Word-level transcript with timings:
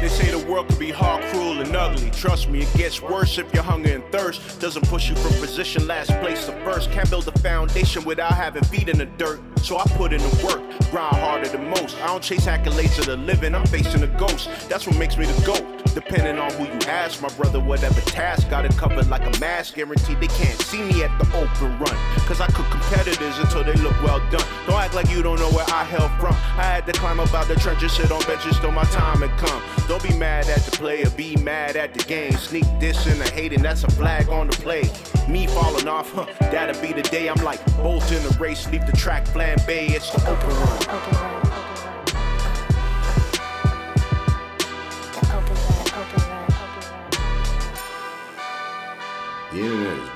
They 0.00 0.08
say 0.08 0.30
the 0.30 0.50
world 0.50 0.66
could 0.68 0.78
be 0.78 0.90
hard, 0.90 1.22
cruel, 1.24 1.60
and 1.60 1.76
ugly. 1.76 2.10
Trust 2.10 2.48
me, 2.48 2.62
it 2.62 2.72
gets 2.74 3.02
worse 3.02 3.36
if 3.36 3.52
your 3.52 3.62
hunger 3.62 3.92
and 3.92 4.04
thirst 4.10 4.58
doesn't 4.58 4.88
push 4.88 5.10
you 5.10 5.14
from 5.16 5.32
position 5.32 5.86
last 5.86 6.10
place 6.20 6.46
to 6.46 6.52
first. 6.64 6.90
Can't 6.90 7.10
build 7.10 7.28
a 7.28 7.38
foundation 7.40 8.04
without 8.04 8.32
having 8.32 8.64
feet 8.64 8.88
in 8.88 8.96
the 8.96 9.04
dirt. 9.04 9.40
So 9.58 9.76
I 9.76 9.84
put 9.98 10.14
in 10.14 10.22
the 10.22 10.42
work, 10.42 10.90
grind 10.90 11.16
harder 11.16 11.48
than 11.48 11.68
most. 11.68 12.00
I 12.00 12.06
don't 12.06 12.22
chase 12.22 12.46
accolades 12.46 12.98
of 12.98 13.06
the 13.06 13.18
living, 13.18 13.54
I'm 13.54 13.66
facing 13.66 14.02
a 14.02 14.18
ghost. 14.18 14.48
That's 14.70 14.86
what 14.86 14.96
makes 14.96 15.18
me 15.18 15.26
the 15.26 15.42
GOAT. 15.44 15.79
Depending 15.94 16.38
on 16.38 16.52
who 16.52 16.64
you 16.64 16.78
ask, 16.88 17.20
my 17.20 17.28
brother, 17.30 17.58
whatever 17.58 18.00
task, 18.02 18.48
got 18.48 18.64
it 18.64 18.76
covered 18.76 19.08
like 19.08 19.22
a 19.22 19.40
mask. 19.40 19.74
Guaranteed 19.74 20.20
they 20.20 20.28
can't 20.28 20.60
see 20.60 20.82
me 20.82 21.02
at 21.02 21.16
the 21.18 21.26
open 21.36 21.78
run. 21.78 21.96
Cause 22.26 22.40
I 22.40 22.46
cook 22.46 22.66
competitors 22.70 23.38
until 23.38 23.64
they 23.64 23.74
look 23.74 24.00
well 24.02 24.20
done. 24.30 24.46
Don't 24.66 24.80
act 24.80 24.94
like 24.94 25.10
you 25.10 25.22
don't 25.22 25.38
know 25.38 25.50
where 25.50 25.66
I 25.68 25.84
hail 25.84 26.08
from. 26.20 26.34
I 26.56 26.64
had 26.64 26.86
to 26.86 26.92
climb 26.92 27.18
up 27.18 27.34
out 27.34 27.48
the 27.48 27.56
trenches, 27.56 27.92
sit 27.92 28.12
on 28.12 28.22
benches 28.22 28.58
till 28.60 28.72
my 28.72 28.84
time 28.84 29.26
had 29.26 29.36
come. 29.38 29.62
Don't 29.88 30.02
be 30.02 30.14
mad 30.16 30.48
at 30.48 30.60
the 30.60 30.70
player, 30.70 31.10
be 31.10 31.36
mad 31.36 31.76
at 31.76 31.92
the 31.94 32.04
game. 32.04 32.32
Sneak 32.32 32.64
this 32.78 33.06
and 33.06 33.20
the 33.20 33.28
hating, 33.30 33.62
that's 33.62 33.84
a 33.84 33.90
flag 33.90 34.28
on 34.28 34.46
the 34.46 34.56
play. 34.56 34.88
Me 35.28 35.46
falling 35.46 35.88
off, 35.88 36.12
huh, 36.12 36.26
that'll 36.38 36.80
be 36.80 36.92
the 36.92 37.02
day 37.02 37.28
I'm 37.28 37.42
like 37.44 37.64
Bolt 37.76 38.10
in 38.12 38.22
the 38.22 38.36
race, 38.40 38.68
leave 38.70 38.86
the 38.86 38.96
track 38.96 39.24
flambe, 39.26 39.90
it's 39.90 40.10
the 40.10 40.30
open 40.30 40.48
run. 40.48 40.78
Open 40.82 41.14
run, 41.18 41.49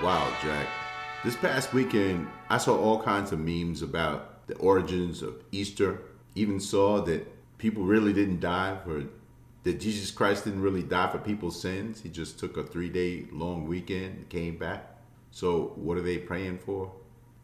Wild, 0.05 0.35
Jack. 0.43 0.67
This 1.25 1.35
past 1.35 1.73
weekend, 1.73 2.29
I 2.51 2.59
saw 2.59 2.77
all 2.77 3.03
kinds 3.03 3.33
of 3.33 3.39
memes 3.39 3.81
about 3.81 4.47
the 4.47 4.55
origins 4.57 5.23
of 5.23 5.43
Easter. 5.51 6.03
Even 6.35 6.61
saw 6.61 7.01
that 7.05 7.27
people 7.57 7.85
really 7.85 8.12
didn't 8.12 8.41
die 8.41 8.77
for, 8.84 9.05
that 9.62 9.81
Jesus 9.81 10.11
Christ 10.11 10.45
didn't 10.45 10.61
really 10.61 10.83
die 10.83 11.11
for 11.11 11.17
people's 11.17 11.59
sins. 11.59 12.03
He 12.03 12.11
just 12.11 12.39
took 12.39 12.59
a 12.59 12.65
three 12.65 12.91
day 12.91 13.28
long 13.33 13.67
weekend 13.67 14.19
and 14.19 14.28
came 14.28 14.59
back. 14.59 14.95
So, 15.31 15.73
what 15.77 15.97
are 15.97 16.03
they 16.03 16.19
praying 16.19 16.59
for? 16.59 16.93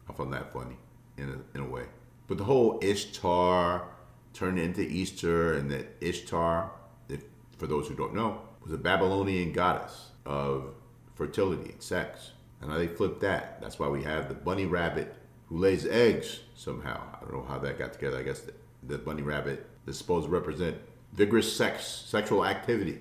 I 0.07 0.13
found 0.13 0.31
that 0.33 0.53
funny 0.53 0.77
in 1.17 1.29
a, 1.31 1.57
in 1.57 1.65
a 1.65 1.67
way. 1.67 1.85
But 2.27 2.37
the 2.37 2.43
whole 2.43 2.77
Ishtar 2.83 3.87
turned 4.33 4.59
into 4.59 4.81
Easter, 4.81 5.55
and 5.55 5.71
that 5.71 5.97
Ishtar, 5.99 6.69
if, 7.09 7.23
for 7.57 7.65
those 7.65 7.87
who 7.87 7.95
don't 7.95 8.13
know, 8.13 8.39
was 8.61 8.71
a 8.71 8.77
Babylonian 8.77 9.51
goddess 9.51 10.11
of 10.27 10.75
fertility 11.15 11.71
and 11.71 11.81
sex. 11.81 12.33
And 12.61 12.71
how 12.71 12.77
they 12.77 12.87
flipped 12.87 13.21
that. 13.21 13.59
That's 13.61 13.79
why 13.79 13.87
we 13.87 14.03
have 14.03 14.27
the 14.27 14.35
bunny 14.35 14.65
rabbit 14.65 15.15
who 15.49 15.57
lays 15.57 15.85
eggs 15.85 16.41
somehow. 16.55 17.01
I 17.15 17.21
don't 17.21 17.33
know 17.33 17.45
how 17.47 17.59
that 17.59 17.79
got 17.79 17.93
together. 17.93 18.19
I 18.19 18.23
guess 18.23 18.41
the, 18.41 18.53
the 18.83 18.97
bunny 18.97 19.23
rabbit 19.23 19.67
is 19.87 19.97
supposed 19.97 20.27
to 20.27 20.31
represent 20.31 20.77
vigorous 21.13 21.55
sex, 21.55 21.85
sexual 21.85 22.45
activity. 22.45 22.99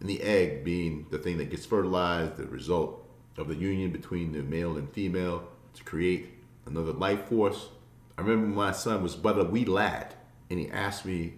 And 0.00 0.08
the 0.08 0.22
egg 0.22 0.64
being 0.64 1.06
the 1.10 1.18
thing 1.18 1.38
that 1.38 1.50
gets 1.50 1.66
fertilized, 1.66 2.36
the 2.36 2.46
result 2.46 3.04
of 3.36 3.48
the 3.48 3.54
union 3.54 3.90
between 3.90 4.32
the 4.32 4.42
male 4.42 4.76
and 4.76 4.90
female 4.92 5.48
to 5.74 5.84
create 5.84 6.30
another 6.66 6.92
life 6.92 7.26
force. 7.26 7.68
I 8.16 8.22
remember 8.22 8.46
my 8.48 8.72
son 8.72 9.02
was 9.02 9.14
but 9.14 9.38
a 9.38 9.44
wee 9.44 9.64
lad, 9.64 10.14
and 10.50 10.58
he 10.58 10.68
asked 10.70 11.04
me 11.04 11.34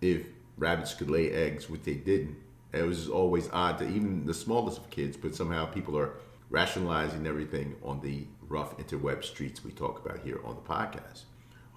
if 0.00 0.26
rabbits 0.56 0.94
could 0.94 1.10
lay 1.10 1.30
eggs, 1.30 1.68
which 1.70 1.82
they 1.82 1.94
didn't. 1.94 2.36
It 2.72 2.82
was 2.82 3.08
always 3.08 3.48
odd 3.52 3.78
to 3.78 3.88
even 3.88 4.26
the 4.26 4.34
smallest 4.34 4.78
of 4.78 4.90
kids, 4.90 5.16
but 5.16 5.34
somehow 5.34 5.66
people 5.66 5.96
are 5.96 6.14
rationalizing 6.50 7.26
everything 7.26 7.76
on 7.82 8.00
the 8.00 8.26
rough 8.48 8.76
interweb 8.78 9.24
streets 9.24 9.64
we 9.64 9.72
talk 9.72 10.04
about 10.04 10.20
here 10.20 10.40
on 10.44 10.54
the 10.54 10.60
podcast. 10.60 11.22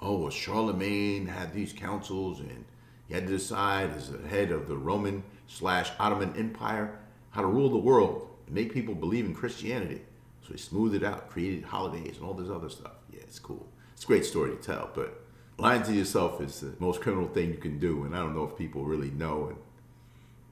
Oh, 0.01 0.17
well, 0.17 0.29
Charlemagne 0.29 1.27
had 1.27 1.53
these 1.53 1.73
councils 1.73 2.39
and 2.39 2.65
he 3.07 3.13
had 3.13 3.25
to 3.27 3.33
decide 3.33 3.91
as 3.91 4.11
the 4.11 4.27
head 4.27 4.51
of 4.51 4.67
the 4.67 4.77
Roman 4.77 5.23
slash 5.47 5.91
Ottoman 5.99 6.35
Empire 6.37 6.99
how 7.31 7.41
to 7.41 7.47
rule 7.47 7.69
the 7.69 7.77
world 7.77 8.27
and 8.45 8.55
make 8.55 8.73
people 8.73 8.95
believe 8.95 9.25
in 9.25 9.33
Christianity. 9.33 10.01
So 10.41 10.53
he 10.53 10.59
smoothed 10.59 10.95
it 10.95 11.03
out, 11.03 11.29
created 11.29 11.63
holidays 11.63 12.17
and 12.17 12.25
all 12.25 12.33
this 12.33 12.49
other 12.49 12.69
stuff. 12.69 12.93
Yeah, 13.11 13.19
it's 13.21 13.39
cool. 13.39 13.67
It's 13.93 14.03
a 14.03 14.07
great 14.07 14.25
story 14.25 14.51
to 14.51 14.57
tell, 14.57 14.89
but 14.93 15.21
lying 15.57 15.83
to 15.83 15.93
yourself 15.93 16.41
is 16.41 16.59
the 16.59 16.73
most 16.79 17.01
criminal 17.01 17.27
thing 17.27 17.49
you 17.49 17.57
can 17.57 17.79
do. 17.79 18.03
And 18.03 18.15
I 18.15 18.19
don't 18.19 18.35
know 18.35 18.43
if 18.43 18.57
people 18.57 18.83
really 18.83 19.11
know. 19.11 19.47
And 19.47 19.57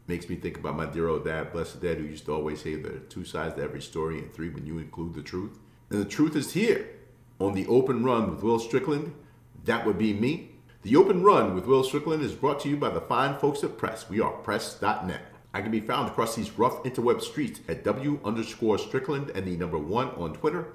makes 0.07 0.29
me 0.29 0.35
think 0.35 0.57
about 0.57 0.77
my 0.77 0.85
dear 0.85 1.07
old 1.07 1.25
dad, 1.25 1.51
blessed 1.51 1.81
dad, 1.81 1.97
who 1.97 2.03
used 2.03 2.25
to 2.25 2.33
always 2.33 2.61
say 2.61 2.75
there 2.75 2.93
are 2.93 2.99
two 2.99 3.25
sides 3.25 3.55
to 3.55 3.61
every 3.61 3.81
story 3.81 4.19
and 4.19 4.33
three 4.33 4.49
when 4.49 4.65
you 4.65 4.77
include 4.77 5.13
the 5.13 5.21
truth. 5.21 5.57
And 5.89 5.99
the 5.99 6.09
truth 6.09 6.35
is 6.35 6.53
here 6.53 6.89
on 7.39 7.53
the 7.53 7.67
open 7.67 8.03
run 8.03 8.29
with 8.29 8.43
Will 8.43 8.59
Strickland. 8.59 9.13
That 9.63 9.85
would 9.85 9.97
be 9.97 10.13
me. 10.13 10.51
The 10.85 10.97
Open 10.97 11.23
Run 11.23 11.55
with 11.55 11.65
Will 11.65 11.83
Strickland 11.83 12.21
is 12.21 12.33
brought 12.33 12.59
to 12.59 12.69
you 12.69 12.77
by 12.77 12.89
the 12.89 13.01
fine 13.01 13.39
folks 13.39 13.63
at 13.63 13.75
Press. 13.75 14.07
We 14.07 14.21
are 14.21 14.29
press.net. 14.29 15.21
I 15.51 15.61
can 15.61 15.71
be 15.71 15.79
found 15.79 16.09
across 16.09 16.35
these 16.35 16.59
rough 16.59 16.83
interweb 16.83 17.21
streets 17.21 17.59
at 17.67 17.83
W 17.85 18.19
underscore 18.23 18.77
Strickland 18.77 19.31
and 19.31 19.47
the 19.47 19.57
number 19.57 19.79
one 19.79 20.09
on 20.09 20.35
Twitter, 20.35 20.73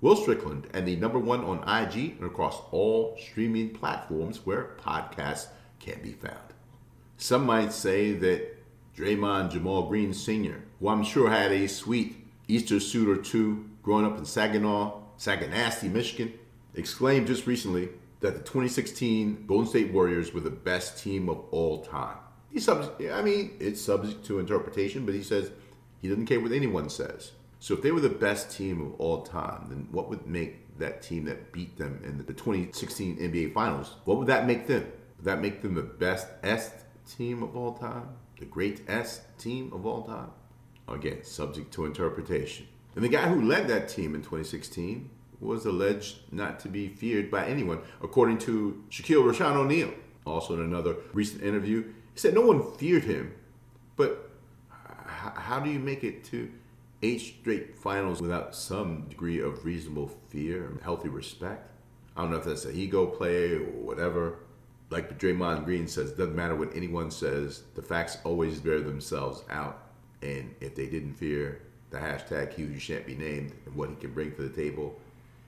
Will 0.00 0.14
Strickland 0.14 0.68
and 0.72 0.86
the 0.86 0.94
number 0.94 1.18
one 1.18 1.42
on 1.42 1.68
IG, 1.68 2.18
and 2.18 2.24
across 2.24 2.62
all 2.70 3.18
streaming 3.18 3.70
platforms 3.70 4.46
where 4.46 4.76
podcasts 4.80 5.48
can 5.80 6.00
be 6.02 6.12
found. 6.12 6.54
Some 7.16 7.44
might 7.44 7.72
say 7.72 8.12
that 8.12 8.57
Draymond 8.98 9.52
Jamal 9.52 9.82
Green 9.82 10.12
Sr., 10.12 10.64
who 10.80 10.88
I'm 10.88 11.04
sure 11.04 11.30
had 11.30 11.52
a 11.52 11.68
sweet 11.68 12.16
Easter 12.48 12.80
suit 12.80 13.08
or 13.08 13.22
two 13.22 13.70
growing 13.80 14.04
up 14.04 14.18
in 14.18 14.24
Saginaw, 14.24 15.00
Saganasty, 15.16 15.88
Michigan, 15.88 16.32
exclaimed 16.74 17.28
just 17.28 17.46
recently 17.46 17.90
that 18.18 18.34
the 18.34 18.40
2016 18.40 19.44
Golden 19.46 19.68
State 19.68 19.92
Warriors 19.92 20.34
were 20.34 20.40
the 20.40 20.50
best 20.50 21.00
team 21.00 21.28
of 21.28 21.44
all 21.52 21.84
time. 21.84 22.16
He's 22.50 22.64
subject, 22.64 23.00
I 23.12 23.22
mean, 23.22 23.52
it's 23.60 23.80
subject 23.80 24.24
to 24.26 24.40
interpretation, 24.40 25.06
but 25.06 25.14
he 25.14 25.22
says 25.22 25.52
he 26.02 26.08
doesn't 26.08 26.26
care 26.26 26.40
what 26.40 26.50
anyone 26.50 26.90
says. 26.90 27.30
So 27.60 27.74
if 27.74 27.82
they 27.82 27.92
were 27.92 28.00
the 28.00 28.08
best 28.08 28.50
team 28.50 28.80
of 28.80 29.00
all 29.00 29.22
time, 29.22 29.66
then 29.68 29.86
what 29.92 30.08
would 30.08 30.26
make 30.26 30.76
that 30.78 31.02
team 31.02 31.24
that 31.26 31.52
beat 31.52 31.78
them 31.78 32.00
in 32.04 32.18
the 32.18 32.24
2016 32.24 33.18
NBA 33.18 33.54
Finals? 33.54 33.94
What 34.06 34.18
would 34.18 34.26
that 34.26 34.46
make 34.46 34.66
them? 34.66 34.90
Would 35.18 35.24
that 35.24 35.40
make 35.40 35.62
them 35.62 35.74
the 35.74 35.82
best 35.82 36.26
S 36.42 36.72
team 37.08 37.44
of 37.44 37.56
all 37.56 37.74
time? 37.74 38.08
The 38.38 38.46
great 38.46 38.88
S 38.88 39.22
team 39.38 39.72
of 39.72 39.84
all 39.84 40.02
time? 40.02 40.30
Again, 40.86 41.24
subject 41.24 41.72
to 41.74 41.84
interpretation. 41.84 42.66
And 42.94 43.04
the 43.04 43.08
guy 43.08 43.28
who 43.28 43.42
led 43.42 43.68
that 43.68 43.88
team 43.88 44.14
in 44.14 44.22
2016 44.22 45.10
was 45.40 45.66
alleged 45.66 46.32
not 46.32 46.58
to 46.60 46.68
be 46.68 46.88
feared 46.88 47.30
by 47.30 47.46
anyone, 47.46 47.80
according 48.02 48.38
to 48.38 48.82
Shaquille 48.90 49.24
Rashawn 49.24 49.56
O'Neal. 49.56 49.92
Also, 50.24 50.54
in 50.54 50.60
another 50.60 50.96
recent 51.12 51.42
interview, 51.42 51.82
he 51.82 52.18
said 52.18 52.34
no 52.34 52.40
one 52.40 52.72
feared 52.76 53.04
him, 53.04 53.34
but 53.96 54.30
how 55.08 55.60
do 55.60 55.70
you 55.70 55.78
make 55.78 56.04
it 56.04 56.24
to 56.24 56.50
eight 57.02 57.20
straight 57.20 57.76
finals 57.76 58.20
without 58.20 58.54
some 58.54 59.02
degree 59.08 59.40
of 59.40 59.64
reasonable 59.64 60.08
fear 60.28 60.66
and 60.66 60.80
healthy 60.80 61.08
respect? 61.08 61.70
I 62.16 62.22
don't 62.22 62.32
know 62.32 62.38
if 62.38 62.44
that's 62.44 62.64
a 62.64 62.72
ego 62.72 63.06
play 63.06 63.54
or 63.54 63.64
whatever. 63.64 64.40
Like 64.90 65.18
Draymond 65.18 65.64
Green 65.64 65.86
says, 65.86 66.12
doesn't 66.12 66.34
matter 66.34 66.56
what 66.56 66.74
anyone 66.74 67.10
says, 67.10 67.62
the 67.74 67.82
facts 67.82 68.18
always 68.24 68.58
bear 68.58 68.80
themselves 68.80 69.42
out. 69.50 69.82
And 70.22 70.54
if 70.60 70.74
they 70.74 70.86
didn't 70.86 71.14
fear 71.14 71.60
the 71.90 71.98
hashtag 71.98 72.54
Hughes 72.54 72.82
shan't 72.82 73.06
be 73.06 73.14
named 73.14 73.52
and 73.66 73.74
what 73.74 73.90
he 73.90 73.96
can 73.96 74.12
bring 74.12 74.34
to 74.34 74.42
the 74.42 74.48
table, 74.48 74.98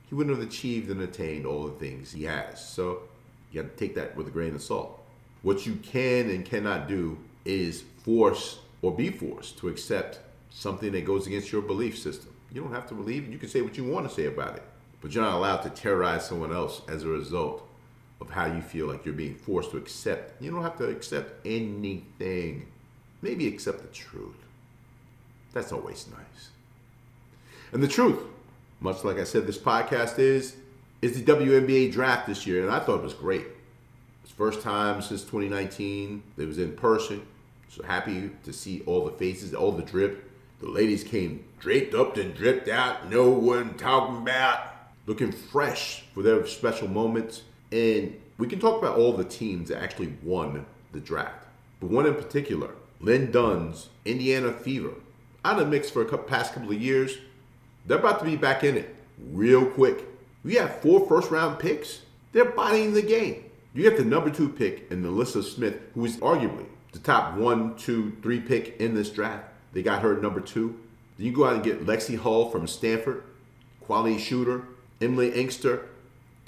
he 0.09 0.15
wouldn't 0.15 0.37
have 0.37 0.47
achieved 0.47 0.91
and 0.91 1.01
attained 1.03 1.47
all 1.47 1.65
the 1.65 1.78
things 1.78 2.12
he 2.12 2.25
has. 2.25 2.65
So 2.65 3.03
you 3.51 3.62
got 3.62 3.71
to 3.71 3.77
take 3.77 3.95
that 3.95 4.15
with 4.17 4.28
a 4.28 4.31
grain 4.31 4.55
of 4.55 4.62
salt. 4.62 5.01
What 5.43 5.67
you 5.67 5.77
can 5.77 6.28
and 6.31 6.45
cannot 6.45 6.87
do 6.89 7.19
is 7.45 7.84
force 8.05 8.59
or 8.83 8.95
be 8.95 9.11
forced 9.11 9.59
to 9.59 9.69
accept 9.69 10.21
something 10.51 10.93
that 10.93 11.07
goes 11.07 11.27
against 11.27 11.51
your 11.51 11.62
belief 11.62 11.99
system. 11.99 12.34
You 12.53 12.62
don't 12.62 12.72
have 12.72 12.89
to 12.89 12.95
believe 12.95 13.25
it. 13.25 13.31
You 13.31 13.39
can 13.39 13.49
say 13.49 13.62
what 13.62 13.77
you 13.77 13.84
want 13.84 14.09
to 14.09 14.15
say 14.15 14.27
about 14.27 14.57
it, 14.57 14.62
but 15.01 15.15
you're 15.15 15.25
not 15.25 15.34
allowed 15.34 15.62
to 15.62 15.71
terrorize 15.71 16.27
someone 16.27 16.53
else 16.53 16.83
as 16.89 17.05
a 17.05 17.09
result 17.09 17.67
of 18.21 18.31
how 18.31 18.47
you 18.47 18.61
feel 18.61 18.87
like 18.87 19.05
you're 19.05 19.15
being 19.15 19.34
forced 19.34 19.71
to 19.71 19.77
accept. 19.77 20.41
You 20.43 20.51
don't 20.51 20.63
have 20.63 20.78
to 20.78 20.84
accept 20.84 21.47
anything. 21.47 22.67
Maybe 23.22 23.47
accept 23.49 23.83
the 23.83 23.89
truth. 23.89 24.37
That's 25.53 25.72
always 25.72 26.07
nice. 26.09 26.51
And 27.72 27.83
the 27.83 27.89
truth, 27.89 28.19
much 28.81 29.05
like 29.05 29.19
I 29.19 29.25
said, 29.25 29.47
this 29.47 29.59
podcast 29.59 30.19
is 30.19 30.57
is 31.03 31.22
the 31.22 31.33
WNBA 31.33 31.93
draft 31.93 32.27
this 32.27 32.47
year, 32.47 32.63
and 32.63 32.71
I 32.71 32.78
thought 32.78 32.99
it 32.99 33.03
was 33.03 33.15
great. 33.15 33.47
It's 34.23 34.33
first 34.33 34.61
time 34.61 35.01
since 35.01 35.23
2019 35.23 36.23
that 36.37 36.43
it 36.43 36.47
was 36.47 36.59
in 36.59 36.73
person. 36.73 37.27
So 37.69 37.83
happy 37.84 38.31
to 38.45 38.53
see 38.53 38.83
all 38.84 39.07
the 39.07 39.13
faces, 39.13 39.55
all 39.55 39.73
the 39.73 39.83
drip. 39.83 40.31
The 40.61 40.69
ladies 40.69 41.05
came 41.05 41.45
draped 41.59 41.95
up 41.95 42.16
and 42.16 42.34
dripped 42.34 42.69
out. 42.69 43.09
No 43.11 43.31
one 43.31 43.75
talking 43.75 44.19
about 44.19 44.66
looking 45.07 45.33
fresh 45.33 46.03
for 46.13 46.23
their 46.23 46.45
special 46.47 46.89
moments. 46.89 47.43
And 47.72 48.21
we 48.39 48.47
can 48.47 48.59
talk 48.59 48.81
about 48.81 48.97
all 48.97 49.13
the 49.13 49.25
teams 49.25 49.69
that 49.69 49.83
actually 49.83 50.15
won 50.22 50.67
the 50.93 51.01
draft. 51.01 51.47
But 51.81 51.91
one 51.91 52.07
in 52.07 52.15
particular, 52.15 52.71
Lin 53.01 53.31
Dunn's 53.31 53.89
Indiana 54.05 54.53
Fever, 54.53 54.95
out 55.45 55.59
of 55.59 55.67
the 55.67 55.71
mix 55.71 55.91
for 55.91 56.03
a 56.03 56.05
couple, 56.05 56.27
past 56.27 56.55
couple 56.55 56.71
of 56.71 56.81
years. 56.81 57.19
They're 57.87 57.99
about 57.99 58.19
to 58.21 58.25
be 58.25 58.37
back 58.37 58.63
in 58.65 58.77
it 58.77 58.95
real 59.31 59.65
quick. 59.65 60.05
We 60.45 60.55
have 60.55 60.81
four 60.81 61.07
first 61.07 61.31
round 61.31 61.59
picks. 61.59 62.03
They're 62.33 62.45
bodying 62.45 62.93
the 62.93 63.03
game. 63.03 63.45
You 63.73 63.84
have 63.84 63.97
the 63.97 64.05
number 64.05 64.31
two 64.31 64.49
pick 64.49 64.91
in 64.91 65.03
NaLyssa 65.03 65.43
Smith, 65.45 65.81
who 65.95 66.05
is 66.05 66.16
arguably 66.19 66.66
the 66.93 66.99
top 66.99 67.37
one, 67.37 67.77
two, 67.77 68.16
three 68.23 68.41
pick 68.41 68.81
in 68.81 68.95
this 68.95 69.11
draft. 69.11 69.45
They 69.73 69.83
got 69.83 70.03
her 70.03 70.21
number 70.21 70.41
two. 70.41 70.78
Then 71.16 71.27
you 71.27 71.33
go 71.33 71.45
out 71.45 71.55
and 71.55 71.65
get 71.65 71.87
Lexi 71.87 72.19
Hull 72.19 72.51
from 72.51 72.66
Stanford, 72.66 73.23
quality 73.81 74.19
shooter. 74.19 74.65
Emily 75.01 75.31
Engstler, 75.31 75.84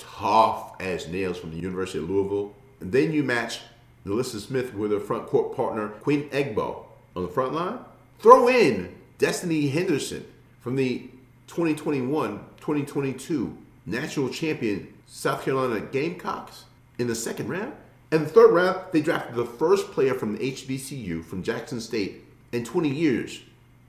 tough 0.03 0.81
as 0.81 1.09
nails 1.09 1.39
from 1.39 1.51
the 1.51 1.57
University 1.57 1.99
of 1.99 2.11
Louisville. 2.11 2.55
And 2.81 2.93
then 2.93 3.13
you 3.13 3.23
match 3.23 3.61
NaLyssa 4.07 4.41
Smith 4.41 4.75
with 4.75 4.91
her 4.91 5.01
front 5.01 5.27
court 5.27 5.55
partner, 5.55 5.89
Queen 5.89 6.29
Egbo, 6.31 6.85
on 7.15 7.23
the 7.23 7.29
front 7.29 7.55
line. 7.55 7.79
Throw 8.19 8.49
in 8.49 8.95
Destiny 9.19 9.69
Henderson 9.69 10.27
from 10.61 10.77
the 10.77 11.11
2021 11.49 12.39
2022 12.59 13.57
national 13.85 14.29
champion 14.29 14.93
South 15.07 15.45
Carolina 15.45 15.81
Gamecocks 15.81 16.65
in 16.99 17.07
the 17.07 17.15
second 17.15 17.49
round. 17.49 17.73
And 18.11 18.27
the 18.27 18.29
third 18.31 18.53
round, 18.53 18.79
they 18.93 19.01
drafted 19.01 19.35
the 19.35 19.45
first 19.45 19.91
player 19.91 20.15
from 20.15 20.37
the 20.37 20.53
HBCU 20.53 21.25
from 21.25 21.43
Jackson 21.43 21.81
State 21.81 22.25
in 22.53 22.65
20 22.65 22.89
years 22.89 23.41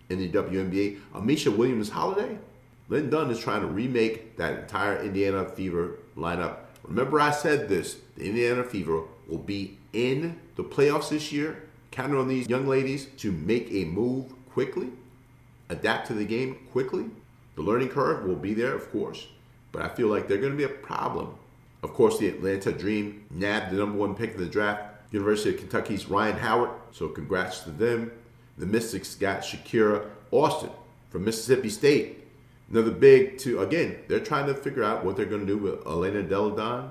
in 0.09 0.19
the 0.19 0.29
WNBA, 0.29 0.99
Ameshya 1.13 1.55
Williams 1.55 1.89
Holliday. 1.89 2.37
Lin 2.89 3.09
Dunn 3.09 3.31
is 3.31 3.39
trying 3.39 3.61
to 3.61 3.67
remake 3.67 4.37
that 4.37 4.59
entire 4.59 5.01
Indiana 5.01 5.45
Fever 5.45 5.99
lineup. 6.17 6.57
Remember, 6.83 7.19
I 7.19 7.31
said 7.31 7.69
this 7.69 7.97
the 8.15 8.25
Indiana 8.25 8.63
Fever 8.63 9.03
will 9.27 9.37
be 9.37 9.77
in 9.93 10.39
the 10.55 10.63
playoffs 10.63 11.09
this 11.09 11.31
year. 11.31 11.63
Counting 11.91 12.17
on 12.17 12.27
these 12.27 12.49
young 12.49 12.67
ladies 12.67 13.05
to 13.17 13.31
make 13.31 13.69
a 13.71 13.85
move 13.85 14.33
quickly, 14.51 14.89
adapt 15.69 16.07
to 16.07 16.13
the 16.13 16.25
game 16.25 16.57
quickly. 16.71 17.05
The 17.55 17.61
learning 17.61 17.89
curve 17.89 18.25
will 18.25 18.35
be 18.35 18.55
there, 18.55 18.73
of 18.73 18.91
course, 18.91 19.27
but 19.71 19.83
I 19.83 19.89
feel 19.89 20.07
like 20.07 20.27
they're 20.27 20.39
going 20.39 20.53
to 20.53 20.57
be 20.57 20.63
a 20.63 20.69
problem. 20.69 21.35
Of 21.83 21.93
course, 21.93 22.17
the 22.17 22.29
Atlanta 22.29 22.71
Dream 22.71 23.25
nabbed 23.29 23.71
the 23.71 23.77
number 23.77 23.97
one 23.97 24.15
pick 24.15 24.31
in 24.33 24.39
the 24.39 24.47
draft, 24.47 24.81
University 25.11 25.51
of 25.51 25.59
Kentucky's 25.59 26.09
Rhyne 26.09 26.37
Howard, 26.37 26.71
so 26.91 27.07
congrats 27.09 27.59
to 27.61 27.71
them. 27.71 28.11
The 28.57 28.65
Mystics 28.65 29.13
got 29.13 29.41
Shakira 29.41 30.05
Austin 30.31 30.71
from 31.09 31.25
Mississippi 31.25 31.69
State. 31.69 32.22
Another 32.73 32.89
big 32.89 33.37
two. 33.37 33.61
Again, 33.61 33.97
they're 34.07 34.19
trying 34.19 34.47
to 34.47 34.55
figure 34.55 34.83
out 34.83 35.05
what 35.05 35.15
they're 35.15 35.27
going 35.27 35.45
to 35.45 35.47
do 35.47 35.59
with 35.59 35.85
Elena 35.85 36.23
Delle 36.23 36.49
Donne. 36.49 36.89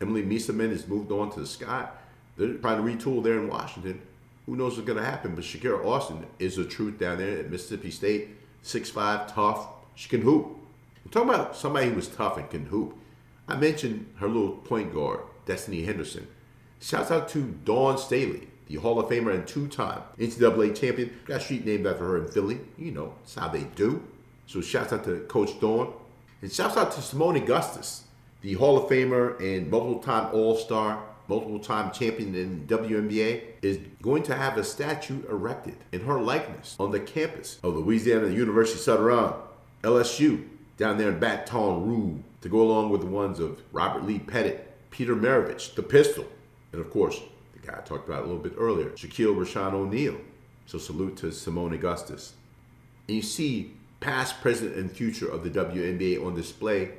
Emily 0.00 0.22
Meesseman 0.22 0.70
has 0.70 0.88
moved 0.88 1.12
on 1.12 1.30
to 1.32 1.40
the 1.40 1.46
sky. 1.46 1.90
They're 2.38 2.54
trying 2.54 2.78
to 2.78 2.82
retool 2.82 3.22
there 3.22 3.38
in 3.38 3.46
Washington. 3.46 4.00
Who 4.46 4.56
knows 4.56 4.76
what's 4.76 4.86
going 4.86 4.98
to 4.98 5.04
happen? 5.04 5.34
But 5.34 5.44
Shakira 5.44 5.84
Austin 5.84 6.24
is 6.38 6.56
the 6.56 6.64
truth 6.64 6.98
down 6.98 7.18
there 7.18 7.40
at 7.40 7.50
Mississippi 7.50 7.90
State. 7.90 8.30
Six-five, 8.62 9.30
tough. 9.34 9.68
She 9.94 10.08
can 10.08 10.22
hoop. 10.22 10.56
I'm 11.04 11.10
talking 11.10 11.28
about 11.28 11.54
somebody 11.54 11.90
who 11.90 11.96
was 11.96 12.08
tough 12.08 12.38
and 12.38 12.48
can 12.48 12.64
hoop. 12.64 12.96
I 13.46 13.56
mentioned 13.56 14.06
her 14.20 14.26
little 14.26 14.52
point 14.52 14.94
guard, 14.94 15.20
Destiny 15.44 15.82
Henderson. 15.82 16.28
Shouts 16.80 17.10
out 17.10 17.28
to 17.30 17.42
Dawn 17.66 17.98
Staley, 17.98 18.48
the 18.68 18.76
Hall 18.76 18.98
of 18.98 19.10
Famer 19.10 19.34
and 19.34 19.46
two-time 19.46 20.00
NCAA 20.18 20.74
champion. 20.74 21.12
Got 21.26 21.42
a 21.42 21.44
street 21.44 21.66
named 21.66 21.86
after 21.86 22.06
her 22.06 22.16
in 22.16 22.32
Philly. 22.32 22.60
You 22.78 22.92
know, 22.92 23.16
it's 23.22 23.34
how 23.34 23.48
they 23.48 23.64
do. 23.64 24.02
So 24.50 24.60
shouts 24.60 24.92
out 24.92 25.04
to 25.04 25.20
Coach 25.28 25.60
Dawn. 25.60 25.92
And 26.42 26.50
shouts 26.50 26.76
out 26.76 26.90
to 26.92 27.00
Seimone 27.00 27.40
Augustus, 27.40 28.02
the 28.40 28.54
Hall 28.54 28.76
of 28.76 28.90
Famer 28.90 29.38
and 29.38 29.70
multiple-time 29.70 30.34
All-Star, 30.34 31.04
multiple-time 31.28 31.92
champion 31.92 32.34
in 32.34 32.66
WNBA, 32.66 33.42
is 33.62 33.78
going 34.02 34.24
to 34.24 34.34
have 34.34 34.58
a 34.58 34.64
statue 34.64 35.22
erected 35.28 35.76
in 35.92 36.00
her 36.00 36.20
likeness 36.20 36.74
on 36.80 36.90
the 36.90 36.98
campus 36.98 37.60
of 37.62 37.76
Louisiana 37.76 38.26
University 38.26 38.80
Southern, 38.80 39.34
LSU, 39.84 40.44
down 40.76 40.98
there 40.98 41.10
in 41.10 41.20
Baton 41.20 41.86
Rouge, 41.86 42.22
to 42.40 42.48
go 42.48 42.60
along 42.60 42.90
with 42.90 43.02
the 43.02 43.06
ones 43.06 43.38
of 43.38 43.60
Robert 43.70 44.04
Lee 44.04 44.18
Pettit, 44.18 44.66
Peter 44.90 45.14
Maravich, 45.14 45.76
the 45.76 45.82
Pistol, 45.82 46.26
and 46.72 46.80
of 46.80 46.90
course, 46.90 47.20
the 47.52 47.64
guy 47.64 47.78
I 47.78 47.82
talked 47.82 48.08
about 48.08 48.24
a 48.24 48.26
little 48.26 48.42
bit 48.42 48.54
earlier, 48.58 48.88
Shaquille 48.90 49.36
Rashawn 49.36 49.74
O'Neal. 49.74 50.16
So 50.66 50.78
salute 50.78 51.18
to 51.18 51.26
Seimone 51.26 51.74
Augustus. 51.74 52.32
And 53.06 53.16
you 53.16 53.22
see 53.22 53.74
past, 54.00 54.40
present, 54.40 54.74
and 54.74 54.90
future 54.90 55.28
of 55.28 55.44
the 55.44 55.50
WNBA 55.50 56.24
on 56.24 56.34
display. 56.34 56.90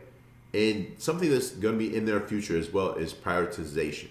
And 0.53 0.93
something 0.97 1.29
that's 1.29 1.49
going 1.49 1.77
to 1.77 1.89
be 1.89 1.95
in 1.95 2.05
their 2.05 2.19
future 2.19 2.57
as 2.57 2.71
well 2.71 2.93
is 2.93 3.13
prioritization. 3.13 4.07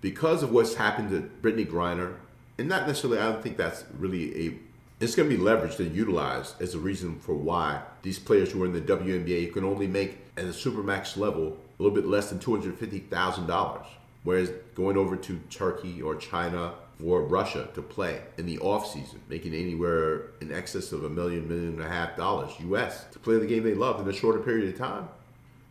Because 0.00 0.42
of 0.42 0.50
what's 0.50 0.74
happened 0.74 1.10
to 1.10 1.30
Brittney 1.42 1.66
Griner, 1.66 2.16
and 2.58 2.68
not 2.68 2.86
necessarily, 2.86 3.18
I 3.18 3.32
don't 3.32 3.42
think 3.42 3.56
that's 3.56 3.84
really 3.98 4.46
a, 4.46 4.54
it's 5.00 5.14
going 5.14 5.28
to 5.28 5.36
be 5.36 5.42
leveraged 5.42 5.78
and 5.80 5.94
utilized 5.94 6.60
as 6.60 6.74
a 6.74 6.78
reason 6.78 7.18
for 7.18 7.34
why 7.34 7.82
these 8.02 8.18
players 8.18 8.52
who 8.52 8.62
are 8.62 8.66
in 8.66 8.72
the 8.72 8.80
WNBA 8.80 9.52
can 9.52 9.64
only 9.64 9.86
make 9.86 10.18
at 10.36 10.44
the 10.44 10.52
supermax 10.52 11.16
level 11.16 11.58
a 11.78 11.82
little 11.82 11.94
bit 11.94 12.06
less 12.06 12.30
than 12.30 12.38
$250,000. 12.38 13.86
Whereas 14.22 14.50
going 14.74 14.96
over 14.96 15.16
to 15.16 15.38
Turkey 15.50 16.00
or 16.00 16.16
China 16.16 16.74
for 17.00 17.22
Russia 17.22 17.68
to 17.74 17.82
play 17.82 18.22
in 18.38 18.46
the 18.46 18.58
offseason, 18.58 19.18
making 19.28 19.54
anywhere 19.54 20.30
in 20.40 20.52
excess 20.52 20.92
of 20.92 21.04
a 21.04 21.10
million, 21.10 21.48
million 21.48 21.68
and 21.68 21.80
a 21.80 21.88
half 21.88 22.16
dollars 22.16 22.52
US 22.60 23.04
to 23.12 23.18
play 23.18 23.36
the 23.38 23.46
game 23.46 23.62
they 23.62 23.74
love 23.74 24.00
in 24.00 24.08
a 24.08 24.12
shorter 24.12 24.38
period 24.38 24.72
of 24.72 24.78
time. 24.78 25.08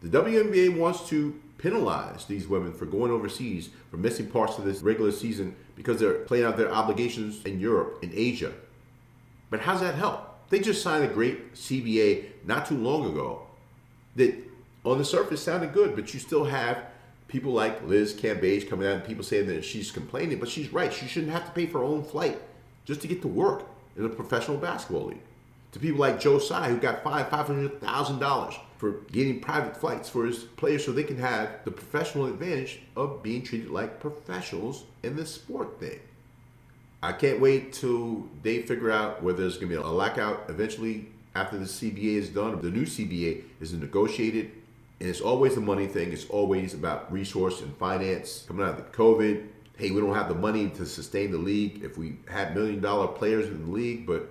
The 0.01 0.09
WNBA 0.09 0.77
wants 0.77 1.07
to 1.09 1.39
penalize 1.57 2.25
these 2.25 2.47
women 2.47 2.73
for 2.73 2.85
going 2.85 3.09
overseas, 3.09 3.69
for 3.89 3.95
missing 3.95 4.27
parts 4.27 4.57
of 4.57 4.65
this 4.65 4.81
regular 4.81 5.13
season 5.13 5.55
because 5.77 5.99
they're 5.99 6.19
playing 6.25 6.43
out 6.43 6.57
their 6.57 6.71
obligations 6.71 7.43
in 7.45 7.59
Europe, 7.59 7.99
in 8.03 8.11
Asia. 8.13 8.51
But 9.49 9.61
how's 9.61 9.79
that 9.79 9.95
help? 9.95 10.49
They 10.49 10.59
just 10.59 10.81
signed 10.81 11.05
a 11.05 11.07
great 11.07 11.53
CBA 11.53 12.25
not 12.45 12.65
too 12.65 12.77
long 12.77 13.05
ago 13.05 13.43
that 14.17 14.35
on 14.83 14.97
the 14.97 15.05
surface 15.05 15.41
sounded 15.41 15.73
good, 15.73 15.95
but 15.95 16.13
you 16.13 16.19
still 16.19 16.43
have 16.43 16.83
people 17.33 17.51
like 17.51 17.83
Liz 17.87 18.13
Cambage 18.13 18.69
coming 18.69 18.87
out 18.87 18.93
and 18.93 19.03
people 19.03 19.23
saying 19.23 19.47
that 19.47 19.65
she's 19.65 19.91
complaining, 19.91 20.39
but 20.39 20.47
she's 20.47 20.71
right. 20.71 20.93
She 20.93 21.07
shouldn't 21.07 21.31
have 21.31 21.45
to 21.45 21.51
pay 21.51 21.65
for 21.65 21.79
her 21.79 21.83
own 21.83 22.03
flight 22.03 22.39
just 22.85 23.01
to 23.01 23.07
get 23.07 23.23
to 23.23 23.27
work 23.27 23.65
in 23.97 24.05
a 24.05 24.09
professional 24.09 24.57
basketball 24.57 25.05
league. 25.07 25.21
To 25.71 25.79
people 25.79 25.99
like 25.99 26.19
Joe 26.19 26.37
Tsai, 26.37 26.69
who 26.69 26.77
got 26.77 27.03
fined 27.03 27.25
$500,000 27.29 28.53
for 28.77 28.91
getting 29.11 29.39
private 29.39 29.75
flights 29.75 30.09
for 30.09 30.27
his 30.27 30.43
players 30.43 30.85
so 30.85 30.91
they 30.91 31.03
can 31.03 31.17
have 31.17 31.49
the 31.65 31.71
professional 31.71 32.27
advantage 32.27 32.81
of 32.95 33.23
being 33.23 33.41
treated 33.41 33.71
like 33.71 33.99
professionals 33.99 34.83
in 35.01 35.15
this 35.15 35.33
sport 35.33 35.79
thing. 35.79 35.99
I 37.01 37.13
can't 37.13 37.41
wait 37.41 37.73
till 37.73 38.27
they 38.43 38.61
figure 38.61 38.91
out 38.91 39.23
whether 39.23 39.41
there's 39.41 39.57
going 39.57 39.71
to 39.71 39.75
be 39.77 39.81
a 39.81 39.87
lockout 39.87 40.45
eventually 40.49 41.07
after 41.33 41.57
the 41.57 41.65
CBA 41.65 42.17
is 42.17 42.29
done. 42.29 42.61
The 42.61 42.69
new 42.69 42.85
CBA 42.85 43.41
is 43.59 43.73
negotiated 43.73 44.51
and 44.99 45.09
it's 45.09 45.21
always 45.21 45.55
the 45.55 45.61
money 45.61 45.87
thing. 45.87 46.13
It's 46.13 46.25
always 46.25 46.73
about 46.73 47.11
resource 47.11 47.61
and 47.61 47.75
finance. 47.77 48.45
Coming 48.47 48.65
out 48.65 48.77
of 48.77 48.77
the 48.77 48.97
COVID, 48.97 49.47
hey, 49.77 49.91
we 49.91 49.99
don't 49.99 50.15
have 50.15 50.29
the 50.29 50.35
money 50.35 50.69
to 50.69 50.85
sustain 50.85 51.31
the 51.31 51.37
league. 51.37 51.83
If 51.83 51.97
we 51.97 52.17
had 52.29 52.55
million 52.55 52.79
dollar 52.79 53.07
players 53.07 53.47
in 53.47 53.65
the 53.65 53.71
league, 53.71 54.05
but 54.05 54.29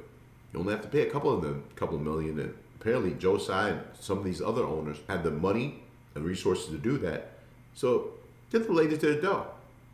you 0.52 0.60
only 0.60 0.72
have 0.72 0.82
to 0.82 0.88
pay 0.88 1.06
a 1.06 1.10
couple 1.10 1.32
of 1.32 1.42
them, 1.42 1.64
a 1.70 1.74
couple 1.74 1.96
of 1.96 2.02
million. 2.02 2.38
And 2.38 2.54
apparently, 2.80 3.12
Joe 3.14 3.38
Tsai 3.38 3.70
and 3.70 3.80
some 3.98 4.18
of 4.18 4.24
these 4.24 4.40
other 4.40 4.64
owners 4.64 4.98
had 5.08 5.24
the 5.24 5.30
money 5.30 5.82
and 6.14 6.24
resources 6.24 6.66
to 6.66 6.78
do 6.78 6.98
that. 6.98 7.32
So 7.74 8.12
get 8.50 8.66
the 8.66 8.72
ladies 8.72 8.98
their 8.98 9.20
dough 9.20 9.46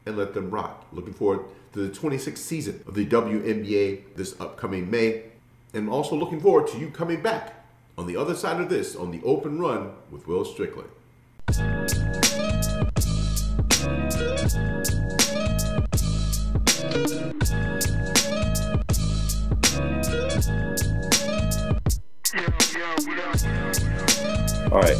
and 0.06 0.16
let 0.16 0.34
them 0.34 0.50
rock. 0.50 0.86
Looking 0.92 1.14
forward 1.14 1.44
to 1.72 1.86
the 1.86 1.96
26th 1.96 2.38
season 2.38 2.82
of 2.86 2.94
the 2.94 3.06
WNBA 3.06 4.14
this 4.16 4.40
upcoming 4.40 4.90
May. 4.90 5.24
And 5.74 5.88
also 5.88 6.16
looking 6.16 6.40
forward 6.40 6.68
to 6.68 6.78
you 6.78 6.90
coming 6.90 7.20
back 7.20 7.57
on 7.98 8.06
the 8.06 8.16
other 8.16 8.34
side 8.34 8.60
of 8.60 8.68
this, 8.68 8.94
on 8.94 9.10
the 9.10 9.20
open 9.24 9.58
run 9.58 9.90
with 10.12 10.26
Will 10.28 10.44
Strickland. 10.44 10.88
All 24.70 24.80
right. 24.80 24.96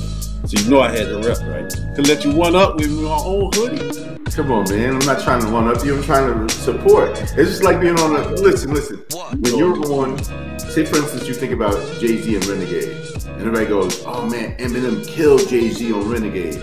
So 0.47 0.59
you 0.61 0.71
know 0.71 0.81
I 0.81 0.91
had 0.91 1.09
to 1.09 1.21
rep, 1.25 1.39
right? 1.43 1.71
To 1.71 2.03
let 2.03 2.25
you 2.25 2.33
one 2.33 2.57
up 2.57 2.77
with 2.77 2.91
my 2.91 3.17
own 3.17 3.53
hoodie. 3.55 4.18
Come 4.39 4.53
on, 4.53 4.71
man. 4.71 4.95
I'm 4.95 5.05
not 5.05 5.21
trying 5.21 5.43
to 5.43 5.51
one 5.51 5.67
up 5.67 5.85
you. 5.85 5.97
I'm 5.97 6.03
trying 6.05 6.47
to 6.47 6.55
support. 6.55 7.11
It's 7.21 7.51
just 7.51 7.65
like 7.65 7.81
being 7.81 7.99
on 7.99 8.15
a. 8.15 8.29
Listen, 8.37 8.73
listen. 8.73 8.99
When 9.41 9.57
you're 9.57 9.77
on 9.93 10.17
say 10.61 10.85
for 10.85 10.99
instance 10.99 11.27
you 11.27 11.35
think 11.35 11.53
about 11.53 11.75
Jay 11.99 12.19
Z 12.19 12.37
and 12.37 12.47
Renegade, 12.47 12.87
and 12.87 13.41
everybody 13.41 13.67
goes, 13.67 14.01
"Oh 14.07 14.31
man, 14.31 14.57
Eminem 14.59 15.05
killed 15.09 15.49
Jay 15.49 15.71
Z 15.71 15.93
on 15.93 16.09
Renegade." 16.09 16.55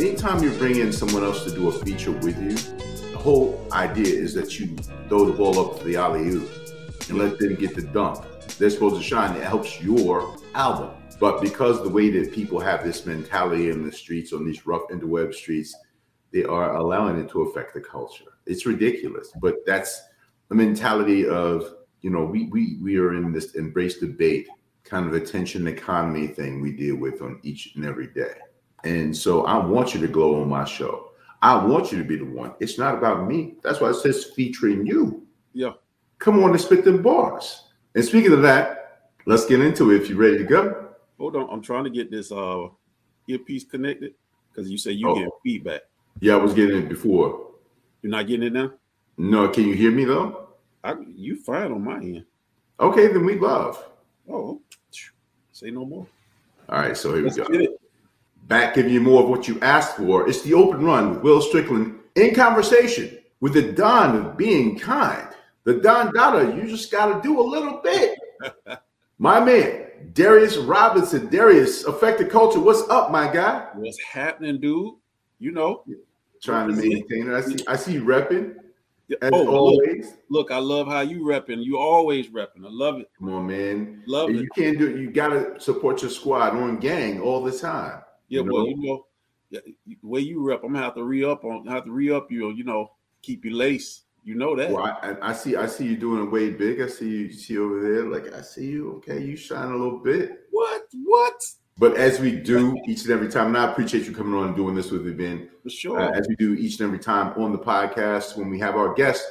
Anytime 0.00 0.42
you 0.42 0.52
bring 0.52 0.76
in 0.76 0.90
someone 0.90 1.22
else 1.22 1.44
to 1.44 1.50
do 1.50 1.68
a 1.68 1.72
feature 1.84 2.12
with 2.12 2.42
you, 2.42 2.56
the 3.12 3.18
whole 3.18 3.68
idea 3.72 4.06
is 4.06 4.32
that 4.32 4.58
you 4.58 4.74
throw 5.10 5.26
the 5.26 5.34
ball 5.34 5.60
up 5.60 5.80
to 5.80 5.84
the 5.84 5.96
alley 5.96 6.26
oop 6.28 6.50
and 7.10 7.18
let 7.18 7.38
them 7.38 7.56
get 7.56 7.74
the 7.74 7.82
dunk. 7.82 8.24
They're 8.56 8.70
supposed 8.70 8.96
to 8.96 9.02
shine. 9.02 9.36
It 9.36 9.42
helps 9.42 9.82
your 9.82 10.34
album. 10.54 10.92
But 11.20 11.42
because 11.42 11.82
the 11.82 11.90
way 11.90 12.08
that 12.08 12.32
people 12.32 12.58
have 12.58 12.84
this 12.84 13.04
mentality 13.04 13.68
in 13.68 13.84
the 13.84 13.92
streets, 13.92 14.32
on 14.32 14.46
these 14.46 14.66
rough 14.66 14.88
interweb 14.88 15.34
streets, 15.34 15.76
they 16.32 16.44
are 16.44 16.76
allowing 16.76 17.18
it 17.18 17.30
to 17.30 17.42
affect 17.42 17.74
the 17.74 17.80
culture. 17.80 18.24
It's 18.46 18.66
ridiculous, 18.66 19.32
but 19.40 19.56
that's 19.66 20.02
the 20.48 20.54
mentality 20.54 21.26
of 21.26 21.74
you 22.02 22.10
know, 22.10 22.24
we 22.24 22.46
we 22.48 22.78
we 22.82 22.96
are 22.98 23.14
in 23.14 23.32
this 23.32 23.54
embrace 23.54 23.98
debate 23.98 24.48
kind 24.84 25.06
of 25.06 25.14
attention 25.14 25.66
economy 25.68 26.26
thing 26.26 26.60
we 26.60 26.72
deal 26.72 26.96
with 26.96 27.22
on 27.22 27.38
each 27.42 27.74
and 27.76 27.84
every 27.84 28.08
day. 28.08 28.34
And 28.84 29.16
so 29.16 29.44
I 29.44 29.64
want 29.64 29.94
you 29.94 30.00
to 30.00 30.08
glow 30.08 30.40
on 30.42 30.48
my 30.48 30.64
show. 30.64 31.10
I 31.40 31.64
want 31.64 31.92
you 31.92 31.98
to 31.98 32.04
be 32.04 32.16
the 32.16 32.24
one. 32.24 32.54
It's 32.60 32.78
not 32.78 32.96
about 32.96 33.28
me. 33.28 33.54
That's 33.62 33.80
why 33.80 33.90
it 33.90 33.94
says 33.94 34.32
featuring 34.36 34.84
you. 34.84 35.24
Yeah. 35.52 35.72
Come 36.18 36.42
on 36.42 36.50
and 36.50 36.60
spit 36.60 36.84
them 36.84 37.02
bars. 37.02 37.68
And 37.94 38.04
speaking 38.04 38.32
of 38.32 38.42
that, 38.42 39.10
let's 39.26 39.46
get 39.46 39.60
into 39.60 39.92
it 39.92 40.02
if 40.02 40.08
you're 40.08 40.18
ready 40.18 40.38
to 40.38 40.44
go. 40.44 40.88
Hold 41.18 41.36
on. 41.36 41.48
I'm 41.50 41.62
trying 41.62 41.84
to 41.84 41.90
get 41.90 42.10
this 42.10 42.32
uh 42.32 42.66
earpiece 43.28 43.64
connected 43.64 44.14
because 44.50 44.68
you 44.70 44.76
say 44.76 44.90
you 44.90 45.08
Oh. 45.08 45.14
get 45.14 45.28
feedback. 45.44 45.82
Yeah, 46.20 46.34
I 46.34 46.36
was 46.36 46.54
getting 46.54 46.76
it 46.78 46.88
before. 46.88 47.50
You're 48.02 48.10
not 48.10 48.26
getting 48.26 48.46
it 48.46 48.52
now? 48.52 48.72
No, 49.16 49.48
can 49.48 49.66
you 49.66 49.74
hear 49.74 49.90
me 49.90 50.04
though? 50.04 50.48
I, 50.84 50.94
you 51.14 51.36
fine 51.36 51.70
on 51.72 51.84
my 51.84 51.96
end. 51.96 52.24
Okay, 52.80 53.08
then 53.08 53.24
we 53.24 53.38
love. 53.38 53.84
Oh, 54.28 54.60
say 55.52 55.70
no 55.70 55.84
more. 55.84 56.06
All 56.68 56.78
right, 56.78 56.96
so 56.96 57.10
here 57.10 57.18
we 57.18 57.24
Let's 57.24 57.36
go. 57.36 57.44
get 57.44 57.62
it. 57.62 57.80
Back 58.48 58.74
giving 58.74 58.92
you 58.92 59.00
more 59.00 59.22
of 59.22 59.28
what 59.28 59.46
you 59.46 59.60
asked 59.60 59.96
for. 59.96 60.28
It's 60.28 60.42
the 60.42 60.54
open 60.54 60.84
run 60.84 61.10
with 61.10 61.22
Will 61.22 61.40
Strickland 61.40 62.00
in 62.16 62.34
conversation 62.34 63.18
with 63.40 63.54
the 63.54 63.72
Don 63.72 64.16
of 64.16 64.36
being 64.36 64.78
kind. 64.78 65.28
The 65.64 65.74
Don 65.74 66.12
Dada, 66.12 66.56
you 66.56 66.68
just 66.68 66.90
got 66.90 67.14
to 67.14 67.22
do 67.22 67.40
a 67.40 67.42
little 67.42 67.80
bit. 67.82 68.18
my 69.18 69.38
man, 69.38 69.86
Darius 70.12 70.56
Robinson. 70.56 71.28
Darius, 71.28 71.84
affected 71.84 72.30
culture. 72.30 72.58
What's 72.58 72.88
up, 72.90 73.12
my 73.12 73.32
guy? 73.32 73.68
What's 73.74 74.02
happening, 74.02 74.60
dude? 74.60 74.94
You 75.42 75.50
know. 75.50 75.84
Trying 76.42 76.68
to 76.68 76.74
maintain 76.76 77.28
it. 77.30 77.34
I 77.34 77.40
see. 77.40 77.64
I 77.66 77.76
see 77.76 77.92
you 77.94 78.04
repping 78.04 78.54
as 79.20 79.30
Oh, 79.32 79.38
look, 79.42 79.48
always. 79.48 80.14
look, 80.30 80.50
I 80.50 80.58
love 80.58 80.86
how 80.86 81.00
you 81.00 81.20
repping. 81.22 81.62
You 81.64 81.78
always 81.78 82.28
repping. 82.28 82.64
I 82.64 82.70
love 82.70 82.98
it. 83.00 83.10
Come 83.18 83.32
on, 83.32 83.46
man. 83.46 84.02
Love 84.06 84.30
you 84.30 84.40
it. 84.40 84.48
can't 84.56 84.78
do 84.78 84.88
it. 84.88 84.96
You 85.00 85.10
got 85.10 85.28
to 85.28 85.60
support 85.60 86.00
your 86.02 86.10
squad 86.10 86.54
on 86.56 86.78
gang 86.78 87.20
all 87.20 87.42
the 87.42 87.56
time. 87.56 88.02
Yeah, 88.28 88.42
You 88.42 88.52
well, 88.52 88.62
know? 88.64 88.68
you 88.68 88.76
know, 88.76 89.06
the 89.50 89.96
way 90.02 90.20
you 90.20 90.42
rep, 90.42 90.62
I'm 90.64 90.72
gonna 90.72 90.84
have 90.84 90.94
to 90.94 91.04
re 91.04 91.24
up 91.24 91.44
on, 91.44 91.66
have 91.66 91.84
to 91.84 91.92
re 91.92 92.10
up 92.10 92.30
you. 92.32 92.50
You 92.50 92.64
know, 92.64 92.92
keep 93.20 93.44
you 93.44 93.54
lace. 93.54 94.02
You 94.24 94.34
know 94.36 94.54
that. 94.56 94.70
Well, 94.70 94.84
I, 94.84 95.10
I- 95.10 95.30
I 95.30 95.32
see. 95.32 95.56
I 95.56 95.66
see 95.66 95.86
you 95.86 95.96
doing 95.96 96.22
it 96.24 96.30
way 96.30 96.50
big. 96.50 96.80
I 96.80 96.86
see 96.86 97.08
you 97.10 97.32
see 97.32 97.58
over 97.58 97.80
there. 97.82 98.04
Like 98.04 98.32
I 98.34 98.40
see 98.40 98.66
you. 98.66 98.92
Okay, 98.98 99.20
you 99.22 99.36
shine 99.36 99.70
a 99.72 99.76
little 99.76 99.98
bit. 99.98 100.46
What? 100.52 100.82
What? 101.04 101.34
But 101.78 101.96
as 101.96 102.20
we 102.20 102.32
do 102.32 102.76
each 102.86 103.02
and 103.04 103.12
every 103.12 103.28
time, 103.28 103.46
and 103.48 103.56
I 103.56 103.70
appreciate 103.70 104.06
you 104.06 104.12
coming 104.14 104.34
on 104.34 104.48
and 104.48 104.56
doing 104.56 104.74
this 104.74 104.90
with 104.90 105.06
me, 105.06 105.12
Ben. 105.12 105.48
For 105.62 105.70
sure. 105.70 105.98
Uh, 106.00 106.10
as 106.10 106.26
we 106.28 106.36
do 106.36 106.52
each 106.54 106.78
and 106.80 106.86
every 106.86 106.98
time 106.98 107.32
on 107.42 107.52
the 107.52 107.58
podcast, 107.58 108.36
when 108.36 108.50
we 108.50 108.58
have 108.60 108.76
our 108.76 108.92
guests, 108.94 109.24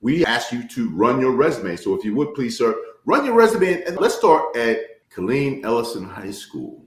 we 0.00 0.24
ask 0.26 0.50
you 0.52 0.66
to 0.68 0.90
run 0.90 1.20
your 1.20 1.30
resume. 1.32 1.76
So 1.76 1.94
if 1.94 2.04
you 2.04 2.14
would 2.16 2.34
please, 2.34 2.58
sir, 2.58 2.74
run 3.06 3.24
your 3.24 3.34
resume. 3.34 3.82
And 3.84 3.96
let's 3.98 4.16
start 4.16 4.56
at 4.56 5.08
Killeen 5.10 5.64
Ellison 5.64 6.04
High 6.04 6.32
School 6.32 6.84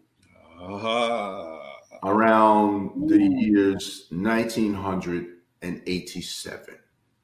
Ah. 0.60 1.54
around 2.04 3.10
the 3.10 3.18
years 3.18 4.08
1987. 4.12 6.76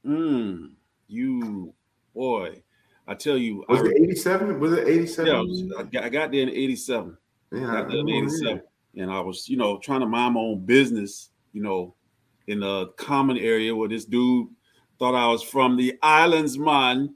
Mm, 0.05 0.71
you 1.07 1.73
boy, 2.13 2.61
I 3.07 3.13
tell 3.15 3.37
you, 3.37 3.63
Was 3.69 3.81
I, 3.81 3.85
it 3.85 3.93
87? 4.01 4.59
Was 4.59 4.73
it 4.73 4.87
87? 4.87 5.47
yeah, 5.49 5.77
I 5.77 5.83
got, 5.83 6.03
I 6.05 6.09
got 6.09 6.31
there 6.31 6.41
in 6.41 6.49
'87. 6.49 7.17
Yeah, 7.53 7.65
got 7.67 7.89
there 7.89 7.99
in 7.99 8.29
I 8.47 8.61
and 8.95 9.11
I 9.11 9.19
was, 9.19 9.47
you 9.47 9.57
know, 9.57 9.77
trying 9.77 10.01
to 10.01 10.05
mind 10.05 10.35
my 10.35 10.39
own 10.39 10.65
business, 10.65 11.29
you 11.51 11.61
know, 11.61 11.95
in 12.47 12.63
a 12.63 12.87
common 12.97 13.37
area 13.37 13.75
where 13.75 13.89
this 13.89 14.05
dude 14.05 14.47
thought 14.99 15.15
I 15.15 15.27
was 15.27 15.43
from 15.43 15.77
the 15.77 15.97
islands, 16.01 16.57
man. 16.57 17.15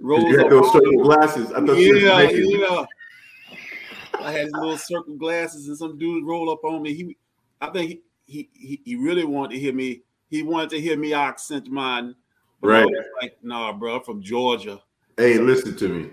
Rose 0.00 0.22
You 0.22 0.38
had 0.38 0.50
those 0.50 0.72
circle 0.72 1.02
glasses. 1.02 1.52
I 1.52 1.64
thought 1.64 1.76
yeah, 1.76 1.94
yeah. 1.94 2.84
I 4.20 4.32
had 4.32 4.44
his 4.44 4.52
little 4.52 4.76
circle 4.78 5.16
glasses, 5.16 5.68
and 5.68 5.76
some 5.76 5.98
dude 5.98 6.26
roll 6.26 6.50
up 6.50 6.64
on 6.64 6.82
me. 6.82 6.94
He, 6.94 7.16
I 7.60 7.70
think 7.70 8.00
he, 8.26 8.48
he, 8.52 8.80
he, 8.84 8.96
really 8.96 9.24
wanted 9.24 9.54
to 9.54 9.60
hear 9.60 9.72
me. 9.72 10.02
He 10.28 10.42
wanted 10.42 10.70
to 10.70 10.80
hear 10.80 10.96
me 10.96 11.14
accent 11.14 11.68
mine. 11.68 12.14
Right. 12.60 12.86
like, 13.20 13.38
nah, 13.42 13.72
bro, 13.72 13.96
I'm 13.96 14.02
from 14.02 14.22
Georgia. 14.22 14.80
Hey, 15.16 15.38
listen 15.38 15.76
to 15.76 15.88
me. 15.88 16.10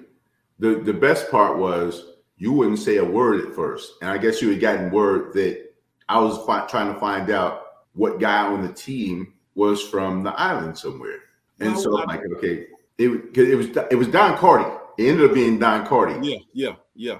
The 0.59 0.75
the 0.75 0.93
best 0.93 1.29
part 1.29 1.57
was 1.57 2.14
you 2.37 2.51
wouldn't 2.51 2.79
say 2.79 2.97
a 2.97 3.05
word 3.05 3.45
at 3.45 3.55
first, 3.55 3.93
and 4.01 4.09
I 4.09 4.17
guess 4.17 4.41
you 4.41 4.49
had 4.49 4.59
gotten 4.59 4.91
word 4.91 5.33
that 5.33 5.73
I 6.09 6.19
was 6.19 6.37
fi- 6.45 6.65
trying 6.67 6.93
to 6.93 6.99
find 6.99 7.29
out 7.29 7.61
what 7.93 8.19
guy 8.19 8.45
on 8.45 8.61
the 8.61 8.73
team 8.73 9.33
was 9.55 9.81
from 9.81 10.23
the 10.23 10.31
island 10.39 10.77
somewhere, 10.77 11.19
and 11.59 11.73
Well, 11.73 11.81
so 11.81 11.99
I'm 12.01 12.07
like, 12.07 12.21
okay, 12.37 12.67
it 12.97 13.09
it 13.37 13.55
was 13.55 13.67
it 13.89 13.95
was 13.95 14.07
Don 14.09 14.37
Carty. 14.37 14.69
It 14.97 15.09
ended 15.09 15.29
up 15.29 15.33
being 15.33 15.59
Don 15.59 15.85
Carty, 15.85 16.15
Yeah, 16.27 16.37
yeah, 16.53 16.75
yeah. 16.95 17.19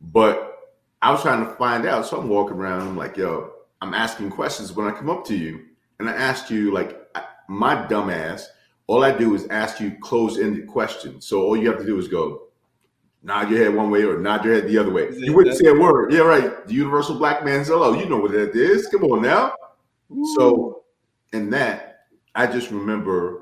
but 0.00 0.52
I 1.02 1.10
was 1.12 1.22
trying 1.22 1.44
to 1.46 1.52
find 1.54 1.86
out. 1.86 2.06
So 2.06 2.18
I'm 2.18 2.28
walking 2.28 2.56
around. 2.56 2.82
I'm 2.82 2.96
like, 2.96 3.16
yo, 3.16 3.52
I'm 3.80 3.94
asking 3.94 4.30
questions 4.30 4.72
when 4.72 4.86
I 4.86 4.90
come 4.92 5.08
up 5.10 5.24
to 5.26 5.36
you, 5.36 5.64
and 5.98 6.08
I 6.08 6.12
asked 6.14 6.50
you 6.50 6.72
like 6.72 6.98
my 7.48 7.74
dumbass. 7.86 8.44
All 8.88 9.02
I 9.02 9.10
do 9.16 9.34
is 9.34 9.46
ask 9.48 9.80
you 9.80 9.96
close-ended 10.00 10.68
questions. 10.68 11.26
So 11.26 11.42
all 11.42 11.56
you 11.56 11.68
have 11.68 11.78
to 11.80 11.84
do 11.84 11.98
is 11.98 12.06
go 12.08 12.42
nod 13.22 13.50
your 13.50 13.62
head 13.62 13.74
one 13.74 13.90
way 13.90 14.04
or 14.04 14.18
nod 14.18 14.44
your 14.44 14.54
head 14.54 14.68
the 14.68 14.78
other 14.78 14.90
way. 14.90 15.08
You 15.16 15.34
wouldn't 15.34 15.56
say 15.56 15.66
a 15.66 15.74
word. 15.74 16.12
Yeah, 16.12 16.20
right. 16.20 16.66
The 16.66 16.74
universal 16.74 17.16
black 17.16 17.44
man's 17.44 17.68
hello. 17.68 17.90
Oh, 17.90 17.94
you 17.94 18.08
know 18.08 18.18
what 18.18 18.32
that 18.32 18.54
is. 18.54 18.86
Come 18.88 19.04
on 19.04 19.22
now. 19.22 19.54
So, 20.36 20.84
in 21.32 21.50
that, 21.50 22.06
I 22.34 22.46
just 22.46 22.70
remember 22.70 23.40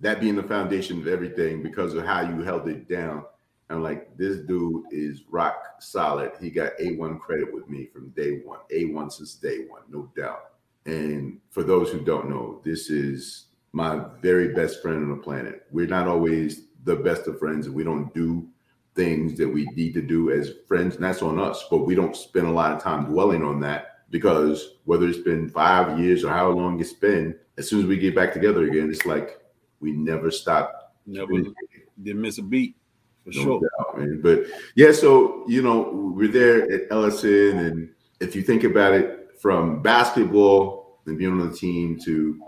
that 0.00 0.20
being 0.20 0.36
the 0.36 0.42
foundation 0.42 0.98
of 1.00 1.08
everything 1.08 1.62
because 1.62 1.94
of 1.94 2.04
how 2.04 2.22
you 2.22 2.42
held 2.42 2.68
it 2.68 2.88
down. 2.88 3.24
I'm 3.68 3.82
like, 3.82 4.16
this 4.16 4.38
dude 4.38 4.84
is 4.92 5.22
rock 5.28 5.56
solid. 5.80 6.32
He 6.40 6.50
got 6.50 6.78
A1 6.78 7.18
credit 7.18 7.52
with 7.52 7.68
me 7.68 7.86
from 7.92 8.10
day 8.10 8.40
one, 8.44 8.60
A1 8.72 9.10
since 9.12 9.34
day 9.34 9.64
one, 9.68 9.82
no 9.88 10.10
doubt. 10.16 10.52
And 10.84 11.40
for 11.50 11.64
those 11.64 11.90
who 11.90 12.00
don't 12.00 12.30
know, 12.30 12.60
this 12.64 12.90
is 12.90 13.46
my 13.72 14.00
very 14.22 14.54
best 14.54 14.80
friend 14.80 14.98
on 14.98 15.10
the 15.10 15.22
planet. 15.22 15.66
We're 15.72 15.88
not 15.88 16.06
always 16.06 16.66
the 16.84 16.94
best 16.94 17.26
of 17.26 17.40
friends, 17.40 17.66
and 17.66 17.74
we 17.74 17.82
don't 17.82 18.14
do 18.14 18.48
things 18.96 19.36
that 19.38 19.48
we 19.48 19.66
need 19.76 19.94
to 19.94 20.02
do 20.02 20.30
as 20.32 20.52
friends, 20.66 20.96
and 20.96 21.04
that's 21.04 21.22
on 21.22 21.38
us. 21.38 21.64
But 21.70 21.84
we 21.86 21.94
don't 21.94 22.16
spend 22.16 22.46
a 22.46 22.50
lot 22.50 22.72
of 22.72 22.82
time 22.82 23.04
dwelling 23.04 23.44
on 23.44 23.60
that 23.60 23.98
because 24.10 24.76
whether 24.84 25.06
it's 25.06 25.18
been 25.18 25.48
five 25.48 25.98
years 26.00 26.24
or 26.24 26.30
how 26.30 26.48
long 26.50 26.80
it's 26.80 26.92
been, 26.92 27.36
as 27.58 27.68
soon 27.68 27.80
as 27.80 27.86
we 27.86 27.98
get 27.98 28.14
back 28.14 28.32
together 28.32 28.64
again, 28.64 28.90
it's 28.90 29.06
like 29.06 29.38
we 29.80 29.92
never 29.92 30.30
stop. 30.30 30.94
Never 31.06 31.32
didn't 32.02 32.20
miss 32.20 32.38
a 32.38 32.42
beat 32.42 32.76
for 33.24 33.30
No 33.36 33.42
sure. 33.42 33.60
doubt. 33.60 34.22
But 34.22 34.44
yeah, 34.74 34.92
so 34.92 35.44
you 35.46 35.62
know, 35.62 35.90
we're 36.16 36.28
there 36.32 36.70
at 36.72 36.82
Ellison, 36.90 37.58
and 37.58 37.88
if 38.20 38.34
you 38.34 38.42
think 38.42 38.64
about 38.64 38.94
it, 38.94 39.22
from 39.40 39.82
basketball 39.82 41.00
and 41.06 41.18
being 41.18 41.30
on 41.32 41.50
the 41.50 41.54
team 41.54 41.98
to 42.04 42.40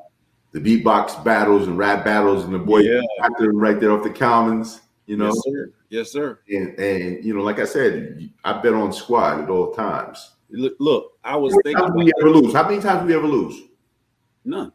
the 0.53 0.59
beatbox 0.59 1.23
battles 1.23 1.69
and 1.69 1.77
rap 1.77 2.05
battles, 2.05 2.45
and 2.45 2.55
the 2.55 2.59
boy 2.59 2.79
Yeah. 2.81 3.03
right 3.53 3.79
there 3.79 3.93
off 3.93 4.03
the 4.03 4.11
commons, 4.11 4.81
you 5.07 5.17
know, 5.19 5.27
Yes. 5.27 5.69
Yes, 5.91 6.13
sir. 6.13 6.41
and 6.49 6.79
and 6.79 7.25
you 7.25 7.35
know, 7.35 7.43
like 7.43 7.59
I 7.59 7.65
said, 7.65 8.31
I've 8.45 8.63
been 8.63 8.75
on 8.75 8.93
squad 8.93 9.43
at 9.43 9.49
all 9.49 9.73
times. 9.73 10.33
Look, 10.51 10.77
look 10.79 11.19
I 11.25 11.37
was 11.37 11.53
How 11.55 11.61
thinking 11.63 11.95
we 11.95 12.13
ever 12.21 12.31
lose? 12.31 12.53
How 12.53 12.69
many 12.69 12.81
times 12.81 13.07
we 13.07 13.15
ever 13.15 13.27
lose? 13.27 13.63
none, 14.45 14.73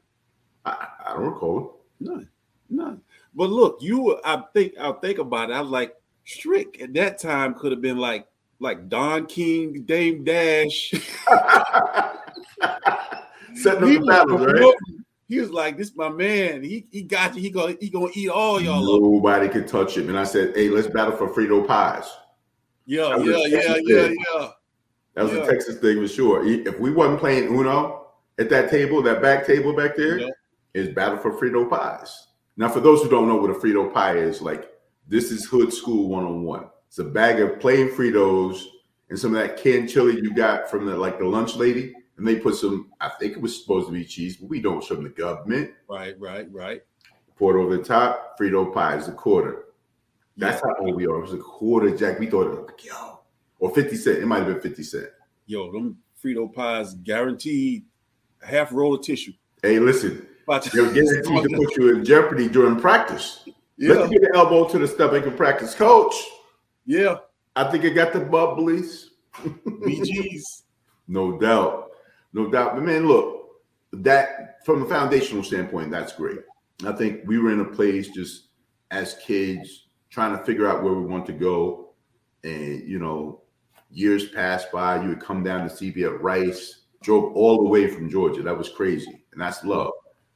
I, 0.65 0.87
I 1.05 1.13
don't 1.13 1.25
recall. 1.25 1.81
none, 1.99 2.29
none. 2.69 3.01
But 3.35 3.49
look, 3.49 3.79
you, 3.81 4.19
I 4.23 4.43
think, 4.53 4.73
I'll 4.79 4.99
think 4.99 5.17
about 5.17 5.49
it. 5.49 5.53
I 5.53 5.61
was 5.61 5.71
like, 5.71 5.95
Strick 6.25 6.81
at 6.81 6.93
that 6.93 7.19
time 7.19 7.55
could 7.55 7.71
have 7.71 7.81
been 7.81 7.97
like, 7.97 8.27
like 8.59 8.87
Don 8.87 9.25
King, 9.25 9.83
Dame 9.83 10.23
Dash. 10.23 10.91
Setting 13.55 13.83
up 13.83 13.89
He 13.89 13.97
the 13.97 14.05
battles, 14.05 14.45
right? 14.45 14.73
He 15.27 15.39
was 15.39 15.51
like, 15.51 15.77
"This 15.77 15.95
my 15.95 16.09
man. 16.09 16.63
He 16.63 16.85
he 16.91 17.01
got 17.01 17.35
you. 17.35 17.41
He 17.41 17.49
gonna 17.49 17.75
he 17.79 17.89
gonna 17.89 18.11
eat 18.13 18.29
all 18.29 18.61
y'all 18.61 18.95
up." 18.95 19.01
Nobody 19.01 19.47
could 19.49 19.67
touch 19.67 19.97
him. 19.97 20.09
And 20.09 20.17
I 20.19 20.23
said, 20.25 20.55
hey, 20.55 20.69
let's 20.69 20.87
battle 20.87 21.15
for 21.15 21.29
Frito 21.29 21.65
pies. 21.65 22.05
Yeah, 22.85 23.17
yeah, 23.17 23.45
yeah, 23.45 23.77
yeah, 23.81 24.09
yeah. 24.11 24.49
That 25.15 25.23
was 25.23 25.33
Yeah. 25.33 25.43
a 25.43 25.47
Texas 25.47 25.77
thing 25.77 26.01
for 26.01 26.07
sure. 26.07 26.45
If 26.45 26.79
we 26.79 26.91
wasn't 26.91 27.19
playing 27.19 27.45
Uno 27.47 28.07
at 28.37 28.49
that 28.49 28.69
table, 28.69 29.01
that 29.03 29.21
back 29.21 29.47
table 29.47 29.73
back 29.73 29.95
there, 29.95 30.19
Yeah. 30.19 30.29
is 30.73 30.89
battle 30.89 31.17
for 31.17 31.31
Frito 31.31 31.69
pies. 31.69 32.27
Now, 32.57 32.67
for 32.69 32.81
those 32.81 33.01
who 33.01 33.09
don't 33.09 33.27
know 33.27 33.37
what 33.37 33.49
a 33.49 33.53
Frito 33.53 33.91
pie 33.93 34.17
is, 34.17 34.41
like 34.41 34.69
this 35.07 35.31
is 35.31 35.45
hood 35.45 35.71
school 35.73 36.09
one 36.09 36.25
on 36.25 36.43
one. 36.43 36.65
It's 36.87 36.99
a 36.99 37.03
bag 37.03 37.39
of 37.39 37.59
plain 37.59 37.89
Fritos 37.89 38.65
and 39.09 39.17
some 39.17 39.35
of 39.35 39.41
that 39.41 39.57
canned 39.57 39.89
chili 39.89 40.15
you 40.21 40.33
got 40.33 40.69
from 40.69 40.85
the 40.85 40.95
like 40.97 41.17
the 41.19 41.25
lunch 41.25 41.55
lady, 41.55 41.93
and 42.17 42.27
they 42.27 42.35
put 42.37 42.55
some. 42.55 42.91
I 43.01 43.09
think 43.19 43.33
it 43.33 43.41
was 43.41 43.59
supposed 43.59 43.87
to 43.87 43.93
be 43.93 44.05
cheese, 44.05 44.37
but 44.37 44.49
we 44.49 44.61
don't 44.61 44.83
show 44.83 44.95
them 44.95 45.03
the 45.03 45.09
government. 45.09 45.71
Right, 45.89 46.19
right, 46.19 46.47
right. 46.51 46.81
Pour 47.37 47.57
it 47.57 47.61
over 47.63 47.77
the 47.77 47.83
top. 47.83 48.37
Frito 48.39 48.71
pie 48.73 48.95
is 48.97 49.07
a 49.07 49.11
quarter. 49.11 49.65
That's 50.37 50.61
Yeah. 50.63 50.71
how 50.79 50.85
old 50.85 50.95
we 50.95 51.05
are. 51.07 51.17
It 51.17 51.21
was 51.21 51.33
a 51.33 51.37
quarter, 51.37 51.95
Jack. 51.95 52.19
We 52.19 52.27
thought 52.27 52.47
it 52.47 52.49
was 52.49 52.59
like 52.67 52.85
yo, 52.85 53.19
or 53.59 53.73
fifty 53.73 53.95
cent. 53.95 54.19
It 54.19 54.25
might 54.27 54.39
have 54.43 54.47
been 54.47 54.61
fifty 54.61 54.83
cent. 54.83 55.07
Yo, 55.45 55.71
them 55.71 55.97
Frito 56.23 56.51
pies 56.53 56.93
guaranteed 56.93 57.85
half 58.41 58.71
roll 58.71 58.95
of 58.95 59.01
tissue. 59.01 59.33
Hey, 59.61 59.79
listen, 59.79 60.27
they're 60.47 60.59
guaranteed 60.93 61.23
to 61.23 61.55
put 61.57 61.77
you 61.77 61.95
in 61.95 62.05
jeopardy 62.05 62.47
during 62.49 62.79
practice. 62.79 63.43
yeah, 63.77 63.93
Let's 63.93 64.09
get 64.11 64.23
an 64.23 64.29
elbow 64.35 64.67
to 64.69 64.77
the 64.79 64.87
stomach 64.87 65.25
and 65.25 65.35
practice, 65.37 65.73
coach. 65.73 66.13
yeah. 66.85 67.15
I 67.55 67.69
think 67.71 67.85
I 67.85 67.89
got 67.89 68.13
the 68.13 68.19
bubblies. 68.19 69.05
BGs. 69.65 70.41
No 71.07 71.37
doubt. 71.37 71.91
No 72.33 72.49
doubt. 72.49 72.75
But 72.75 72.83
man, 72.83 73.07
look, 73.07 73.49
that 73.93 74.65
from 74.65 74.83
a 74.83 74.85
foundational 74.85 75.43
standpoint, 75.43 75.91
that's 75.91 76.13
great. 76.13 76.39
I 76.85 76.91
think 76.91 77.21
we 77.25 77.37
were 77.37 77.51
in 77.51 77.59
a 77.61 77.65
place 77.65 78.09
just 78.09 78.47
as 78.91 79.15
kids 79.15 79.87
trying 80.09 80.37
to 80.37 80.43
figure 80.43 80.67
out 80.67 80.83
where 80.83 80.93
we 80.93 81.05
want 81.05 81.25
to 81.27 81.33
go. 81.33 81.93
And, 82.43 82.87
you 82.87 82.99
know, 82.99 83.41
years 83.91 84.29
passed 84.29 84.71
by, 84.71 85.01
you 85.01 85.09
would 85.09 85.21
come 85.21 85.43
down 85.43 85.67
to 85.67 85.75
see 85.75 85.91
me 85.91 86.03
at 86.03 86.21
Rice, 86.21 86.81
drove 87.01 87.33
all 87.35 87.63
the 87.63 87.69
way 87.69 87.87
from 87.87 88.09
Georgia. 88.09 88.41
That 88.41 88.57
was 88.57 88.69
crazy. 88.69 89.23
And 89.31 89.41
that's 89.41 89.63
love. 89.63 89.91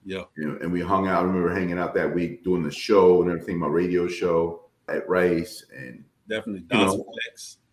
Yeah. 0.06 0.24
You 0.38 0.48
know, 0.48 0.58
and 0.62 0.72
we 0.72 0.80
hung 0.82 1.08
out. 1.08 1.24
I 1.24 1.28
remember 1.28 1.54
hanging 1.54 1.78
out 1.78 1.94
that 1.96 2.14
week 2.14 2.44
doing 2.44 2.64
the 2.64 2.72
show 2.72 3.22
and 3.22 3.32
everything, 3.32 3.60
my 3.60 3.68
radio 3.68 4.08
show 4.08 4.70
at 4.88 5.08
Rice. 5.10 5.66
And 5.76 6.06
Definitely. 6.30 6.66
You 6.72 6.86
know, 6.86 7.06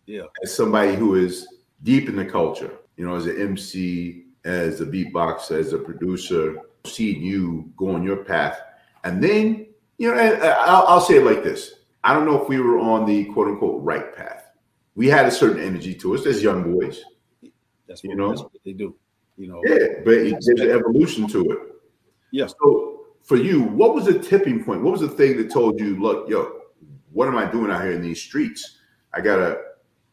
Yeah. 0.05 0.23
as 0.43 0.53
somebody 0.53 0.95
who 0.95 1.15
is 1.15 1.47
deep 1.83 2.09
in 2.09 2.15
the 2.15 2.25
culture, 2.25 2.71
you 2.97 3.05
know, 3.05 3.15
as 3.15 3.25
an 3.25 3.39
MC, 3.39 4.25
as 4.45 4.81
a 4.81 4.85
beatboxer, 4.85 5.59
as 5.59 5.73
a 5.73 5.77
producer, 5.77 6.57
seeing 6.85 7.21
you 7.21 7.71
go 7.77 7.91
on 7.91 8.03
your 8.03 8.17
path. 8.17 8.59
And 9.03 9.23
then, 9.23 9.67
you 9.97 10.13
know, 10.13 10.19
and, 10.19 10.41
uh, 10.41 10.55
I'll, 10.59 10.85
I'll 10.87 11.01
say 11.01 11.17
it 11.17 11.25
like 11.25 11.43
this 11.43 11.73
I 12.03 12.13
don't 12.13 12.25
know 12.25 12.41
if 12.41 12.47
we 12.47 12.59
were 12.59 12.79
on 12.79 13.05
the 13.05 13.25
quote 13.25 13.47
unquote 13.47 13.83
right 13.83 14.15
path. 14.15 14.51
We 14.95 15.07
had 15.07 15.25
a 15.25 15.31
certain 15.31 15.61
energy 15.61 15.93
to 15.95 16.15
us 16.15 16.25
as 16.25 16.41
young 16.41 16.71
boys. 16.73 17.03
That's 17.87 18.03
You 18.03 18.15
know? 18.15 18.29
that's 18.29 18.41
what 18.43 18.51
they 18.63 18.73
do. 18.73 18.95
You 19.37 19.47
know. 19.47 19.61
Yeah, 19.65 19.87
but 20.05 20.13
it- 20.13 20.37
there's 20.45 20.61
an 20.61 20.69
evolution 20.69 21.27
to 21.27 21.41
it. 21.51 21.59
Yeah. 22.31 22.47
So 22.47 23.07
for 23.23 23.37
you, 23.37 23.63
what 23.63 23.93
was 23.93 24.05
the 24.05 24.19
tipping 24.19 24.63
point? 24.63 24.83
What 24.83 24.91
was 24.91 25.01
the 25.01 25.09
thing 25.09 25.37
that 25.37 25.51
told 25.51 25.79
you, 25.79 25.99
look, 25.99 26.29
yo, 26.29 26.61
what 27.11 27.27
am 27.27 27.37
I 27.37 27.49
doing 27.49 27.71
out 27.71 27.81
here 27.81 27.91
in 27.91 28.01
these 28.01 28.21
streets? 28.21 28.77
I 29.13 29.21
gotta 29.21 29.59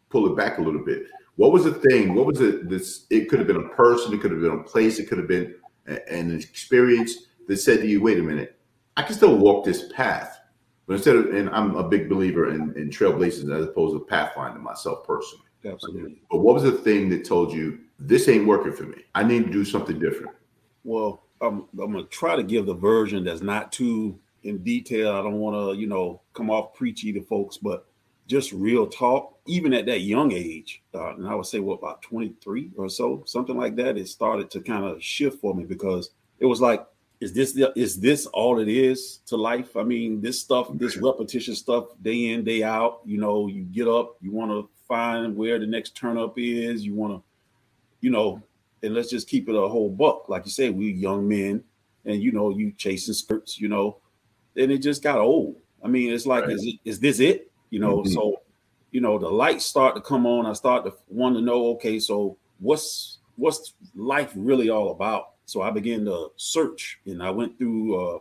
pull 0.09 0.31
it 0.31 0.37
back 0.37 0.59
a 0.59 0.62
little 0.62 0.85
bit. 0.85 1.07
What 1.43 1.51
was 1.51 1.65
the 1.65 1.75
thing? 1.75 2.15
What 2.15 2.27
was 2.27 2.41
it? 2.41 2.69
This 2.71 3.05
it 3.11 3.29
could 3.29 3.41
have 3.41 3.49
been 3.49 3.57
a 3.57 3.69
person, 3.71 4.15
it 4.15 4.21
could 4.21 4.31
have 4.31 4.41
been 4.41 4.61
a 4.61 4.63
place, 4.63 5.01
it 5.01 5.09
could 5.09 5.19
have 5.19 5.27
been 5.27 5.57
a- 5.89 6.09
an 6.09 6.31
experience 6.31 7.27
that 7.49 7.57
said 7.57 7.81
to 7.81 7.89
you, 7.89 8.01
wait 8.01 8.21
a 8.21 8.23
minute, 8.23 8.61
I 8.97 9.03
can 9.03 9.17
still 9.17 9.37
walk 9.37 9.65
this 9.65 9.91
path. 9.93 10.39
But 10.87 10.95
instead 10.95 11.17
of, 11.17 11.35
and 11.35 11.51
I'm 11.51 11.75
a 11.75 11.89
big 11.89 12.09
believer 12.09 12.51
in, 12.51 12.73
in 12.77 12.91
trailblazers 12.91 13.53
as 13.53 13.65
opposed 13.65 13.93
to 13.97 14.15
pathfinding 14.15 14.61
myself 14.61 15.05
personally. 15.05 15.47
Absolutely. 15.65 16.23
But 16.31 16.43
what 16.43 16.55
was 16.55 16.63
the 16.63 16.71
thing 16.71 17.09
that 17.09 17.25
told 17.25 17.53
you 17.53 17.81
this 17.99 18.29
ain't 18.29 18.47
working 18.47 18.73
for 18.73 18.85
me? 18.85 19.03
I 19.17 19.25
need 19.25 19.45
to 19.47 19.51
do 19.51 19.65
something 19.65 19.99
different. 19.99 20.37
Well, 20.85 21.25
I'm, 21.41 21.67
I'm 21.73 21.91
gonna 21.91 22.05
try 22.05 22.37
to 22.37 22.45
give 22.45 22.67
the 22.67 22.75
version 22.75 23.25
that's 23.25 23.43
not 23.43 23.73
too 23.73 24.17
in 24.45 24.59
detail. 24.59 25.11
I 25.11 25.23
don't 25.23 25.41
want 25.41 25.57
to, 25.57 25.81
you 25.81 25.89
know, 25.89 26.23
come 26.35 26.51
off 26.51 26.75
preachy 26.75 27.13
to 27.13 27.21
folks, 27.21 27.57
but 27.57 27.89
just 28.26 28.52
real 28.52 28.87
talk. 28.87 29.38
Even 29.47 29.73
at 29.75 29.87
that 29.87 30.02
young 30.02 30.33
age, 30.33 30.83
uh, 30.95 31.14
and 31.14 31.26
I 31.26 31.35
would 31.35 31.47
say 31.47 31.59
what 31.59 31.81
about 31.81 32.00
23 32.02 32.71
or 32.76 32.88
so, 32.88 33.25
something 33.26 33.57
like 33.57 33.75
that. 33.76 33.99
It 33.99 34.09
started 34.09 34.50
to 34.52 34.61
kind 34.61 34.85
of 34.85 35.02
shift 35.02 35.41
for 35.41 35.52
me 35.55 35.64
because 35.64 36.11
it 36.38 36.47
was 36.47 36.61
like, 36.61 36.87
is 37.21 37.33
this 37.33 37.52
the, 37.52 37.73
is 37.76 38.00
this 38.00 38.26
all 38.26 38.59
it 38.59 38.69
is 38.69 39.21
to 39.26 39.37
life? 39.37 39.76
I 39.76 39.85
mean, 39.85 40.21
this 40.21 40.41
stuff, 40.41 40.69
this 40.75 40.97
repetition 40.97 41.55
stuff, 41.55 41.87
day 42.02 42.31
in 42.31 42.43
day 42.43 42.64
out. 42.64 43.00
You 43.05 43.19
know, 43.19 43.47
you 43.47 43.62
get 43.62 43.87
up, 43.87 44.17
you 44.21 44.33
want 44.33 44.50
to 44.50 44.69
find 44.88 45.37
where 45.37 45.59
the 45.61 45.67
next 45.67 45.97
turn 45.97 46.19
up 46.19 46.35
is. 46.37 46.85
You 46.85 46.95
want 46.95 47.14
to, 47.14 47.23
you 48.00 48.11
know, 48.11 48.43
and 48.83 48.93
let's 48.95 49.09
just 49.09 49.29
keep 49.29 49.49
it 49.49 49.55
a 49.55 49.69
whole 49.69 49.88
buck. 49.88 50.29
Like 50.29 50.45
you 50.45 50.50
say, 50.50 50.71
we 50.71 50.91
young 50.91 51.29
men, 51.29 51.62
and 52.05 52.21
you 52.21 52.33
know, 52.33 52.50
you 52.50 52.73
chasing 52.73 53.14
skirts, 53.14 53.61
you 53.61 53.69
know, 53.69 53.99
and 54.57 54.73
it 54.73 54.79
just 54.79 55.00
got 55.02 55.19
old. 55.19 55.57
I 55.85 55.87
mean, 55.87 56.12
it's 56.12 56.26
like, 56.26 56.47
Right. 56.47 56.55
is 56.55 56.64
it 56.64 56.76
is 56.85 56.99
this 56.99 57.21
it? 57.21 57.52
You 57.73 57.81
know, 57.81 58.02
Mhm. 58.02 58.12
so 58.12 58.37
you 58.93 59.00
know, 59.00 59.19
the 59.19 59.31
lights 59.31 59.64
start 59.64 59.95
to 59.95 60.02
come 60.02 60.26
on. 60.26 60.45
I 60.45 60.52
start 60.52 60.85
to 60.85 60.93
want 61.09 61.35
to 61.37 61.41
know, 61.41 61.69
okay, 61.71 61.99
so 61.99 62.37
what's 62.61 63.19
what's 63.37 63.73
life 63.97 64.33
really 64.37 64.69
all 64.69 64.91
about? 64.91 65.31
So 65.47 65.62
I 65.62 65.71
began 65.71 66.05
to 66.05 66.31
search, 66.37 67.00
and 67.07 67.23
I 67.23 67.31
went 67.31 67.57
through 67.59 67.97
uh, 67.97 68.19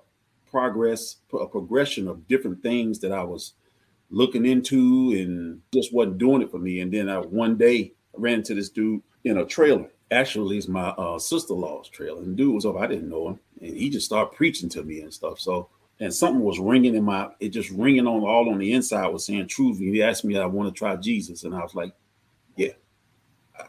progress, 0.49 1.17
a 1.33 1.45
progression 1.45 2.07
of 2.07 2.25
different 2.29 2.63
things 2.63 2.99
that 2.99 3.11
I 3.11 3.23
was 3.23 3.53
looking 4.09 4.45
into, 4.45 5.11
and 5.11 5.61
just 5.73 5.93
wasn't 5.93 6.17
doing 6.19 6.41
it 6.41 6.49
for 6.51 6.59
me. 6.59 6.79
And 6.79 6.91
then 6.91 7.09
I 7.09 7.17
one 7.19 7.57
day 7.57 7.93
ran 8.15 8.35
into 8.35 8.55
this 8.55 8.69
dude 8.69 9.01
in 9.25 9.37
a 9.37 9.45
trailer. 9.45 9.91
Actually, 10.11 10.57
it's 10.57 10.69
my 10.69 10.89
uh, 10.91 11.19
sister-in-law's 11.19 11.89
trailer. 11.89 12.21
And 12.21 12.31
the 12.31 12.35
dude 12.43 12.55
was 12.55 12.65
up. 12.65 12.77
I 12.77 12.87
didn't 12.87 13.09
know 13.09 13.27
him, 13.29 13.39
and 13.61 13.75
he 13.75 13.89
just 13.89 14.05
started 14.05 14.33
preaching 14.35 14.69
to 14.69 14.83
me 14.83 15.01
and 15.01 15.13
stuff. 15.13 15.39
So, 15.39 15.67
and 16.01 16.11
something 16.13 16.41
was 16.41 16.59
ringing 16.59 16.95
in 16.95 17.03
my, 17.03 17.29
it 17.39 17.49
just 17.49 17.69
ringing 17.69 18.07
on 18.07 18.23
all 18.23 18.49
on 18.49 18.57
the 18.57 18.73
inside 18.73 19.07
was 19.07 19.23
saying 19.23 19.47
truth. 19.47 19.79
And 19.79 19.93
he 19.93 20.01
asked 20.01 20.25
me, 20.25 20.35
I 20.35 20.47
want 20.47 20.73
to 20.73 20.77
try 20.77 20.95
Jesus, 20.95 21.43
and 21.43 21.55
I 21.55 21.59
was 21.59 21.75
like, 21.75 21.93
yeah, 22.57 22.73
I- 23.57 23.67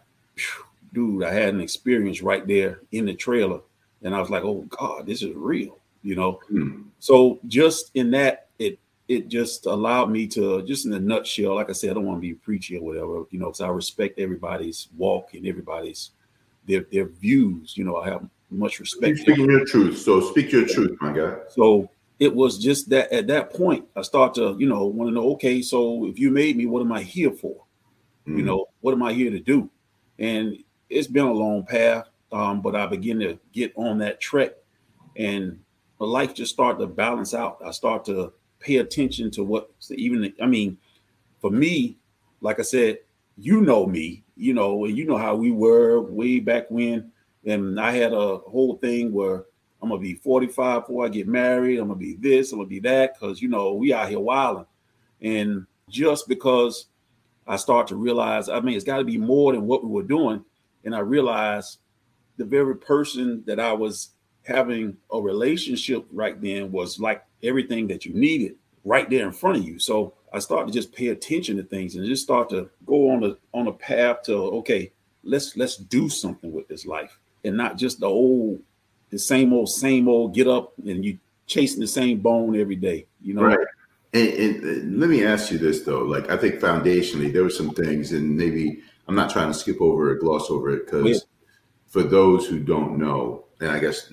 dude. 0.93 1.23
I 1.23 1.33
had 1.33 1.55
an 1.55 1.61
experience 1.61 2.23
right 2.23 2.45
there 2.47 2.81
in 2.91 3.05
the 3.05 3.15
trailer, 3.15 3.61
and 4.03 4.15
I 4.15 4.21
was 4.21 4.31
like, 4.31 4.45
oh 4.45 4.63
God, 4.71 5.07
this 5.07 5.23
is 5.23 5.35
real, 5.35 5.79
you 6.03 6.17
know. 6.17 6.41
Hmm. 6.49 6.85
So 7.01 7.39
just 7.49 7.91
in 7.95 8.11
that, 8.13 8.49
it 8.59 8.79
it 9.09 9.29
just 9.29 9.67
allowed 9.67 10.11
me 10.11 10.27
to 10.29 10.63
just 10.63 10.87
in 10.87 10.95
a 10.95 11.01
nutshell, 11.01 11.55
like 11.57 11.69
I 11.69 11.73
said, 11.73 11.91
I 11.91 11.95
don't 11.95 12.07
want 12.07 12.17
to 12.17 12.27
be 12.27 12.33
preachy 12.33 12.79
or 12.79 12.83
whatever, 12.83 13.25
you 13.31 13.39
know, 13.39 13.47
because 13.47 13.61
I 13.61 13.69
respect 13.69 14.19
everybody's 14.19 14.89
walk 14.97 15.35
and 15.35 15.47
everybody's 15.47 16.13
their 16.67 16.87
their 16.91 17.09
views. 17.09 17.77
You 17.77 17.85
know, 17.85 17.97
I 17.97 18.09
have 18.09 18.27
much 18.51 18.81
respect. 18.81 19.19
speaking 19.19 19.51
your 19.51 19.67
truth. 19.67 19.99
So 19.99 20.21
speak 20.31 20.51
your 20.51 20.67
truth, 20.67 20.97
my 21.03 21.13
guy. 21.13 21.37
so 21.51 21.91
it 22.23 22.33
was 22.33 22.57
just 22.57 22.89
that 22.89 23.11
at 23.11 23.27
that 23.27 23.53
point, 23.53 23.85
I 23.97 24.03
start 24.03 24.33
to, 24.35 24.55
you 24.57 24.69
know, 24.69 24.87
want 24.87 25.09
to 25.11 25.13
know, 25.15 25.33
okay, 25.33 25.61
so 25.61 26.07
if 26.07 26.21
you 26.21 26.31
made 26.31 26.57
me, 26.57 26.67
what 26.67 26.81
am 26.81 26.93
I 26.93 27.03
here 27.03 27.33
for? 27.33 27.65
You 28.27 28.45
Mhm. 28.45 28.47
know, 28.47 28.67
what 28.81 28.93
am 28.93 29.03
I 29.03 29.13
here 29.13 29.33
to 29.33 29.41
do? 29.41 29.69
And 30.21 30.57
it's 30.89 31.09
been 31.09 31.27
a 31.27 31.33
long 31.33 31.67
path, 31.67 32.07
um, 32.31 32.63
but 32.63 32.77
I 32.77 32.87
begin 32.87 33.19
to 33.19 33.41
get 33.53 33.73
on 33.75 33.99
that 33.99 34.21
trek, 34.21 34.53
and 35.17 35.59
my 35.99 36.07
life 36.07 36.33
just 36.33 36.53
start 36.53 36.79
to 36.79 36.87
balance 36.87 37.35
out. 37.35 37.59
I 37.67 37.73
start 37.73 38.05
to 38.05 38.33
pay 38.61 38.77
attention 38.77 39.29
to 39.33 39.43
what 39.43 39.73
even 39.91 40.33
I 40.41 40.47
mean, 40.47 40.79
for 41.41 41.51
me, 41.51 41.97
like 42.41 42.61
I 42.61 42.63
said, 42.63 42.99
you 43.37 43.63
know 43.63 43.85
me, 43.85 44.23
you 44.37 44.55
know, 44.55 44.85
and 44.85 44.97
you 44.97 45.07
know 45.07 45.19
how 45.19 45.35
we 45.35 45.51
were 45.51 46.01
way 46.01 46.39
back 46.39 46.71
when, 46.71 47.11
and 47.45 47.81
I 47.81 47.91
had 47.91 48.13
a 48.13 48.39
whole 48.39 48.77
thing 48.77 49.13
where 49.13 49.47
I'm 49.83 49.89
gonna 49.89 50.01
be 50.01 50.15
45 50.15 50.83
before 50.83 51.05
I 51.05 51.09
get 51.09 51.27
married. 51.27 51.79
I'm 51.79 51.89
gonna 51.89 51.99
be 51.99 52.15
this. 52.15 52.53
I'm 52.53 52.59
gonna 52.59 52.69
be 52.69 52.81
that 52.81 53.19
because 53.19 53.43
you 53.43 53.49
know 53.49 53.75
we 53.75 53.93
out 53.93 54.09
here 54.09 54.21
wilding, 54.21 54.67
and 55.21 55.67
just 55.89 56.29
because 56.29 56.87
I 57.47 57.57
start 57.57 57.89
to 57.89 57.97
realize, 57.97 58.49
I 58.49 58.61
mean, 58.61 58.77
it's 58.77 58.85
got 58.85 58.99
to 58.99 59.05
be 59.05 59.19
more 59.19 59.53
than 59.53 59.67
what 59.67 59.83
we 59.83 59.91
were 59.91 60.05
doing, 60.05 60.45
and 60.85 60.95
I 60.95 61.01
realized 61.01 61.79
the 62.37 62.45
very 62.45 62.77
person 62.77 63.43
that 63.47 63.59
I 63.59 63.73
was 63.73 64.11
having 64.45 64.97
a 65.13 65.21
relationship 65.21 66.07
right 66.13 66.41
then 66.41 66.73
was 66.73 66.99
like 66.99 67.25
everything 67.43 67.87
that 67.89 68.05
you 68.05 68.15
needed 68.15 68.55
right 68.85 69.09
there 69.11 69.27
in 69.27 69.33
front 69.33 69.59
of 69.59 69.65
you. 69.65 69.79
So 69.79 70.15
I 70.33 70.39
started 70.39 70.69
to 70.69 70.73
just 70.73 70.93
pay 70.93 71.09
attention 71.09 71.57
to 71.57 71.63
things 71.63 71.95
and 71.95 72.07
just 72.07 72.23
start 72.23 72.49
to 72.51 72.71
go 72.87 73.11
on 73.11 73.25
a 73.25 73.37
on 73.53 73.67
a 73.67 73.73
path 73.73 74.23
to 74.25 74.35
okay, 74.35 74.93
let's 75.25 75.57
let's 75.57 75.77
do 75.77 76.09
something 76.09 76.53
with 76.53 76.69
this 76.69 76.87
life 76.87 77.19
and 77.45 77.57
not 77.57 77.77
just 77.77 78.01
the 78.01 78.07
old 78.07 78.61
the 79.13 79.19
same 79.19 79.53
old 79.53 79.69
same 79.69 80.09
old 80.09 80.35
get 80.35 80.49
up 80.49 80.73
and 80.85 81.05
you 81.05 81.17
chasing 81.47 81.81
the 81.81 81.87
same 81.87 82.19
bone 82.19 82.59
every 82.59 82.77
day 82.77 83.07
you 83.23 83.35
know 83.35 83.43
Right. 83.43 83.59
And, 84.15 84.29
and, 84.29 84.65
and 84.65 85.01
let 85.01 85.09
me 85.09 85.25
ask 85.25 85.51
you 85.51 85.59
this 85.59 85.83
though. 85.83 86.03
Like 86.03 86.31
I 86.31 86.37
think 86.37 86.57
foundationally 86.57 87.33
there 87.33 87.45
were 87.45 87.51
some 87.51 87.71
things, 87.71 88.13
and 88.13 88.37
maybe 88.37 88.83
I'm 89.09 89.15
not 89.15 89.31
trying 89.31 89.49
to 89.49 89.55
skip 89.55 89.81
over 89.81 90.13
it, 90.13 90.21
gloss 90.21 90.51
over 90.51 90.69
it, 90.71 90.85
because 90.85 91.07
Yeah. 91.07 91.19
for 91.89 92.03
those 92.03 92.47
who 92.47 92.59
don't 92.59 92.99
know, 92.99 93.47
and 93.61 93.71
I 93.71 93.79
guess 93.79 94.13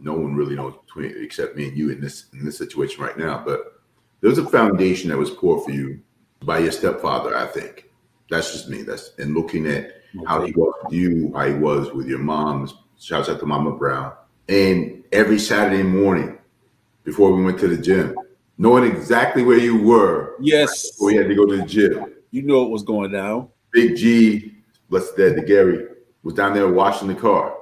no 0.00 0.14
one 0.14 0.34
really 0.34 0.56
knows 0.56 0.74
between 0.84 1.14
except 1.22 1.56
me 1.56 1.68
and 1.68 1.78
you 1.78 1.90
in 1.90 2.00
this 2.00 2.26
in 2.32 2.44
this 2.44 2.58
situation 2.58 3.04
right 3.04 3.16
now, 3.16 3.40
but 3.44 3.80
there's 4.20 4.38
a 4.38 4.46
foundation 4.48 5.10
that 5.10 5.18
was 5.18 5.30
poured 5.30 5.64
for 5.64 5.70
you 5.70 6.00
by 6.44 6.58
your 6.58 6.72
stepfather. 6.72 7.36
I 7.36 7.46
think 7.46 7.88
that's 8.28 8.52
just 8.52 8.68
me. 8.68 8.82
That's 8.82 9.12
and 9.18 9.32
looking 9.32 9.68
at 9.68 9.92
how 10.26 10.44
he 10.44 10.50
was 10.52 10.74
with 10.82 10.92
you, 10.92 11.32
how 11.36 11.46
he 11.46 11.54
was 11.54 11.92
with 11.92 12.08
your 12.08 12.18
mom. 12.18 12.68
Shouts 12.98 13.28
out 13.28 13.38
to 13.38 13.46
Mama 13.46 13.76
Brown. 13.76 14.12
And 14.48 15.04
every 15.12 15.38
Saturday 15.38 15.82
morning 15.82 16.38
before 17.04 17.32
we 17.32 17.42
went 17.44 17.58
to 17.60 17.68
the 17.68 17.76
gym, 17.76 18.16
knowing 18.58 18.84
exactly 18.84 19.42
where 19.42 19.58
you 19.58 19.80
were 19.80 20.34
yes 20.40 20.96
you 21.00 21.18
had 21.18 21.28
to 21.28 21.34
go 21.34 21.46
to 21.46 21.58
the 21.58 21.66
gym. 21.66 22.14
you 22.30 22.42
know 22.42 22.62
what 22.62 22.70
was 22.70 22.82
going 22.82 23.12
down 23.12 23.48
Big 23.72 23.96
G, 23.96 24.54
bless 24.88 25.10
the 25.12 25.28
dead, 25.28 25.36
the 25.36 25.42
Gary 25.42 25.86
was 26.22 26.34
down 26.34 26.54
there 26.54 26.68
washing 26.68 27.08
the 27.08 27.14
car. 27.14 27.54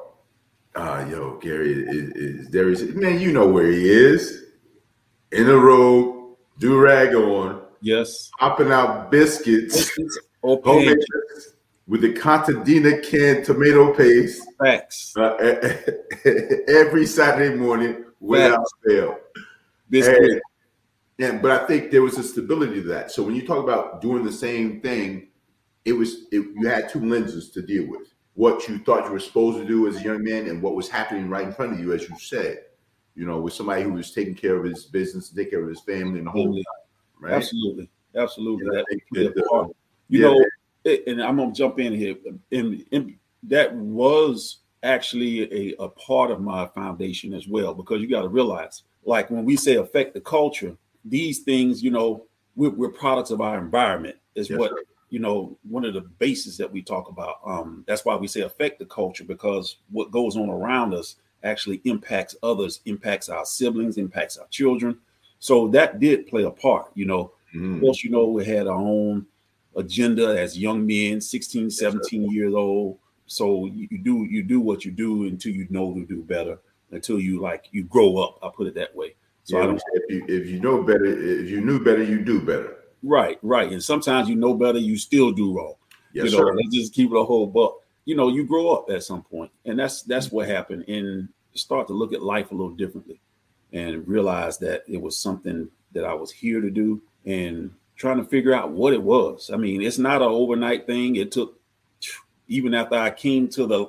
Uh, 0.77 1.05
yo, 1.11 1.37
Gary 1.39 1.73
is, 1.73 2.11
is 2.15 2.49
there. 2.51 2.69
He 2.69 2.77
said, 2.77 2.95
Man, 2.95 3.21
you 3.21 3.33
know 3.33 3.49
where 3.49 3.67
he 3.67 3.89
is. 3.89 4.45
In 5.33 5.47
the 5.47 5.57
road, 5.57 6.37
do 6.59 6.79
rag 6.79 7.15
on, 7.15 7.63
yes 7.81 8.31
popping 8.39 8.71
out 8.71 9.11
biscuits, 9.11 9.91
or 10.43 10.61
homemade 10.65 10.99
biscuits 10.99 11.54
with 11.87 12.01
the 12.03 12.13
Contadina 12.15 13.03
canned 13.09 13.45
tomato 13.45 13.93
paste 13.95 14.43
facts 14.59 15.15
uh, 15.17 15.37
every 16.69 17.07
Saturday 17.07 17.55
morning 17.55 18.05
without 18.21 18.65
fail. 18.87 19.19
this 19.89 20.09
And, 20.09 20.41
and 21.19 21.43
but 21.43 21.51
I 21.51 21.67
think 21.67 21.91
there 21.91 22.03
was 22.03 22.19
a 22.19 22.23
stability 22.25 22.83
to 22.83 22.89
that. 22.89 23.11
So 23.11 23.23
when 23.23 23.35
you 23.37 23.47
talk 23.47 23.63
about 23.63 24.01
doing 24.01 24.25
the 24.25 24.33
same 24.33 24.81
thing, 24.81 25.29
it 25.85 25.93
was 25.93 26.27
it, 26.33 26.47
you 26.57 26.67
had 26.69 26.89
two 26.89 27.05
lenses 27.05 27.51
to 27.51 27.63
deal 27.63 27.89
with. 27.89 28.13
what 28.35 28.67
you 28.69 28.79
thought 28.79 29.07
you 29.07 29.13
were 29.13 29.21
supposed 29.21 29.59
to 29.59 29.65
do 29.65 29.87
as 29.87 29.97
a 29.97 30.03
young 30.03 30.23
man 30.25 30.49
and 30.49 30.61
what 30.63 30.75
was 30.75 30.89
happening 30.89 31.29
right 31.29 31.47
in 31.47 31.53
front 31.53 31.73
of 31.73 31.81
you, 31.81 31.93
as 31.93 32.09
you 32.09 32.19
said. 32.19 32.59
You 33.15 33.27
know, 33.27 33.41
with 33.41 33.53
somebody 33.55 33.83
who 33.85 33.93
was 33.93 34.11
taking 34.13 34.35
care 34.35 34.57
of 34.57 34.65
his 34.65 34.85
business, 34.87 35.29
take 35.31 35.51
care 35.51 35.63
of 35.63 35.69
his 35.69 35.81
family, 35.81 36.19
and 36.19 36.27
the 36.27 36.33
whole 36.33 36.47
Absolutely. 36.49 36.65
time, 36.65 37.21
right? 37.21 37.33
Absolutely, 37.35 37.91
absolutely. 38.17 38.79
I 38.79 38.85
That 39.13 39.35
that, 39.37 39.51
uh. 39.53 39.69
You 40.09 40.21
yeah, 40.21 40.27
know, 40.27 40.45
and 40.85 41.23
I'm 41.23 41.37
gonna 41.37 41.53
jump 41.53 41.79
in 41.79 41.95
here. 41.95 42.17
And, 42.53 42.85
and 42.93 43.15
that 43.45 43.75
was 43.75 44.59
actually 44.83 45.71
a, 45.71 45.75
a 45.83 45.89
part 45.89 46.31
of 46.31 46.41
my 46.41 46.67
foundation 46.67 47.33
as 47.35 47.49
well, 47.49 47.75
because 47.75 48.01
you 48.01 48.09
got 48.09 48.23
to 48.23 48.29
realize, 48.29 48.83
like 49.05 49.31
when 49.31 49.45
we 49.45 49.57
say 49.57 49.77
affect 49.77 50.15
the 50.15 50.21
culture, 50.21 50.77
these 51.05 51.41
things, 51.41 51.83
you 51.83 51.91
know, 51.91 52.25
we're, 52.57 52.71
we're 52.71 52.91
products 52.91 53.31
of 53.31 53.41
our 53.41 53.59
environment. 53.59 54.17
Is 54.35 54.51
Yes, 54.51 54.59
what 54.59 54.71
sir. 54.71 54.83
you 55.11 55.21
know 55.21 55.57
one 55.69 55.85
of 55.85 55.95
the 55.95 56.01
bases 56.01 56.57
that 56.59 56.71
we 56.71 56.83
talk 56.83 57.09
about. 57.09 57.37
Um, 57.45 57.85
that's 57.87 58.05
why 58.05 58.17
we 58.17 58.27
say 58.27 58.41
affect 58.41 58.79
the 58.79 58.87
culture 58.87 59.25
because 59.25 59.77
what 59.91 60.11
goes 60.11 60.37
on 60.37 60.49
around 60.49 60.93
us 60.95 61.17
actually 61.45 61.81
impacts 61.85 62.35
others, 62.43 62.81
impacts 62.87 63.29
our 63.29 63.45
siblings, 63.45 63.97
impacts 63.99 64.37
our 64.39 64.47
children. 64.49 64.99
So 65.39 65.69
that 65.69 66.01
did 66.01 66.27
play 66.27 66.45
a 66.45 66.51
part, 66.51 66.91
you 66.95 67.05
know. 67.05 67.33
Of 67.53 67.61
Mhm. 67.61 67.81
course, 67.81 68.03
you 68.03 68.11
know, 68.11 68.27
we 68.27 68.45
had 68.45 68.67
our 68.67 68.79
own 68.79 69.27
agenda 69.77 70.39
as 70.41 70.59
young 70.59 70.87
men, 70.87 71.21
16, 71.21 71.71
17 71.71 72.31
years 72.31 72.55
old. 72.55 72.99
So 73.27 73.67
you, 73.67 73.89
do 73.99 74.25
you 74.25 74.43
do 74.43 74.61
what 74.61 74.85
you 74.85 74.91
do 74.91 75.25
until 75.25 75.53
you 75.53 75.67
know 75.71 75.95
to 75.95 76.05
do 76.07 76.23
better, 76.23 76.59
until 76.91 77.19
you 77.19 77.41
like 77.41 77.69
you 77.73 77.85
grow 77.85 78.19
up. 78.19 78.39
I 78.43 78.51
put 78.55 78.67
it 78.67 78.75
that 78.75 78.95
way. 78.95 79.15
So 79.45 79.59
I 79.59 79.63
Yeah, 79.63 79.67
don't 79.67 79.83
if 79.95 80.11
you 80.11 80.25
if 80.29 80.47
you 80.49 80.61
know 80.61 80.83
better, 80.83 81.05
if 81.07 81.51
you 81.51 81.61
knew 81.61 81.83
better, 81.83 82.03
you 82.03 82.25
do 82.25 82.41
better. 82.41 82.77
right, 83.03 83.39
right. 83.43 83.71
And 83.73 83.83
sometimes 83.83 84.29
you 84.29 84.37
know 84.37 84.55
better, 84.55 84.79
you 84.79 84.97
still 84.99 85.33
do 85.33 85.57
wrong. 85.57 85.75
Yes, 86.13 86.27
you 86.27 86.31
know, 86.31 86.39
sir. 86.39 86.55
let's 86.55 86.75
just 86.75 86.93
keep 86.95 87.11
it 87.11 87.17
a 87.17 87.25
whole 87.25 87.47
buck. 87.47 87.77
You 88.05 88.17
know, 88.17 88.29
you 88.29 88.45
grow 88.47 88.69
up 88.69 88.91
at 88.91 89.03
some 89.03 89.23
point, 89.23 89.51
and 89.65 89.79
that's 89.79 90.03
that's 90.03 90.31
what 90.31 90.49
happened, 90.49 90.85
and 90.89 91.29
start 91.55 91.87
to 91.89 91.93
look 91.95 92.13
at 92.13 92.23
life 92.23 92.51
a 92.51 92.55
little 92.55 92.75
differently, 92.75 93.21
and 93.73 94.07
realize 94.07 94.59
that 94.59 94.85
it 94.87 95.01
was 95.01 95.19
something 95.19 95.69
that 95.93 96.05
I 96.05 96.15
was 96.15 96.31
here 96.31 96.61
to 96.61 96.71
do, 96.71 97.03
and 97.25 97.71
trying 97.97 98.19
to 98.19 98.25
figure 98.25 98.53
out 98.55 98.73
what 98.73 98.93
it 98.93 99.03
was. 99.03 99.51
I 99.53 99.57
mean, 99.57 99.83
it's 99.83 99.99
not 99.99 100.23
an 100.23 100.29
overnight 100.29 100.87
thing. 100.87 101.17
It 101.17 101.33
took 101.33 101.61
even 102.49 102.75
after 102.75 102.97
I 102.97 103.11
came 103.11 103.49
to 103.51 103.67
the 103.67 103.87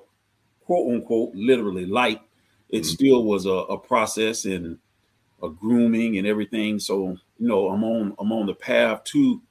quote 0.66 0.94
unquote 0.94 1.36
literally 1.36 1.86
light, 1.86 2.22
it 2.70 2.84
Mhm. 2.84 2.86
still 2.86 3.24
was 3.24 3.46
a, 3.46 3.50
a 3.50 3.78
process 3.78 4.46
and 4.46 4.80
a 5.44 5.50
grooming 5.50 6.18
and 6.18 6.28
everything. 6.28 6.80
So 6.80 7.10
you 7.40 7.48
know, 7.48 7.70
I'm 7.70 7.84
on 7.84 8.16
I'm 8.20 8.32
on 8.32 8.46
the 8.48 8.56
path 8.56 9.04
to 9.06 9.42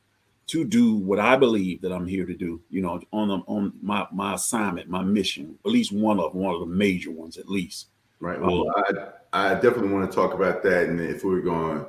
to 0.46 0.64
do 0.64 0.94
what 0.96 1.18
I 1.18 1.36
believe 1.36 1.80
that 1.82 1.92
I'm 1.92 2.06
here 2.06 2.26
to 2.26 2.34
do. 2.34 2.60
You 2.70 2.82
know, 2.82 3.00
on 3.12 3.28
the, 3.28 3.36
on 3.46 3.72
my 3.82 4.06
my 4.12 4.34
assignment, 4.34 4.88
my 4.90 5.02
mission, 5.02 5.58
at 5.64 5.70
least 5.70 5.92
one 5.92 6.20
of 6.20 6.34
one 6.34 6.54
of 6.54 6.60
the 6.60 6.66
major 6.66 7.10
ones, 7.10 7.38
at 7.38 7.48
least. 7.48 7.88
Right. 8.20 8.40
Well, 8.40 8.66
I 8.76 9.50
I 9.50 9.54
definitely 9.54 9.90
want 9.90 10.10
to 10.10 10.14
talk 10.14 10.34
about 10.34 10.62
that, 10.64 10.88
and 10.88 11.00
if 11.00 11.24
we're 11.24 11.40
going, 11.40 11.86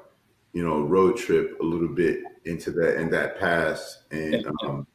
you 0.56 0.64
know, 0.64 0.80
road 0.84 1.18
trip 1.18 1.60
a 1.60 1.64
little 1.64 1.90
bit 1.90 2.22
into 2.46 2.72
that 2.72 2.96
and 2.96 3.12
that 3.12 3.38
past, 3.38 4.04
and 4.12 4.48
um, 4.64 4.88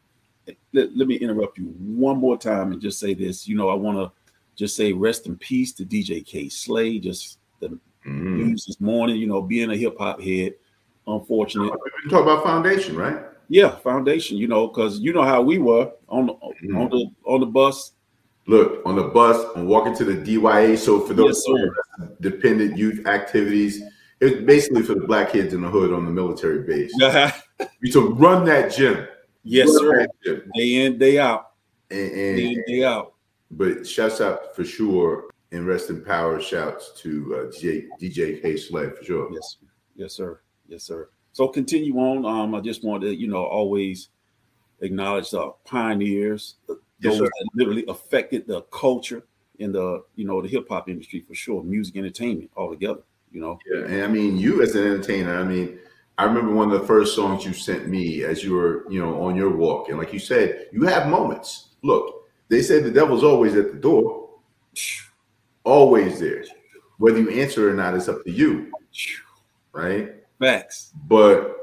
Let, 0.73 0.97
let 0.97 1.07
me 1.07 1.17
interrupt 1.17 1.59
you 1.59 1.67
one 1.79 2.17
more 2.17 2.39
time 2.39 2.73
and 2.73 2.81
just 2.81 2.99
say 2.99 3.13
this. 3.13 3.47
You 3.47 3.57
know, 3.57 3.69
I 3.69 3.75
want 3.75 3.99
to 3.99 4.11
just 4.57 4.75
say 4.75 4.95
rest 4.95 5.27
in 5.27 5.37
peace 5.37 5.73
to 5.75 5.85
DJ 5.85 6.25
Kay 6.27 6.49
Slay. 6.49 6.99
Just 6.99 7.41
the 7.61 7.69
mhm. 7.69 7.79
news 8.07 8.65
this 8.65 8.81
morning. 8.81 9.17
You 9.17 9.27
know, 9.27 9.43
being 9.43 9.71
a 9.71 9.77
hip 9.77 9.99
hop 9.99 10.23
head, 10.23 10.55
unfortunate. 11.07 11.71
we 12.05 12.11
talk 12.11 12.23
about 12.23 12.43
foundation, 12.43 12.97
right? 12.97 13.19
Yeah, 13.51 13.77
foundation. 13.77 14.39
You 14.39 14.49
know, 14.49 14.67
because 14.67 14.99
you 15.01 15.13
know 15.13 15.25
how 15.25 15.43
we 15.43 15.59
were 15.59 15.93
on 16.09 16.27
the 16.29 16.33
Mhm. 16.33 16.81
on 16.81 16.89
the 16.89 17.11
on 17.27 17.41
the 17.41 17.47
bus. 17.47 17.93
Look 18.47 18.81
on 18.87 18.97
the 18.97 19.05
bus 19.05 19.45
and 19.57 19.69
walking 19.69 19.95
to 19.97 20.05
the 20.05 20.15
DYA. 20.15 20.79
So 20.79 21.01
for 21.01 21.13
those 21.13 21.45
Yes, 21.47 22.09
dependent 22.23 22.79
youth 22.79 23.07
activities, 23.07 23.83
it's 24.21 24.45
basically 24.45 24.83
for 24.83 24.95
the 24.95 25.07
black 25.07 25.33
kids 25.33 25.55
in 25.55 25.63
the 25.63 25.69
hood 25.69 25.93
on 25.93 26.05
the 26.05 26.11
military 26.11 26.63
base. 26.63 26.93
yes, 26.99 27.41
We 27.81 27.91
to 27.93 28.13
run 28.15 28.45
that 28.47 28.73
gym. 28.73 29.07
Run 29.45 29.69
sir. 29.79 30.07
gym. 30.25 30.51
Day 30.55 30.85
in, 30.85 30.99
day 30.99 31.19
out. 31.19 31.53
And, 31.91 32.11
Day 32.11 32.53
in, 32.53 32.65
day 32.67 32.85
out. 32.85 33.15
but 33.51 33.87
shouts 33.87 34.21
out 34.21 34.55
for 34.55 34.65
sure 34.65 35.25
and 35.53 35.67
rest 35.67 35.91
in 35.91 36.05
power. 36.05 36.41
Shouts 36.41 36.93
to 37.03 37.35
uh, 37.51 37.53
DJ 37.57 37.89
DJ 38.01 38.41
Kay 38.43 38.57
Slay 38.57 38.91
for 38.91 39.03
sure. 39.03 39.31
Yes, 39.33 39.57
yes, 39.97 40.13
sir. 40.13 40.41
Yes, 40.69 40.85
sir. 40.85 41.09
So 41.33 41.49
continue 41.49 41.97
on. 41.99 42.25
Um, 42.27 42.55
I 42.55 42.61
just 42.61 42.85
want 42.85 43.03
to, 43.03 43.15
you 43.15 43.27
know, 43.29 43.45
always 43.45 44.11
acknowledge 44.81 45.31
the 45.31 45.53
pioneers, 45.65 46.57
Yes, 46.69 46.79
those 47.01 47.19
sir. 47.19 47.25
that 47.25 47.49
literally 47.55 47.85
affected 47.89 48.47
the 48.47 48.63
culture 48.71 49.25
in 49.59 49.73
the, 49.73 50.05
you 50.17 50.25
know, 50.27 50.41
the 50.43 50.49
hip 50.49 50.69
hop 50.69 50.89
industry 50.89 51.21
for 51.21 51.35
sure, 51.35 51.63
music, 51.65 51.97
entertainment, 51.97 52.51
all 52.57 52.71
together. 52.71 53.01
You 53.33 53.41
know, 53.41 53.59
Yeah, 53.67 53.85
and 53.85 54.03
I 54.03 54.07
mean, 54.09 54.37
you 54.37 54.63
as 54.63 54.75
an 54.75 54.85
entertainer, 54.85 55.39
I 55.39 55.45
mean, 55.45 55.79
I 56.19 56.25
remember 56.25 56.53
one 56.53 56.71
of 56.71 56.81
the 56.81 56.87
first 56.87 57.15
songs 57.15 57.45
you 57.45 57.53
sent 57.53 57.89
me 57.89 58.25
as 58.25 58.45
you 58.45 58.55
were, 58.55 58.91
you 58.91 59.01
know, 59.01 59.23
on 59.23 59.37
your 59.37 59.51
walk, 59.51 59.89
and 59.89 59.99
like 59.99 60.13
you 60.13 60.19
said, 60.19 60.67
you 60.73 60.83
have 60.83 61.09
moments. 61.09 61.69
Look, 61.83 62.25
they 62.49 62.63
said 62.63 62.85
the 62.85 62.91
devil's 62.91 63.25
always 63.25 63.55
at 63.55 63.73
the 63.73 63.79
door, 63.79 64.29
always 65.65 66.19
there. 66.21 66.45
Whether 66.99 67.21
you 67.21 67.31
answer 67.31 67.71
or 67.71 67.75
not, 67.75 67.95
it's 67.95 68.09
up 68.09 68.25
to 68.25 68.31
you, 68.31 68.71
right? 69.73 70.17
facts. 70.41 70.93
But 71.07 71.57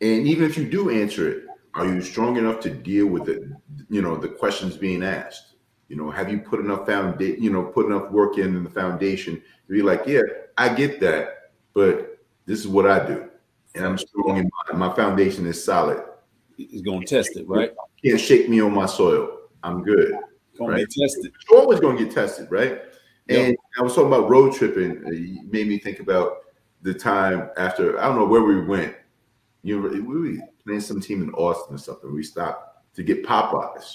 and 0.00 0.26
even 0.26 0.44
if 0.44 0.56
you 0.56 0.68
do 0.68 0.90
answer 0.90 1.28
it, 1.28 1.44
are 1.74 1.86
you 1.86 2.00
strong 2.00 2.36
enough 2.36 2.60
to 2.60 2.70
deal 2.70 3.06
with 3.06 3.28
it? 3.28 3.42
You 3.88 4.02
know, 4.02 4.16
the 4.16 4.28
questions 4.28 4.76
being 4.76 5.02
asked. 5.02 5.54
You 5.88 5.96
know, 5.96 6.10
have 6.10 6.30
you 6.30 6.38
put 6.38 6.60
enough 6.60 6.86
foundation? 6.86 7.42
You 7.42 7.50
know, 7.50 7.64
put 7.64 7.86
enough 7.86 8.10
work 8.10 8.38
in 8.38 8.54
in 8.56 8.62
the 8.62 8.70
foundation 8.70 9.42
to 9.66 9.72
be 9.72 9.82
like, 9.82 10.04
yeah, 10.06 10.22
I 10.58 10.74
get 10.74 11.00
that, 11.00 11.52
but 11.74 12.18
this 12.46 12.60
is 12.60 12.68
what 12.68 12.86
I 12.86 13.06
do, 13.06 13.30
and 13.74 13.84
I'm 13.84 13.98
strong. 13.98 14.38
In 14.38 14.50
my, 14.72 14.88
my 14.88 14.94
foundation 14.94 15.46
is 15.46 15.62
solid. 15.62 16.02
It's 16.58 16.82
gonna 16.82 17.06
test 17.06 17.36
it, 17.36 17.48
right? 17.48 17.72
You 18.02 18.12
can't 18.12 18.20
shake 18.20 18.48
me 18.48 18.60
on 18.60 18.74
my 18.74 18.86
soil. 18.86 19.38
I'm 19.62 19.82
good. 19.82 20.12
Gonna 20.58 20.72
Right. 20.72 20.86
tested. 20.90 21.32
You're 21.48 21.60
always 21.60 21.80
going 21.80 21.96
to 21.96 22.04
get 22.04 22.12
tested, 22.12 22.50
right? 22.50 22.82
Yeah. 23.26 23.38
And 23.38 23.56
I 23.78 23.82
was 23.82 23.94
talking 23.94 24.12
about 24.12 24.28
road 24.28 24.54
tripping. 24.54 25.02
You 25.06 25.48
made 25.50 25.68
me 25.68 25.78
think 25.78 26.00
about 26.00 26.38
the 26.82 26.92
time 26.92 27.50
after 27.56 27.98
I 27.98 28.06
don't 28.06 28.16
know 28.16 28.26
where 28.26 28.42
we 28.42 28.64
went. 28.64 28.94
You 29.62 29.80
know, 29.80 29.88
we 29.88 30.00
were 30.00 30.42
playing 30.64 30.80
some 30.80 31.00
team 31.00 31.22
in 31.22 31.30
Austin 31.34 31.74
or 31.74 31.78
something. 31.78 32.12
We 32.12 32.22
stopped 32.22 32.94
to 32.94 33.02
get 33.02 33.24
Popeyes. 33.24 33.94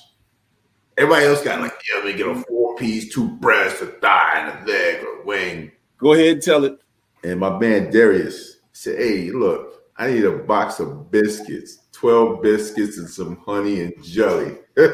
Everybody 0.98 1.26
else 1.26 1.44
got 1.44 1.60
like, 1.60 1.74
yeah, 1.94 2.04
me 2.04 2.14
get 2.14 2.28
a 2.28 2.36
four 2.44 2.76
piece, 2.76 3.14
two 3.14 3.28
breasts, 3.38 3.82
a 3.82 3.88
thigh, 3.88 4.40
and 4.40 4.64
a 4.64 4.72
leg 4.72 5.04
or 5.04 5.22
a 5.22 5.26
wing. 5.26 5.72
Go 6.06 6.14
ahead 6.14 6.34
and 6.34 6.42
tell 6.44 6.64
it. 6.66 6.78
And 7.24 7.40
my 7.40 7.58
man 7.58 7.90
Darius 7.90 8.60
said, 8.74 9.00
Hey, 9.00 9.32
look, 9.32 9.86
I 9.98 10.12
need 10.12 10.24
a 10.24 10.38
box 10.38 10.80
of 10.80 11.10
biscuits, 11.10 11.80
12 11.94 12.44
biscuits 12.44 13.00
and 13.00 13.10
some 13.10 13.38
honey 13.38 13.82
and 13.82 14.04
jelly. 14.04 14.58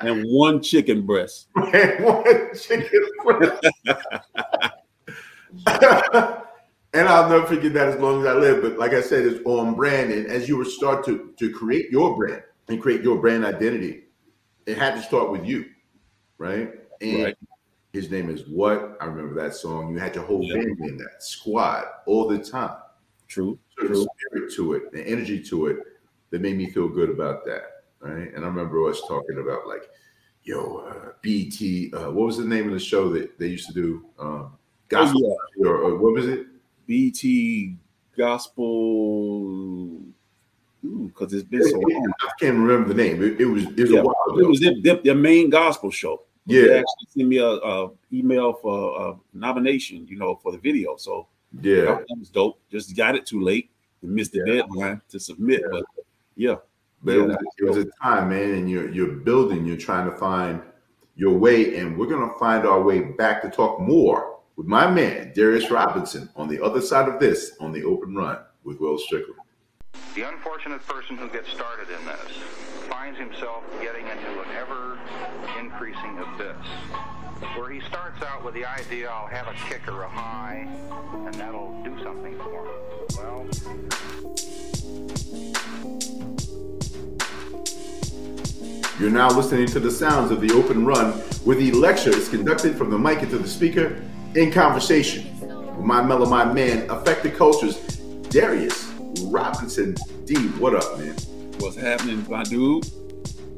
And 0.00 0.24
one 0.28 0.62
chicken 0.62 1.06
breast. 1.06 1.48
Man, 1.56 2.02
one 2.04 2.54
chicken 2.54 3.00
breast. 3.24 3.66
and 6.92 7.08
I'll 7.08 7.28
never 7.28 7.46
forget 7.46 7.72
that 7.72 7.88
as 7.88 7.96
long 7.96 8.20
as 8.20 8.26
I 8.26 8.34
live. 8.34 8.62
But 8.62 8.78
like 8.78 8.92
I 8.92 9.00
said, 9.00 9.24
it's 9.24 9.40
on 9.44 9.74
brand. 9.74 10.12
And 10.12 10.26
as 10.26 10.48
you 10.48 10.58
were 10.58 10.66
start 10.66 11.04
to, 11.06 11.32
to 11.38 11.50
create 11.50 11.90
your 11.90 12.14
brand 12.14 12.42
and 12.68 12.80
create 12.80 13.02
your 13.02 13.18
brand 13.18 13.44
identity, 13.44 14.04
it 14.66 14.78
had 14.78 14.94
to 14.94 15.02
start 15.02 15.32
with 15.32 15.46
you, 15.46 15.64
right? 16.38 16.70
And 17.00 17.24
Right. 17.24 17.36
His 17.96 18.10
name 18.10 18.28
is 18.28 18.46
what? 18.46 18.98
I 19.00 19.06
remember 19.06 19.34
that 19.42 19.54
song. 19.54 19.90
You 19.90 19.98
had 19.98 20.14
your 20.14 20.24
whole 20.24 20.44
Yeah. 20.44 20.56
in 20.86 20.98
that 20.98 21.22
squad 21.22 21.84
all 22.04 22.28
the 22.28 22.38
time. 22.38 22.76
True. 23.26 23.58
Certain 23.78 23.94
True. 23.94 24.06
spirit 24.30 24.52
to 24.54 24.74
it, 24.74 24.92
the 24.92 25.02
energy 25.02 25.42
to 25.44 25.66
it 25.68 25.78
that 26.30 26.42
made 26.42 26.56
me 26.58 26.70
feel 26.70 26.88
good 26.88 27.08
about 27.10 27.44
that. 27.46 27.84
Right. 28.00 28.32
And 28.34 28.44
I 28.44 28.48
remember 28.48 28.86
us 28.88 29.00
talking 29.08 29.38
about 29.38 29.66
like, 29.66 29.88
yo, 30.44 30.84
uh, 30.86 31.12
BT, 31.22 31.90
uh, 31.94 32.10
what 32.10 32.26
was 32.26 32.36
the 32.36 32.44
name 32.44 32.66
of 32.68 32.74
the 32.74 32.78
show 32.78 33.08
that 33.14 33.38
they 33.38 33.46
used 33.48 33.66
to 33.68 33.74
do? 33.74 34.04
Um, 34.18 34.52
gospel 34.88 35.32
Oh, 35.32 35.38
yeah. 35.56 35.68
or, 35.70 35.76
or 35.78 35.96
what 35.96 36.12
was 36.12 36.26
it? 36.28 36.46
BT 36.86 37.76
gospel. 38.16 40.02
Because 40.82 41.32
it's 41.32 41.42
been 41.48 41.64
so 41.68 41.78
long. 41.78 42.12
I 42.20 42.30
can't 42.38 42.58
remember 42.58 42.88
the 42.92 43.02
name. 43.02 43.22
It, 43.22 43.40
it 43.40 43.46
was 43.46 43.64
it 43.64 43.78
was 43.80 43.90
Yeah, 43.90 44.00
a 44.00 44.04
while 44.04 44.38
It 44.38 44.46
was 44.46 44.60
their, 44.60 44.96
their 45.02 45.14
main 45.14 45.48
gospel 45.50 45.90
show. 45.90 46.22
Yeah, 46.46 46.62
actually 46.74 47.08
sent 47.08 47.28
me 47.28 47.38
a, 47.38 47.46
a 47.48 47.90
email 48.12 48.52
for 48.54 49.08
a 49.10 49.36
nomination, 49.36 50.06
you 50.06 50.16
know, 50.16 50.36
for 50.36 50.52
the 50.52 50.58
video. 50.58 50.96
So 50.96 51.26
yeah. 51.60 51.86
that, 51.86 52.04
that 52.08 52.16
was 52.18 52.30
dope. 52.30 52.60
Just 52.70 52.96
got 52.96 53.16
it 53.16 53.26
too 53.26 53.40
late. 53.42 53.70
We 54.02 54.08
missed 54.10 54.32
the 54.32 54.42
Yeah. 54.46 54.62
deadline 54.62 55.02
to 55.08 55.18
submit. 55.18 55.62
Yeah. 55.62 55.68
But 55.70 55.84
yeah, 56.36 56.54
But 57.02 57.12
Yeah, 57.12 57.22
it, 57.22 57.26
was, 57.26 57.36
it 57.58 57.64
was 57.64 57.76
a 57.78 57.86
time, 58.02 58.28
man, 58.30 58.50
and 58.50 58.70
you're 58.70 58.90
you're 58.90 59.12
building, 59.12 59.66
you're 59.66 59.76
trying 59.76 60.08
to 60.10 60.16
find 60.16 60.62
your 61.16 61.36
way, 61.36 61.78
and 61.78 61.98
we're 61.98 62.06
gonna 62.06 62.32
find 62.38 62.66
our 62.66 62.82
way 62.82 63.00
back 63.00 63.42
to 63.42 63.50
talk 63.50 63.80
more 63.80 64.38
with 64.56 64.66
my 64.66 64.88
man 64.90 65.32
Darius 65.34 65.70
Robinson 65.70 66.28
on 66.36 66.48
the 66.48 66.62
other 66.62 66.80
side 66.80 67.08
of 67.08 67.18
this 67.20 67.52
on 67.60 67.72
the 67.72 67.82
open 67.84 68.14
run 68.14 68.38
with 68.64 68.78
Will 68.80 68.98
Strickland. 68.98 69.40
The 70.14 70.22
unfortunate 70.28 70.86
person 70.86 71.16
who 71.18 71.28
gets 71.28 71.50
started 71.50 71.88
in 71.90 72.04
this 72.06 72.32
finds 72.88 73.18
himself 73.18 73.64
getting 73.82 74.06
into 74.06 74.40
an 74.40 74.48
ever 74.56 74.98
increasing 75.58 76.18
abyss 76.18 76.66
where 77.54 77.70
he 77.70 77.80
starts 77.82 78.22
out 78.22 78.42
with 78.44 78.54
the 78.54 78.64
idea 78.64 79.10
I'll 79.10 79.26
have 79.26 79.46
a 79.48 79.54
kick 79.68 79.86
or 79.88 80.04
a 80.04 80.08
high 80.08 80.66
and 81.26 81.34
that'll 81.34 81.82
do 81.84 82.02
something 82.02 82.36
for 82.38 82.66
him. 82.66 82.74
Well, 83.16 83.46
You're 88.98 89.10
now 89.10 89.28
listening 89.28 89.66
to 89.68 89.80
the 89.80 89.90
sounds 89.90 90.30
of 90.30 90.40
the 90.40 90.54
open 90.54 90.86
run, 90.86 91.12
where 91.44 91.54
the 91.54 91.70
lecture 91.72 92.08
is 92.08 92.30
conducted 92.30 92.76
from 92.76 92.88
the 92.88 92.98
mic 92.98 93.22
into 93.22 93.36
the 93.36 93.46
speaker 93.46 94.02
in 94.34 94.50
conversation. 94.50 95.38
With 95.76 95.84
my 95.84 96.02
mellow, 96.02 96.24
my 96.24 96.50
man, 96.50 96.88
affected 96.88 97.34
cultures, 97.34 97.76
Darius 98.30 98.85
Robinson. 99.24 99.94
D, 100.24 100.36
what 100.58 100.74
up, 100.74 100.98
man? 100.98 101.14
What's 101.58 101.76
happening, 101.76 102.24
my 102.28 102.42
dude? 102.44 102.86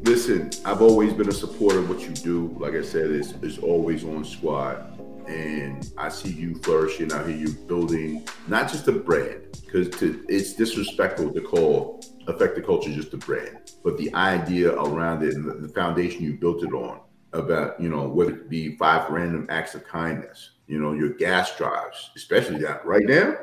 Listen, 0.05 0.51
I've 0.65 0.81
always 0.81 1.13
been 1.13 1.29
a 1.29 1.33
supporter 1.33 1.81
of 1.81 1.89
what 1.89 2.01
you 2.01 2.11
do. 2.11 2.57
Like 2.59 2.75
I 2.75 2.83
said, 2.83 3.11
it's, 3.11 3.33
it's 3.43 3.59
always 3.59 4.05
on 4.05 4.25
squad. 4.25 4.99
And 5.29 5.93
I 5.99 6.09
see 6.09 6.31
you 6.31 6.55
flourishing. 6.57 7.13
I 7.13 7.27
hear 7.27 7.37
you 7.37 7.53
building 7.53 8.27
not 8.47 8.71
just 8.71 8.89
a 8.89 8.93
brand, 8.93 9.61
because 9.67 9.89
it's 10.03 10.55
disrespectful 10.55 11.33
to 11.33 11.41
call 11.41 12.01
affect 12.29 12.55
the 12.55 12.63
culture 12.63 12.93
just 12.93 13.13
a 13.15 13.17
brand, 13.17 13.73
but 13.83 13.97
the 13.97 14.15
idea 14.15 14.75
around 14.75 15.23
it 15.23 15.35
and 15.35 15.45
the, 15.49 15.55
the 15.55 15.69
foundation 15.69 16.23
you 16.23 16.35
built 16.35 16.63
it 16.63 16.73
on 16.73 17.01
about, 17.33 17.81
you 17.81 17.89
know, 17.89 18.07
whether 18.07 18.33
it 18.33 18.49
be 18.49 18.77
five 18.77 19.11
random 19.11 19.47
acts 19.49 19.75
of 19.75 19.87
kindness, 19.87 20.51
you 20.67 20.79
know, 20.79 20.93
your 20.93 21.11
gas 21.11 21.57
drives, 21.57 22.11
especially 22.17 22.59
that 22.59 22.85
right 22.85 23.05
now. 23.05 23.35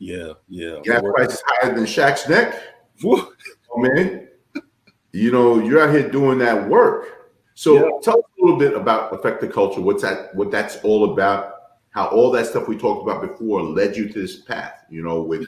Yeah, 0.00 0.32
yeah. 0.48 0.78
Gas 0.82 1.02
prices 1.14 1.42
higher 1.46 1.74
than 1.74 1.84
Shaq's 1.84 2.28
neck. 2.28 2.60
oh, 3.04 3.32
man. 3.76 4.28
You 5.12 5.30
know, 5.30 5.60
you're 5.60 5.80
out 5.80 5.94
here 5.94 6.08
doing 6.08 6.38
that 6.38 6.68
work. 6.68 7.20
So 7.54 7.74
yeah. 7.74 7.90
tell 8.02 8.18
us 8.18 8.24
a 8.38 8.42
little 8.42 8.58
bit 8.58 8.74
about 8.74 9.14
affected 9.14 9.52
culture, 9.52 9.82
what's 9.82 10.02
that 10.02 10.34
what 10.34 10.50
that's 10.50 10.76
all 10.76 11.12
about, 11.12 11.54
how 11.90 12.06
all 12.06 12.30
that 12.30 12.46
stuff 12.46 12.66
we 12.66 12.78
talked 12.78 13.02
about 13.06 13.20
before 13.20 13.62
led 13.62 13.96
you 13.96 14.08
to 14.08 14.20
this 14.22 14.40
path, 14.40 14.84
you 14.88 15.02
know, 15.02 15.20
with 15.20 15.46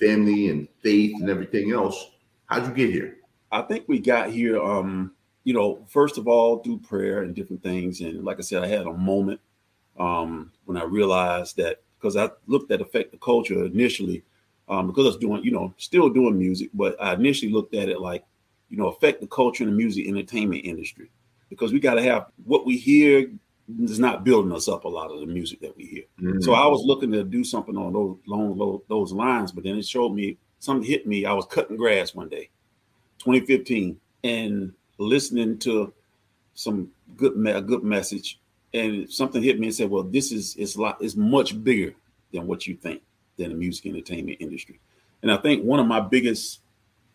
family 0.00 0.48
and 0.48 0.66
faith 0.82 1.14
and 1.20 1.28
everything 1.28 1.72
else. 1.72 2.12
How'd 2.46 2.66
you 2.66 2.72
get 2.72 2.90
here? 2.90 3.18
I 3.50 3.60
think 3.62 3.84
we 3.86 3.98
got 3.98 4.30
here, 4.30 4.62
um, 4.62 5.12
you 5.44 5.52
know, 5.52 5.84
first 5.88 6.16
of 6.16 6.26
all, 6.26 6.60
through 6.60 6.78
prayer 6.78 7.22
and 7.22 7.34
different 7.34 7.62
things. 7.62 8.00
And 8.00 8.24
like 8.24 8.38
I 8.38 8.42
said, 8.42 8.64
I 8.64 8.68
had 8.68 8.86
a 8.86 8.92
moment 8.94 9.40
um, 9.98 10.52
when 10.64 10.78
I 10.78 10.84
realized 10.84 11.58
that 11.58 11.82
because 12.02 12.16
I 12.16 12.30
looked 12.48 12.72
at 12.72 12.80
affect 12.80 13.12
the 13.12 13.18
culture 13.18 13.64
initially, 13.64 14.22
um, 14.68 14.88
because 14.88 15.04
I 15.04 15.08
was 15.08 15.16
doing, 15.16 15.44
you 15.44 15.52
know, 15.52 15.72
still 15.76 16.08
doing 16.08 16.36
music, 16.36 16.70
but 16.74 17.00
I 17.00 17.14
initially 17.14 17.52
looked 17.52 17.74
at 17.74 17.88
it 17.88 18.00
like, 18.00 18.24
you 18.70 18.76
know, 18.76 18.88
affect 18.88 19.20
the 19.20 19.28
culture 19.28 19.62
and 19.62 19.72
the 19.72 19.76
music 19.76 20.08
entertainment 20.08 20.64
industry 20.64 21.10
because 21.48 21.72
we 21.72 21.78
got 21.78 21.94
to 21.94 22.02
have 22.02 22.26
what 22.44 22.66
we 22.66 22.76
hear 22.76 23.30
is 23.80 23.98
not 23.98 24.24
building 24.24 24.52
us 24.52 24.68
up 24.68 24.84
a 24.84 24.88
lot 24.88 25.10
of 25.10 25.20
the 25.20 25.26
music 25.26 25.60
that 25.60 25.76
we 25.76 25.84
hear. 25.84 26.02
Mm-hmm. 26.20 26.40
So 26.40 26.54
I 26.54 26.66
was 26.66 26.82
looking 26.82 27.12
to 27.12 27.22
do 27.22 27.44
something 27.44 27.76
on 27.76 27.92
those 27.92 28.16
long 28.26 28.80
those 28.88 29.12
lines, 29.12 29.52
but 29.52 29.62
then 29.64 29.76
it 29.76 29.86
showed 29.86 30.14
me 30.14 30.38
something 30.58 30.88
hit 30.88 31.06
me. 31.06 31.24
I 31.24 31.32
was 31.32 31.46
cutting 31.46 31.76
grass 31.76 32.14
one 32.14 32.28
day, 32.28 32.48
2015, 33.18 33.98
and 34.24 34.72
listening 34.98 35.58
to 35.60 35.92
some 36.54 36.90
good 37.16 37.34
a 37.46 37.60
good 37.60 37.84
message, 37.84 38.40
and 38.74 39.10
something 39.10 39.42
hit 39.42 39.58
me 39.58 39.66
and 39.68 39.74
said, 39.74 39.90
"Well, 39.90 40.02
this 40.02 40.32
is 40.32 40.56
it's 40.56 40.76
lot 40.76 40.98
it's 41.00 41.16
much 41.16 41.62
bigger 41.62 41.94
than 42.32 42.46
what 42.46 42.66
you 42.66 42.74
think 42.74 43.02
than 43.36 43.50
the 43.50 43.54
music 43.54 43.86
entertainment 43.86 44.38
industry." 44.40 44.80
And 45.22 45.30
I 45.30 45.36
think 45.36 45.64
one 45.64 45.80
of 45.80 45.86
my 45.86 46.00
biggest, 46.00 46.60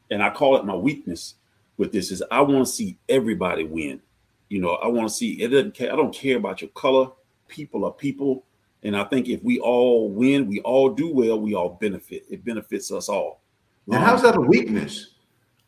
and 0.09 0.23
I 0.23 0.29
call 0.29 0.57
it 0.57 0.65
my 0.65 0.75
weakness 0.75 1.35
with 1.77 1.91
this, 1.91 2.11
is 2.11 2.23
I 2.31 2.41
want 2.41 2.65
to 2.65 2.71
see 2.71 2.97
everybody 3.09 3.63
win. 3.63 4.01
You 4.49 4.61
know, 4.61 4.75
I 4.75 4.87
want 4.87 5.09
to 5.09 5.13
see 5.13 5.41
it 5.41 5.49
doesn't 5.49 5.73
care. 5.73 5.91
I 5.91 5.95
don't 5.95 6.13
care 6.13 6.37
about 6.37 6.61
your 6.61 6.69
color. 6.71 7.11
People 7.47 7.85
are 7.85 7.91
people. 7.91 8.43
And 8.83 8.95
I 8.95 9.03
think 9.03 9.27
if 9.27 9.43
we 9.43 9.59
all 9.59 10.09
win, 10.09 10.47
we 10.47 10.61
all 10.61 10.89
do 10.89 11.13
well, 11.13 11.39
we 11.39 11.55
all 11.55 11.77
benefit. 11.81 12.25
It 12.29 12.45
benefits 12.45 12.91
us 12.91 13.09
all. 13.09 13.41
And 13.87 13.95
how's 13.95 14.21
that 14.21 14.37
a 14.37 14.41
weakness? 14.41 15.15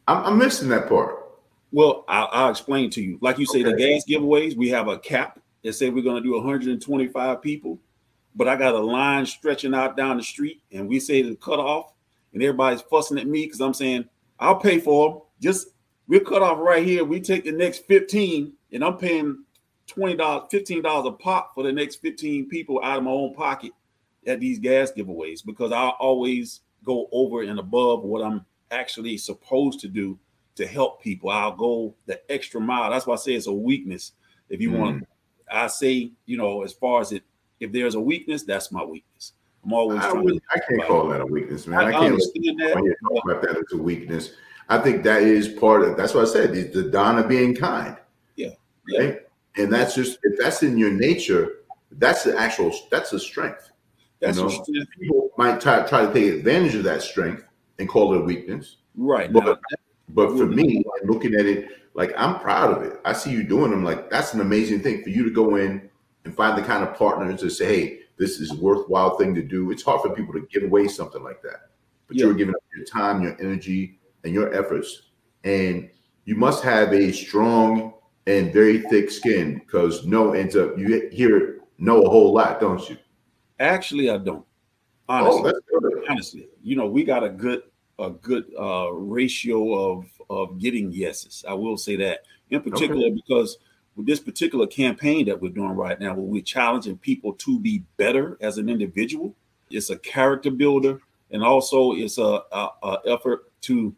I'm, 0.07 0.25
I'm 0.25 0.37
missing 0.37 0.69
that 0.69 0.87
part. 0.87 1.15
Well, 1.71 2.05
I'll, 2.07 2.29
I'll, 2.31 2.49
explain 2.49 2.89
to 2.91 3.01
you. 3.01 3.17
Like 3.21 3.37
you 3.37 3.45
say, 3.45 3.61
okay. 3.61 3.71
the 3.71 3.77
gas 3.77 4.03
giveaways, 4.09 4.57
we 4.57 4.69
have 4.69 4.87
a 4.87 4.97
cap 4.97 5.39
that 5.63 5.73
say 5.73 5.89
we're 5.89 6.03
going 6.03 6.21
to 6.21 6.27
do 6.27 6.35
125 6.35 7.41
people, 7.41 7.79
but 8.35 8.47
I 8.47 8.55
got 8.55 8.75
a 8.75 8.79
line 8.79 9.25
stretching 9.25 9.73
out 9.73 9.97
down 9.97 10.17
the 10.17 10.23
street, 10.23 10.61
and 10.71 10.87
we 10.87 10.99
say 10.99 11.21
to 11.21 11.35
cut 11.35 11.59
off 11.59 11.93
and 12.33 12.41
everybody's 12.43 12.81
fussing 12.81 13.17
at 13.17 13.27
me 13.27 13.45
because 13.45 13.61
I'm 13.61 13.73
saying 13.73 14.05
I'll 14.39 14.59
pay 14.59 14.79
for 14.79 15.09
them. 15.09 15.21
Just 15.41 15.69
we're 16.07 16.19
cut 16.19 16.41
off 16.41 16.59
right 16.59 16.85
here. 16.85 17.03
We 17.03 17.19
take 17.19 17.43
the 17.43 17.51
next 17.51 17.85
15, 17.85 18.53
and 18.71 18.83
I'm 18.83 18.97
paying 18.97 19.43
twenty 19.87 20.15
dollars, 20.15 20.47
fifteen 20.51 20.81
dollars 20.81 21.07
a 21.07 21.11
pop 21.11 21.53
for 21.55 21.63
the 21.63 21.71
next 21.71 21.97
fifteen 21.97 22.47
people 22.47 22.79
out 22.83 22.99
of 22.99 23.03
my 23.03 23.11
own 23.11 23.33
pocket 23.33 23.71
at 24.27 24.39
these 24.39 24.59
gas 24.59 24.91
giveaways 24.91 25.45
because 25.45 25.71
I 25.71 25.89
always 25.89 26.61
go 26.83 27.09
over 27.11 27.41
and 27.41 27.59
above 27.59 28.03
what 28.03 28.23
I'm 28.23 28.45
actually 28.71 29.17
supposed 29.17 29.79
to 29.81 29.87
do 29.87 30.17
to 30.55 30.67
help 30.67 31.01
people. 31.01 31.29
I'll 31.29 31.55
go 31.55 31.95
the 32.05 32.19
extra 32.31 32.61
mile. 32.61 32.91
That's 32.91 33.07
why 33.07 33.15
I 33.15 33.17
say 33.17 33.33
it's 33.33 33.47
a 33.47 33.53
weakness. 33.53 34.13
If 34.49 34.61
you 34.61 34.71
mm. 34.71 34.79
want, 34.79 35.07
I 35.51 35.67
say 35.67 36.11
you 36.25 36.37
know 36.37 36.63
as 36.63 36.73
far 36.73 37.01
as 37.01 37.11
it, 37.11 37.23
if 37.59 37.71
there's 37.71 37.95
a 37.95 38.01
weakness, 38.01 38.43
that's 38.43 38.71
my 38.71 38.83
weakness. 38.83 39.33
I'm 39.63 39.73
always. 39.73 40.01
I, 40.01 40.13
would, 40.13 40.41
I 40.53 40.59
can't 40.59 40.83
call 40.85 41.07
that 41.09 41.21
a 41.21 41.25
weakness, 41.25 41.67
man. 41.67 41.79
I, 41.79 41.87
I 41.89 41.91
can't 41.91 42.05
understand 42.05 42.59
that. 42.59 42.73
Talk 42.73 43.25
about 43.25 43.41
that 43.41 43.57
as 43.57 43.73
a 43.73 43.77
weakness. 43.77 44.31
I 44.69 44.77
think 44.77 45.03
that 45.03 45.23
is 45.23 45.47
part 45.47 45.83
of. 45.83 45.97
That's 45.97 46.13
what 46.13 46.27
I 46.27 46.31
said. 46.31 46.53
The, 46.53 46.63
the 46.63 46.89
Donna 46.89 47.27
being 47.27 47.55
kind. 47.55 47.97
Yeah. 48.35 48.51
Yeah. 48.87 48.99
Right? 48.99 49.19
and 49.59 49.71
that's 49.71 49.95
just 49.95 50.19
if 50.23 50.39
that's 50.39 50.63
in 50.63 50.77
your 50.77 50.91
nature, 50.91 51.57
that's 51.93 52.23
the 52.23 52.37
actual 52.37 52.71
that's 52.89 53.13
a 53.13 53.19
strength. 53.19 53.71
That's 54.19 54.37
you 54.37 54.43
know? 54.43 54.85
people 54.99 55.31
might 55.37 55.61
try, 55.61 55.85
try 55.87 56.05
to 56.05 56.13
take 56.13 56.33
advantage 56.33 56.75
of 56.75 56.83
that 56.83 57.01
strength 57.01 57.43
and 57.77 57.87
call 57.87 58.13
it 58.13 58.21
a 58.21 58.23
weakness. 58.23 58.77
Right. 58.95 59.31
But, 59.31 59.45
now, 59.45 59.57
but 60.09 60.37
for 60.37 60.45
me, 60.45 60.83
looking 61.05 61.35
at 61.35 61.45
it, 61.45 61.69
like 61.99 62.13
I'm 62.15 62.39
proud 62.39 62.77
of 62.77 62.83
it. 62.83 62.97
I 63.03 63.11
see 63.11 63.29
you 63.29 63.43
doing 63.43 63.71
them. 63.71 63.83
Like 63.83 64.09
that's 64.09 64.33
an 64.33 64.39
amazing 64.39 64.79
thing 64.79 65.03
for 65.03 65.09
you 65.09 65.21
to 65.25 65.29
go 65.29 65.57
in 65.57 65.89
and 66.23 66.33
find 66.33 66.57
the 66.57 66.65
kind 66.65 66.81
of 66.81 66.95
partners 66.95 67.41
to 67.41 67.49
say, 67.49 67.65
hey, 67.65 67.99
this 68.17 68.39
is 68.39 68.51
a 68.51 68.55
worthwhile 68.55 69.17
thing 69.17 69.35
to 69.35 69.43
do. 69.43 69.69
It's 69.69 69.83
hard 69.83 70.01
for 70.01 70.15
people 70.15 70.33
to 70.33 70.47
give 70.49 70.63
away 70.63 70.87
something 70.87 71.21
like 71.21 71.41
that. 71.41 71.71
But 72.07 72.15
yeah. 72.15 72.25
you're 72.25 72.33
giving 72.35 72.55
up 72.55 72.61
your 72.73 72.85
time, 72.85 73.21
your 73.21 73.35
energy, 73.41 73.99
and 74.23 74.33
your 74.33 74.53
efforts. 74.53 75.09
And 75.43 75.89
you 76.23 76.35
must 76.35 76.63
have 76.63 76.93
a 76.93 77.11
strong 77.11 77.95
and 78.27 78.53
very 78.53 78.79
thick 78.83 79.11
skin 79.11 79.55
because 79.55 80.05
no 80.05 80.31
ends 80.31 80.55
up 80.55 80.77
you 80.77 81.09
hear 81.11 81.59
know 81.79 82.03
a 82.03 82.09
whole 82.09 82.31
lot, 82.31 82.61
don't 82.61 82.89
you? 82.89 82.95
Actually, 83.59 84.09
I 84.09 84.19
don't. 84.19 84.45
Oh, 85.09 85.41
honestly, 85.41 85.53
oh, 85.73 86.03
honestly, 86.09 86.47
you 86.63 86.77
know, 86.77 86.87
we 86.87 87.03
got 87.03 87.25
a 87.25 87.29
good 87.29 87.63
a 87.99 88.09
good 88.09 88.45
uh, 88.59 88.91
ratio 88.91 89.73
of 89.73 90.05
of 90.29 90.59
getting 90.59 90.91
yeses. 90.91 91.43
I 91.47 91.53
will 91.53 91.77
say 91.77 91.95
that 91.97 92.23
in 92.49 92.61
particular 92.61 93.07
okay. 93.07 93.15
because 93.15 93.57
with 93.95 94.05
this 94.05 94.19
particular 94.19 94.67
campaign 94.67 95.25
that 95.25 95.41
we're 95.41 95.49
doing 95.49 95.71
right 95.71 95.99
now, 95.99 96.13
where 96.13 96.23
we're 96.23 96.41
challenging 96.41 96.97
people 96.97 97.33
to 97.33 97.59
be 97.59 97.83
better 97.97 98.37
as 98.41 98.57
an 98.57 98.69
individual, 98.69 99.35
it's 99.69 99.89
a 99.89 99.97
character 99.97 100.51
builder, 100.51 101.01
and 101.31 101.43
also 101.43 101.93
it's 101.93 102.17
a, 102.17 102.41
a, 102.51 102.69
a 102.83 102.97
effort 103.07 103.51
to 103.61 103.95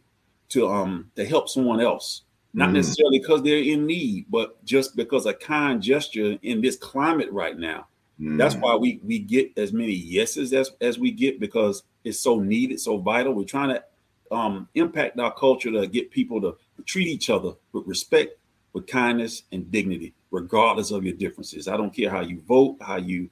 to 0.50 0.68
um 0.68 1.12
to 1.16 1.26
help 1.26 1.48
someone 1.48 1.80
else 1.80 2.24
not 2.54 2.70
mm. 2.70 2.74
necessarily 2.74 3.20
because 3.20 3.44
they're 3.44 3.58
in 3.58 3.86
need, 3.86 4.26
but 4.30 4.64
just 4.66 4.96
because 4.96 5.26
a 5.26 5.34
kind 5.34 5.82
gesture 5.82 6.38
in 6.42 6.62
this 6.62 6.76
climate 6.76 7.32
right 7.32 7.58
now. 7.58 7.88
Mm. 8.20 8.38
That's 8.38 8.56
why 8.56 8.76
we 8.76 9.00
we 9.04 9.20
get 9.20 9.58
as 9.58 9.72
many 9.74 9.94
yeses 9.94 10.54
as 10.54 10.72
as 10.82 11.00
we 11.00 11.12
get 11.12 11.40
because 11.40 11.84
it's 12.04 12.20
so 12.20 12.40
needed, 12.40 12.80
so 12.80 12.98
vital. 12.98 13.34
We're 13.34 13.46
trying 13.46 13.70
to 13.70 13.84
um, 14.32 14.68
impact 14.76 15.20
our 15.20 15.34
culture 15.34 15.72
to 15.72 15.88
get 15.88 16.12
people 16.12 16.42
to 16.42 16.58
treat 16.86 17.08
each 17.08 17.30
other 17.30 17.54
with 17.74 17.86
respect, 17.86 18.38
with 18.74 18.88
kindness 18.88 19.44
and 19.52 19.70
dignity, 19.72 20.14
regardless 20.32 20.92
of 20.92 21.04
your 21.04 21.16
differences. 21.16 21.68
I 21.68 21.78
don't 21.78 21.94
care 21.94 22.10
how 22.10 22.22
you 22.22 22.42
vote, 22.42 22.78
how 22.82 22.98
you 22.98 23.30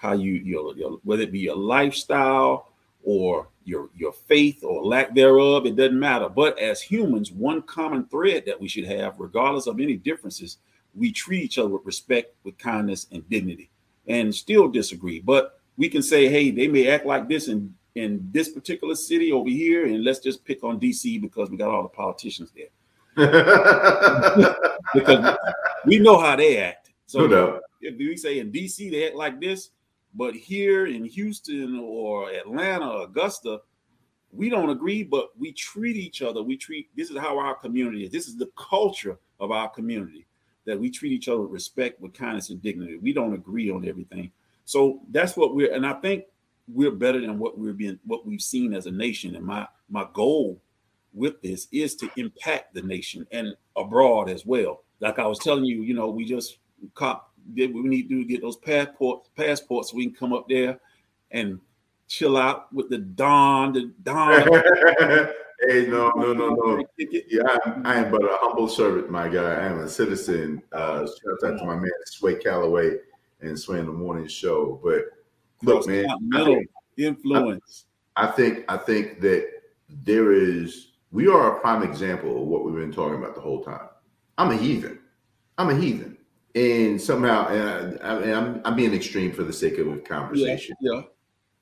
how 0.00 0.14
you 0.14 0.32
your, 0.32 0.74
your 0.76 0.92
whether 1.04 1.22
it 1.22 1.32
be 1.32 1.40
your 1.40 1.56
lifestyle 1.56 2.72
or 3.04 3.48
your 3.64 3.90
your 3.94 4.12
faith 4.12 4.64
or 4.64 4.84
lack 4.84 5.14
thereof 5.14 5.66
it 5.66 5.76
doesn't 5.76 5.98
matter 5.98 6.28
but 6.28 6.58
as 6.58 6.80
humans 6.80 7.30
one 7.30 7.60
common 7.62 8.04
thread 8.06 8.44
that 8.46 8.58
we 8.58 8.66
should 8.66 8.86
have 8.86 9.14
regardless 9.18 9.66
of 9.66 9.78
any 9.78 9.96
differences 9.96 10.56
we 10.94 11.12
treat 11.12 11.42
each 11.42 11.58
other 11.58 11.68
with 11.68 11.84
respect 11.84 12.34
with 12.44 12.56
kindness 12.56 13.06
and 13.12 13.28
dignity 13.28 13.70
and 14.06 14.34
still 14.34 14.68
disagree 14.68 15.20
but 15.20 15.60
we 15.76 15.88
can 15.88 16.02
say 16.02 16.28
hey 16.28 16.50
they 16.50 16.66
may 16.66 16.88
act 16.88 17.04
like 17.04 17.28
this 17.28 17.48
in 17.48 17.74
in 17.94 18.28
this 18.32 18.48
particular 18.48 18.94
city 18.94 19.32
over 19.32 19.48
here 19.48 19.86
and 19.86 20.04
let's 20.04 20.20
just 20.20 20.44
pick 20.44 20.62
on 20.62 20.78
dc 20.78 21.20
because 21.20 21.50
we 21.50 21.56
got 21.56 21.70
all 21.70 21.82
the 21.82 21.88
politicians 21.88 22.52
there 22.54 22.68
because 24.94 25.36
we 25.86 25.98
know 25.98 26.18
how 26.18 26.36
they 26.36 26.58
act 26.58 26.90
so 27.06 27.26
no 27.26 27.60
if 27.80 27.96
we 27.98 28.16
say 28.16 28.38
in 28.38 28.52
dc 28.52 28.90
they 28.90 29.06
act 29.06 29.16
like 29.16 29.40
this 29.40 29.70
but 30.14 30.34
here 30.34 30.86
in 30.86 31.04
Houston 31.04 31.78
or 31.78 32.30
Atlanta, 32.30 32.88
or 32.88 33.02
Augusta, 33.04 33.60
we 34.32 34.48
don't 34.48 34.70
agree, 34.70 35.02
but 35.02 35.30
we 35.38 35.52
treat 35.52 35.96
each 35.96 36.22
other. 36.22 36.42
We 36.42 36.56
treat 36.56 36.88
this 36.96 37.10
is 37.10 37.18
how 37.18 37.38
our 37.38 37.54
community 37.54 38.04
is. 38.04 38.10
This 38.10 38.28
is 38.28 38.36
the 38.36 38.50
culture 38.56 39.18
of 39.38 39.50
our 39.50 39.68
community 39.68 40.26
that 40.66 40.78
we 40.78 40.90
treat 40.90 41.12
each 41.12 41.28
other 41.28 41.40
with 41.40 41.52
respect, 41.52 42.00
with 42.00 42.12
kindness 42.12 42.50
and 42.50 42.62
dignity. 42.62 42.98
We 42.98 43.12
don't 43.12 43.34
agree 43.34 43.70
on 43.70 43.88
everything. 43.88 44.30
So 44.64 45.00
that's 45.10 45.36
what 45.36 45.54
we're, 45.54 45.72
and 45.72 45.86
I 45.86 45.94
think 45.94 46.24
we're 46.72 46.90
better 46.90 47.20
than 47.20 47.38
what 47.38 47.58
we're 47.58 47.72
being, 47.72 47.98
what 48.04 48.26
we've 48.26 48.42
seen 48.42 48.74
as 48.74 48.86
a 48.86 48.90
nation. 48.90 49.36
And 49.36 49.44
my 49.44 49.66
my 49.88 50.06
goal 50.12 50.60
with 51.12 51.40
this 51.42 51.66
is 51.72 51.96
to 51.96 52.10
impact 52.16 52.74
the 52.74 52.82
nation 52.82 53.26
and 53.32 53.54
abroad 53.76 54.28
as 54.28 54.46
well. 54.46 54.84
Like 55.00 55.18
I 55.18 55.26
was 55.26 55.38
telling 55.38 55.64
you, 55.64 55.82
you 55.82 55.94
know, 55.94 56.08
we 56.08 56.24
just 56.24 56.58
cop 56.94 57.32
did 57.54 57.74
we 57.74 57.82
need 57.82 58.08
to 58.08 58.24
get 58.24 58.42
those 58.42 58.56
passports 58.56 59.28
passports 59.36 59.90
so 59.90 59.96
we 59.96 60.06
can 60.06 60.14
come 60.14 60.32
up 60.32 60.48
there 60.48 60.78
and 61.30 61.58
chill 62.06 62.36
out 62.36 62.72
with 62.72 62.90
the 62.90 62.98
Don, 62.98 63.72
the 63.72 63.92
Don. 64.02 64.42
hey, 65.68 65.86
no, 65.86 66.10
no, 66.16 66.32
no, 66.32 66.50
no. 66.50 66.84
Yeah, 66.98 67.42
I, 67.46 67.80
I, 67.84 67.94
am 67.96 68.10
but 68.10 68.24
a 68.24 68.36
humble 68.40 68.68
servant, 68.68 69.10
my 69.10 69.28
guy. 69.28 69.54
I 69.54 69.66
am 69.66 69.78
a 69.78 69.88
citizen. 69.88 70.60
Uh, 70.72 71.06
shout 71.06 71.52
out 71.52 71.58
to 71.58 71.64
my 71.64 71.76
man 71.76 71.90
Sway 72.06 72.34
Calloway 72.34 72.96
and 73.40 73.58
Sway 73.58 73.78
in 73.78 73.86
the 73.86 73.92
Morning 73.92 74.26
Show. 74.26 74.80
But 74.82 75.04
look, 75.62 75.86
man, 75.86 76.06
I 76.34 76.44
think, 76.44 76.70
influence. 76.96 77.86
I, 78.16 78.28
I 78.28 78.30
think 78.32 78.64
I 78.68 78.76
think 78.76 79.20
that 79.20 79.48
there 79.88 80.32
is. 80.32 80.88
We 81.12 81.26
are 81.26 81.56
a 81.56 81.60
prime 81.60 81.82
example 81.82 82.42
of 82.42 82.48
what 82.48 82.64
we've 82.64 82.74
been 82.74 82.92
talking 82.92 83.18
about 83.18 83.34
the 83.34 83.40
whole 83.40 83.64
time. 83.64 83.88
I'm 84.38 84.52
a 84.52 84.56
heathen. 84.56 85.00
I'm 85.58 85.70
a 85.70 85.74
heathen, 85.74 86.16
and 86.54 87.00
somehow, 87.00 87.48
and 87.48 87.98
I, 88.02 88.22
am 88.30 88.60
I'm 88.64 88.76
being 88.76 88.94
extreme 88.94 89.32
for 89.32 89.42
the 89.42 89.52
sake 89.52 89.78
of 89.78 89.86
the 89.86 89.96
conversation. 89.98 90.76
Yeah. 90.80 90.92
yeah 90.94 91.02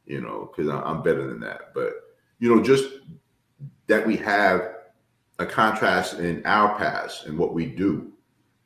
you 0.08 0.22
know, 0.22 0.50
because 0.50 0.70
I'm 0.70 1.02
better 1.02 1.26
than 1.28 1.38
that. 1.40 1.74
But 1.74 1.92
you 2.40 2.54
know, 2.54 2.62
just 2.62 2.86
that 3.86 4.04
we 4.04 4.16
have 4.16 4.74
a 5.38 5.46
contrast 5.46 6.18
in 6.18 6.44
our 6.44 6.76
past 6.76 7.26
and 7.26 7.38
what 7.38 7.54
we 7.54 7.66
do, 7.66 8.10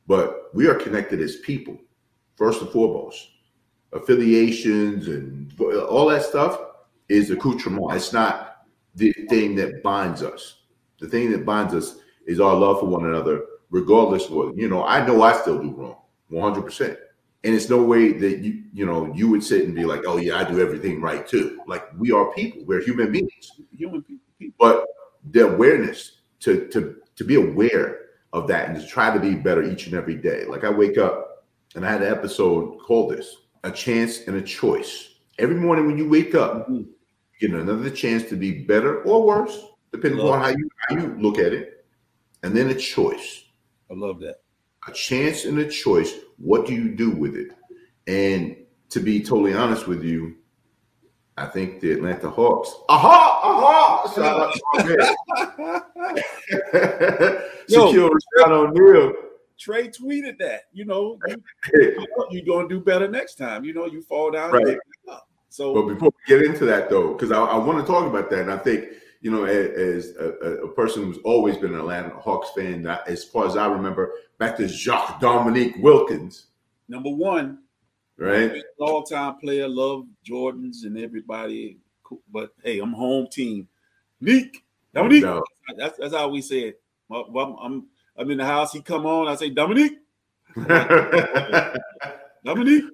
but 0.07 0.55
we 0.55 0.67
are 0.69 0.75
connected 0.75 1.21
as 1.21 1.37
people, 1.37 1.77
first 2.37 2.63
and 2.63 2.71
foremost. 2.71 3.29
Affiliations 3.93 5.09
and 5.09 5.53
all 5.61 6.07
that 6.09 6.23
stuff 6.23 6.61
is 7.09 7.31
accoutrement. 7.31 7.93
It's 7.93 8.13
not 8.13 8.65
the 8.95 9.13
thing 9.29 9.55
that 9.57 9.83
binds 9.83 10.23
us. 10.23 10.61
The 10.99 11.09
thing 11.09 11.31
that 11.33 11.45
binds 11.45 11.75
us 11.75 11.97
is 12.27 12.41
our 12.41 12.55
love 12.55 12.81
for 12.81 12.87
one 12.87 13.05
another, 13.05 13.45
regardless 13.71 14.27
of 14.27 14.33
what, 14.33 14.57
you 14.57 14.69
know, 14.69 14.85
I 14.85 15.05
know 15.07 15.23
I 15.23 15.33
still 15.33 15.61
do 15.61 15.71
wrong, 15.71 15.97
100% 16.31 16.97
and 17.45 17.55
it's 17.55 17.69
no 17.69 17.83
way 17.83 18.13
that 18.13 18.39
you 18.39 18.63
you 18.73 18.87
know 18.87 19.13
you 19.15 19.29
would 19.29 19.43
sit 19.43 19.65
and 19.65 19.75
be 19.75 19.85
like 19.85 20.03
oh 20.07 20.17
yeah 20.17 20.37
i 20.37 20.45
do 20.45 20.61
everything 20.61 21.01
right 21.01 21.27
too. 21.27 21.61
Like 21.67 21.85
we 21.99 22.13
are 22.13 22.33
people. 22.33 22.63
We're 22.65 22.83
human 22.83 23.11
beings. 23.11 23.61
Human 23.77 24.03
people. 24.03 24.55
But 24.59 24.87
the 25.31 25.49
awareness 25.49 26.23
to 26.41 26.69
to 26.69 26.97
to 27.17 27.25
be 27.25 27.35
aware 27.37 27.99
of 28.33 28.47
that 28.49 28.69
and 28.69 28.81
to 28.81 28.87
try 28.87 29.13
to 29.13 29.21
be 29.21 29.35
better 29.35 29.63
each 29.63 29.87
and 29.87 29.95
every 29.95 30.17
day. 30.17 30.45
Like 30.45 30.65
i 30.65 30.71
wake 30.71 30.99
up 30.99 31.45
and 31.75 31.85
i 31.85 31.91
had 31.91 32.03
an 32.03 32.13
episode 32.13 32.79
called 32.79 33.13
this 33.13 33.37
a 33.65 33.71
chance 33.71 34.27
and 34.27 34.37
a 34.37 34.43
choice 34.43 35.15
every 35.39 35.57
morning 35.57 35.87
when 35.87 35.99
you 35.99 36.09
wake 36.09 36.35
up 36.35 36.69
mm-hmm. 36.69 36.75
you 36.77 36.89
get 37.41 37.51
another 37.51 37.91
chance 37.91 38.25
to 38.25 38.37
be 38.37 38.65
better 38.65 39.03
or 39.03 39.25
worse 39.25 39.67
depending 39.93 40.21
on 40.21 40.41
how 40.41 40.49
you 40.49 40.69
how 40.89 40.97
you 40.97 41.17
look 41.19 41.39
at 41.39 41.53
it 41.53 41.85
and 42.43 42.57
then 42.57 42.71
a 42.71 42.75
choice 42.75 43.45
i 43.91 43.95
love 43.95 44.21
that 44.21 44.43
a 44.89 44.93
chance 44.93 45.45
and 45.45 45.59
a 45.59 45.69
choice. 45.69 46.15
What 46.39 46.67
do 46.67 46.75
you 46.75 46.95
do 46.95 47.11
with 47.11 47.37
it? 47.37 47.53
And 48.07 48.57
to 48.91 49.01
be 49.01 49.21
totally 49.23 49.55
honest 49.55 49.87
with 49.87 50.03
you, 50.03 50.37
I 51.37 51.47
think 51.47 51.81
the 51.81 51.93
Atlanta 51.93 52.29
Hawks. 52.29 52.75
Aha! 52.89 53.41
Aha! 53.43 54.13
Shout 54.15 54.41
out 54.43 54.55
Shaquille 57.69 58.11
Rashad 58.11 58.51
O'Neal. 58.51 59.13
Trey 59.63 59.89
tweeted 59.89 60.39
that. 60.41 60.63
You 60.73 60.85
know, 60.85 61.19
you, 61.75 62.07
you're 62.31 62.45
going 62.45 62.69
to 62.69 62.75
do 62.75 62.81
better 62.81 63.09
next 63.09 63.37
time. 63.37 63.65
You 63.65 63.75
know, 63.75 63.87
you 63.87 64.03
fall 64.03 64.31
down. 64.31 64.53
Right. 64.53 64.79
So, 65.49 65.75
but 65.75 65.83
before 65.83 66.09
we 66.09 66.35
get 66.35 66.47
into 66.47 66.65
that, 66.65 66.89
though, 66.89 67.13
because 67.13 67.31
I, 67.31 67.39
I 67.39 67.57
want 67.59 67.79
to 67.79 67.87
talk 67.87 68.07
about 68.07 68.31
that, 68.31 68.41
and 68.41 68.51
I 68.51 68.57
think 68.57 68.87
you 69.23 69.31
know, 69.31 69.45
as, 69.45 70.17
a, 70.17 70.65
a, 70.65 70.69
person 70.69 71.05
who's 71.05 71.19
always 71.19 71.57
been 71.57 71.75
an 71.75 71.81
Atlanta 71.81 72.11
Hawks 72.11 72.51
fan, 72.57 72.85
as 73.07 73.23
far 73.23 73.47
as 73.47 73.57
I 73.57 73.67
remember, 73.67 74.13
back 74.39 74.57
to 74.57 74.67
Jacques 74.67 75.21
Dominique 75.21 75.77
Wilkins. 75.79 76.47
Number 76.89 77.11
one, 77.11 77.61
right? 78.19 78.61
All 78.81 79.05
time 79.05 79.37
player, 79.37 79.69
love 79.69 80.07
Jordans 80.29 80.85
and 80.85 80.99
everybody. 80.99 81.79
But 82.33 82.53
hey, 82.65 82.81
I'm 82.81 82.93
home 82.93 83.29
team. 83.31 83.69
Neek, 84.21 84.65
Dominique. 84.93 85.23
No. 85.23 85.45
That's, 85.79 85.99
that's 85.99 86.15
how 86.15 86.29
we 86.29 86.43
say 86.43 86.61
it. 86.61 86.83
I'm, 87.11 87.57
I'm, 87.63 87.87
I'm 88.17 88.31
in 88.31 88.39
the 88.39 88.45
house. 88.45 88.73
He 88.73 88.81
come 88.83 89.07
on. 89.07 89.29
I 89.29 89.35
say 89.37 89.51
Dominique. 89.51 89.99
Dominique. 92.45 92.85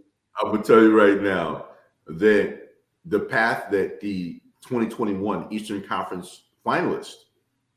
I 0.40 0.44
will 0.48 0.62
tell 0.62 0.80
you 0.80 0.96
right 0.96 1.20
now 1.20 1.66
that 2.06 2.68
the 3.04 3.20
path 3.20 3.70
that 3.70 4.00
the 4.00 4.40
2021 4.62 5.46
Eastern 5.50 5.82
Conference 5.82 6.44
finalist, 6.64 7.14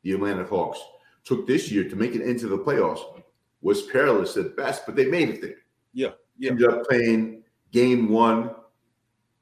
the 0.04 0.12
Atlanta 0.14 0.44
Hawks, 0.44 0.80
took 1.24 1.48
this 1.48 1.72
year 1.72 1.88
to 1.90 1.96
make 1.96 2.16
it 2.16 2.22
into 2.22 2.48
the 2.48 2.58
playoffs 2.58 3.22
was 3.62 3.84
perilous 3.84 4.38
at 4.38 4.56
best, 4.56 4.86
but 4.86 4.96
they 4.96 5.06
made 5.06 5.30
it 5.30 5.42
there. 5.42 5.56
Yeah. 5.94 6.10
yeah. 6.38 6.52
Ended 6.52 6.70
up 6.70 6.88
playing 6.88 7.44
game 7.72 8.10
one 8.10 8.52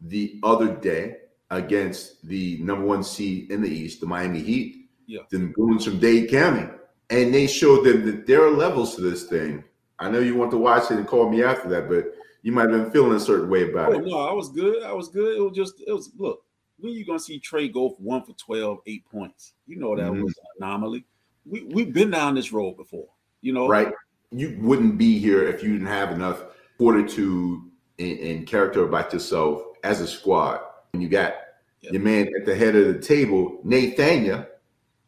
the 0.01 0.39
other 0.43 0.75
day 0.75 1.17
against 1.49 2.25
the 2.27 2.57
number 2.61 2.85
one 2.85 3.03
seed 3.03 3.51
in 3.51 3.61
the 3.61 3.69
East, 3.69 4.01
the 4.01 4.07
Miami 4.07 4.41
Heat. 4.41 4.89
Yeah. 5.07 5.21
The 5.29 5.39
Goons 5.39 5.85
from 5.85 5.99
Dade 5.99 6.29
County. 6.29 6.69
And 7.09 7.33
they 7.33 7.47
showed 7.47 7.85
them 7.85 8.05
that 8.05 8.27
there 8.27 8.43
are 8.45 8.51
levels 8.51 8.95
to 8.95 9.01
this 9.01 9.23
thing. 9.23 9.63
I 9.97 10.09
know 10.09 10.19
you 10.19 10.35
want 10.35 10.51
to 10.51 10.57
watch 10.57 10.91
it 10.91 10.97
and 10.97 11.07
call 11.07 11.29
me 11.29 11.43
after 11.43 11.67
that, 11.69 11.89
but 11.89 12.13
you 12.43 12.51
might 12.51 12.69
have 12.69 12.83
been 12.83 12.91
feeling 12.91 13.17
a 13.17 13.19
certain 13.19 13.49
way 13.49 13.69
about 13.69 13.93
oh, 13.93 13.99
it. 13.99 14.05
No, 14.05 14.19
I 14.19 14.31
was 14.31 14.49
good. 14.49 14.83
I 14.83 14.93
was 14.93 15.09
good. 15.09 15.35
It 15.35 15.41
was 15.41 15.55
just, 15.55 15.81
it 15.85 15.91
was, 15.91 16.11
look, 16.17 16.43
when 16.79 16.93
you 16.93 17.05
gonna 17.05 17.19
see 17.19 17.39
Trey 17.39 17.67
go 17.67 17.89
for 17.89 18.01
one 18.01 18.23
for 18.23 18.33
12, 18.33 18.79
eight 18.87 19.05
points? 19.11 19.53
You 19.67 19.77
know 19.77 19.95
that 19.95 20.03
mm-hmm. 20.03 20.23
was 20.23 20.37
an 20.37 20.65
anomaly. 20.65 21.05
We 21.45 21.63
we've 21.63 21.93
been 21.93 22.11
down 22.11 22.35
this 22.35 22.51
road 22.51 22.77
before, 22.77 23.07
you 23.41 23.53
know. 23.53 23.67
Right. 23.67 23.91
You 24.31 24.57
wouldn't 24.61 24.97
be 24.97 25.17
here 25.17 25.47
if 25.47 25.63
you 25.63 25.73
didn't 25.73 25.87
have 25.87 26.11
enough 26.11 26.43
fortitude 26.77 27.61
and, 27.97 28.19
and 28.19 28.47
character 28.47 28.83
about 28.83 29.11
yourself 29.11 29.63
as 29.83 30.01
a 30.01 30.07
squad. 30.07 30.61
And 30.93 31.01
you 31.01 31.09
got 31.09 31.33
yep. 31.81 31.93
your 31.93 32.01
man 32.01 32.29
at 32.39 32.45
the 32.45 32.55
head 32.55 32.75
of 32.75 32.87
the 32.87 32.99
table, 32.99 33.59
Nathaniel. 33.63 34.45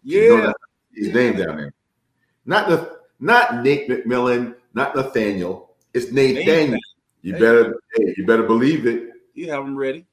Yeah. 0.03 0.21
You 0.21 0.37
know 0.37 0.53
his 0.93 1.07
yeah. 1.07 1.13
name 1.13 1.37
down 1.37 1.57
there. 1.57 1.73
Not 2.45 2.69
the 2.69 2.99
not 3.19 3.63
Nate 3.63 3.87
McMillan, 3.87 4.55
not 4.73 4.95
Nathaniel. 4.95 5.75
It's 5.93 6.11
Nathaniel. 6.11 6.79
You 7.21 7.33
better 7.33 7.79
hey, 7.95 8.13
you 8.17 8.25
better 8.25 8.43
believe 8.43 8.87
it. 8.87 9.09
You 9.33 9.51
have 9.51 9.63
them 9.63 9.77
ready. 9.77 10.05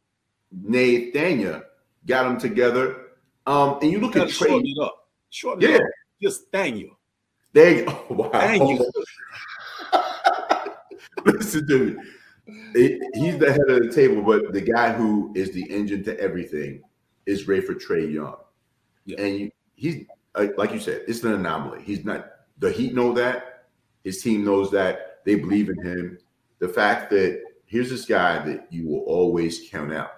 Nathaniel 0.52 1.62
got 2.06 2.24
them 2.24 2.38
together. 2.38 3.06
Um, 3.46 3.78
and 3.80 3.90
you 3.90 4.00
look 4.00 4.16
at 4.16 4.28
Trey. 4.28 4.48
Shorten 4.48 4.66
it 4.66 4.82
up. 4.82 5.08
Shorten 5.30 5.62
yeah. 5.62 5.76
it 5.76 5.82
up. 5.82 5.88
Just 6.22 6.52
Daniel. 6.52 6.98
There 7.52 7.78
you 7.78 7.84
go. 7.86 8.04
Oh, 8.10 8.14
wow. 8.14 8.30
Daniel. 8.30 8.90
Listen 11.24 11.66
to 11.66 12.00
me. 12.74 13.00
he's 13.14 13.38
the 13.38 13.52
head 13.52 13.68
of 13.68 13.82
the 13.82 13.92
table, 13.92 14.22
but 14.22 14.52
the 14.52 14.60
guy 14.60 14.92
who 14.92 15.32
is 15.34 15.52
the 15.52 15.62
engine 15.70 16.04
to 16.04 16.18
everything 16.20 16.82
is 17.26 17.46
Rayford 17.46 17.80
Trey 17.80 18.06
Young. 18.06 18.36
Yeah. 19.04 19.20
And 19.20 19.38
you, 19.38 19.50
he's 19.76 20.04
like 20.34 20.72
you 20.72 20.80
said, 20.80 21.02
it's 21.08 21.22
an 21.24 21.32
anomaly. 21.32 21.82
He's 21.82 22.04
not 22.04 22.30
the 22.58 22.70
Heat 22.72 22.94
know 22.94 23.12
that. 23.14 23.64
His 24.04 24.22
team 24.22 24.44
knows 24.44 24.70
that. 24.72 25.20
They 25.24 25.34
believe 25.34 25.68
in 25.68 25.82
him. 25.82 26.18
The 26.58 26.68
fact 26.68 27.10
that 27.10 27.42
here's 27.66 27.90
this 27.90 28.04
guy 28.04 28.44
that 28.46 28.66
you 28.70 28.88
will 28.88 29.00
always 29.00 29.68
count 29.70 29.92
out. 29.92 30.10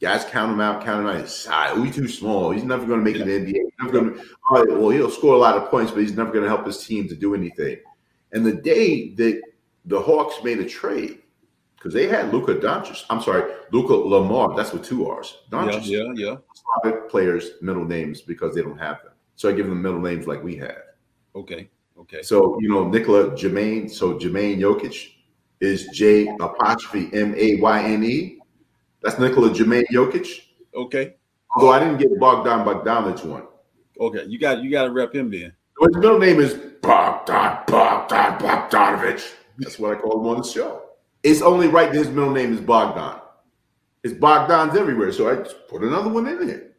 Guys 0.00 0.24
count 0.24 0.52
him 0.52 0.60
out, 0.60 0.84
count 0.84 1.00
him 1.00 1.06
out. 1.08 1.20
He's. 1.20 1.46
Oh, 1.50 1.90
too 1.90 2.08
small. 2.08 2.50
He's 2.50 2.62
never 2.62 2.86
going 2.86 3.00
to 3.00 3.04
make 3.04 3.16
yeah. 3.16 3.22
it 3.22 3.28
in 3.28 3.44
the 3.44 3.52
NBA. 3.52 3.54
He's 3.54 3.72
never 3.80 3.92
going 3.92 4.14
to. 4.14 4.24
All 4.50 4.64
right, 4.64 4.78
well, 4.78 4.90
he'll 4.90 5.10
score 5.10 5.34
a 5.34 5.38
lot 5.38 5.56
of 5.56 5.70
points, 5.70 5.90
but 5.90 6.00
he's 6.00 6.16
never 6.16 6.30
going 6.30 6.44
to 6.44 6.48
help 6.48 6.64
his 6.66 6.84
team 6.86 7.08
to 7.08 7.16
do 7.16 7.34
anything. 7.34 7.78
And 8.32 8.44
the 8.44 8.52
day 8.52 9.14
that 9.14 9.42
the 9.86 10.00
Hawks 10.00 10.42
made 10.44 10.60
a 10.60 10.68
trade, 10.68 11.18
because 11.76 11.94
they 11.94 12.08
had 12.08 12.32
Luka 12.32 12.56
Doncic. 12.56 13.04
I'm 13.08 13.22
sorry, 13.22 13.52
Luka 13.72 13.92
Lamar. 13.92 14.54
That's 14.56 14.72
with 14.72 14.84
two 14.84 15.08
R's. 15.08 15.38
Doncic. 15.50 15.86
Yeah, 15.86 16.12
yeah, 16.14 16.36
yeah. 16.84 16.92
players 17.08 17.50
middle 17.60 17.84
names 17.84 18.20
because 18.20 18.54
they 18.54 18.62
don't 18.62 18.78
have 18.78 19.02
them. 19.02 19.07
So 19.38 19.48
I 19.48 19.52
give 19.52 19.68
them 19.68 19.80
middle 19.80 20.00
names 20.00 20.26
like 20.26 20.42
we 20.42 20.56
have. 20.56 20.82
Okay. 21.36 21.70
Okay. 21.96 22.22
So 22.22 22.58
you 22.60 22.68
know 22.68 22.88
Nikola 22.88 23.30
Jermaine. 23.36 23.88
So 23.88 24.18
Jermaine 24.18 24.58
Jokic 24.58 25.12
is 25.60 25.86
J 25.94 26.26
apostrophe 26.40 27.08
M 27.12 27.36
A 27.36 27.54
Y 27.60 27.82
N 27.84 28.02
E. 28.02 28.40
That's 29.00 29.16
Nikola 29.20 29.50
Jermaine 29.50 29.84
Jokic. 29.92 30.40
Okay. 30.74 31.14
Although 31.54 31.70
I 31.70 31.78
didn't 31.78 31.98
get 31.98 32.18
Bogdan 32.18 32.66
Bogdanovic 32.66 33.24
one. 33.24 33.44
Okay, 34.00 34.24
you 34.24 34.40
got 34.40 34.60
you 34.60 34.72
got 34.72 34.84
to 34.86 34.90
rep 34.90 35.14
him 35.14 35.30
then. 35.30 35.52
His 35.82 35.94
middle 35.94 36.18
name 36.18 36.40
is 36.40 36.54
Bogdan 36.82 37.58
Bogdan 37.68 38.40
Bogdanovic. 38.40 39.24
That's 39.58 39.78
what 39.78 39.96
I 39.96 40.00
call 40.00 40.20
him 40.20 40.26
on 40.26 40.38
the 40.38 40.48
show. 40.48 40.82
It's 41.22 41.42
only 41.42 41.68
right 41.68 41.92
that 41.92 41.98
his 41.98 42.08
middle 42.08 42.32
name 42.32 42.52
is 42.54 42.60
Bogdan. 42.60 43.20
It's 44.02 44.14
Bogdan's 44.14 44.76
everywhere, 44.76 45.12
so 45.12 45.30
I 45.30 45.36
just 45.36 45.68
put 45.68 45.82
another 45.82 46.08
one 46.08 46.26
in 46.26 46.44
there. 46.44 46.72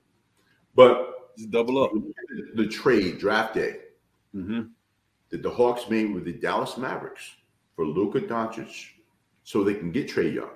But 0.75 1.08
Just 1.37 1.51
double 1.51 1.83
up. 1.83 1.91
The 2.55 2.67
trade 2.67 3.19
draft 3.19 3.53
day 3.53 3.77
hmm 4.33 4.61
that 5.29 5.43
the 5.43 5.49
Hawks 5.49 5.89
made 5.89 6.13
with 6.13 6.25
the 6.25 6.33
Dallas 6.33 6.77
Mavericks 6.77 7.35
for 7.75 7.85
Luka 7.85 8.21
Doncic 8.21 8.87
so 9.43 9.63
they 9.63 9.75
can 9.75 9.91
get 9.91 10.07
Trey 10.07 10.29
Young. 10.29 10.49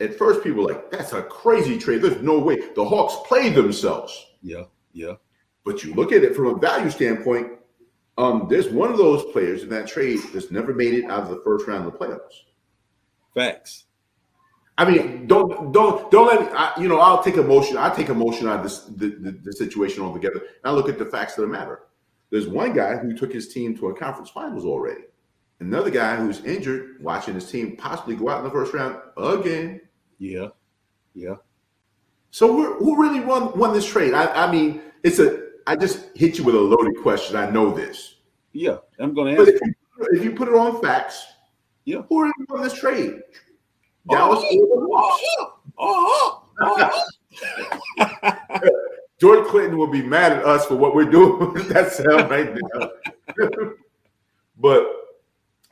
At 0.00 0.18
first, 0.18 0.42
people 0.42 0.64
were 0.64 0.72
like, 0.72 0.90
that's 0.90 1.12
a 1.12 1.22
crazy 1.22 1.78
trade. 1.78 2.02
There's 2.02 2.20
no 2.20 2.38
way. 2.38 2.56
The 2.74 2.84
Hawks 2.84 3.26
played 3.28 3.54
themselves. 3.54 4.26
Yeah, 4.42 4.64
yeah. 4.92 5.14
But 5.64 5.84
you 5.84 5.94
look 5.94 6.12
at 6.12 6.24
it 6.24 6.34
from 6.34 6.46
a 6.46 6.58
value 6.58 6.90
standpoint, 6.90 7.52
um, 8.18 8.46
there's 8.50 8.68
one 8.68 8.90
of 8.90 8.98
those 8.98 9.24
players 9.32 9.62
in 9.62 9.68
that 9.70 9.86
trade 9.86 10.20
that's 10.32 10.50
never 10.50 10.74
made 10.74 10.94
it 10.94 11.04
out 11.04 11.22
of 11.22 11.28
the 11.30 11.42
first 11.44 11.66
round 11.66 11.86
of 11.86 11.92
the 11.92 11.98
playoffs. 11.98 12.42
Facts. 13.34 13.84
I 14.76 14.84
mean, 14.90 15.26
don't 15.26 15.72
don't 15.72 16.10
don't 16.10 16.26
let 16.26 16.40
me, 16.40 16.48
I, 16.56 16.72
you 16.80 16.88
know. 16.88 16.98
I'll 16.98 17.22
take 17.22 17.36
emotion. 17.36 17.76
I 17.76 17.90
take 17.90 18.08
emotion 18.08 18.48
out 18.48 18.56
of 18.58 18.62
this 18.64 18.80
the, 18.80 19.08
the, 19.20 19.30
the 19.30 19.52
situation 19.52 20.02
altogether. 20.02 20.38
And 20.40 20.64
I 20.64 20.70
look 20.72 20.88
at 20.88 20.98
the 20.98 21.04
facts 21.06 21.38
of 21.38 21.42
the 21.42 21.48
matter. 21.48 21.82
There's 22.30 22.48
one 22.48 22.72
guy 22.72 22.96
who 22.96 23.16
took 23.16 23.32
his 23.32 23.52
team 23.54 23.76
to 23.78 23.88
a 23.88 23.94
conference 23.94 24.30
finals 24.30 24.64
already. 24.64 25.02
Another 25.60 25.90
guy 25.90 26.16
who's 26.16 26.44
injured, 26.44 26.96
watching 27.00 27.34
his 27.34 27.48
team 27.48 27.76
possibly 27.76 28.16
go 28.16 28.28
out 28.28 28.38
in 28.38 28.44
the 28.44 28.50
first 28.50 28.74
round 28.74 28.96
again. 29.16 29.80
Yeah, 30.18 30.48
yeah. 31.14 31.36
So 32.32 32.52
who, 32.52 32.74
who 32.78 33.00
really 33.00 33.20
won 33.20 33.56
won 33.56 33.72
this 33.72 33.86
trade? 33.88 34.12
I, 34.14 34.46
I 34.46 34.50
mean, 34.50 34.82
it's 35.04 35.20
a. 35.20 35.44
I 35.68 35.76
just 35.76 36.14
hit 36.16 36.36
you 36.36 36.44
with 36.44 36.56
a 36.56 36.60
loaded 36.60 37.00
question. 37.02 37.36
I 37.36 37.48
know 37.48 37.70
this, 37.72 38.16
Yeah, 38.52 38.78
I'm 38.98 39.14
going 39.14 39.34
to 39.34 39.40
but 39.44 39.48
ask. 39.48 39.54
if 39.54 39.60
you, 39.62 39.74
if 40.18 40.24
you 40.24 40.32
put 40.32 40.48
it 40.48 40.54
on 40.54 40.82
facts, 40.82 41.24
Yeah. 41.86 42.02
who 42.08 42.20
really 42.22 42.32
won 42.50 42.62
this 42.62 42.74
trade? 42.74 43.20
Dallas 44.10 44.38
or 44.38 44.50
the 44.50 44.88
Hawks? 44.92 45.22
Oh, 45.78 46.44
oh, 46.60 47.02
oh. 48.00 48.70
George 49.20 49.46
Clinton 49.46 49.78
will 49.78 49.86
be 49.86 50.02
mad 50.02 50.32
at 50.32 50.44
us 50.44 50.66
for 50.66 50.74
what 50.76 50.94
we're 50.94 51.10
doing 51.10 51.52
with 51.54 51.68
that 51.68 51.92
sound 51.92 52.30
right 52.30 52.54
now. 52.54 52.90
but 54.58 54.86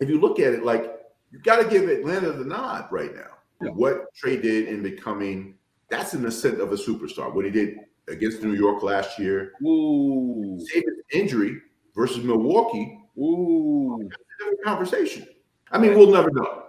if 0.01 0.09
you 0.09 0.21
look 0.21 0.39
at 0.39 0.55
it, 0.55 0.65
like 0.65 1.01
you 1.31 1.39
got 1.41 1.63
to 1.63 1.69
give 1.69 1.89
Atlanta 1.89 2.33
the 2.33 2.45
nod 2.45 2.87
right 2.91 3.15
now. 3.15 3.29
Yeah. 3.61 3.71
What 3.71 4.15
Trey 4.15 4.41
did 4.41 4.69
in 4.69 4.83
becoming 4.83 5.55
that's 5.89 6.15
an 6.15 6.25
ascent 6.27 6.61
of 6.61 6.73
a 6.73 6.77
superstar. 6.77 7.33
What 7.33 7.45
he 7.45 7.51
did 7.51 7.77
against 8.09 8.43
New 8.43 8.55
York 8.55 8.83
last 8.83 9.19
year, 9.19 9.53
Ooh, 9.63 10.59
save 10.73 10.83
his 10.85 11.21
injury 11.21 11.61
versus 11.95 12.25
Milwaukee, 12.25 12.99
ooh. 13.19 14.11
conversation. 14.65 15.27
I 15.71 15.79
mean, 15.79 15.95
we'll 15.97 16.11
never 16.11 16.31
know. 16.31 16.65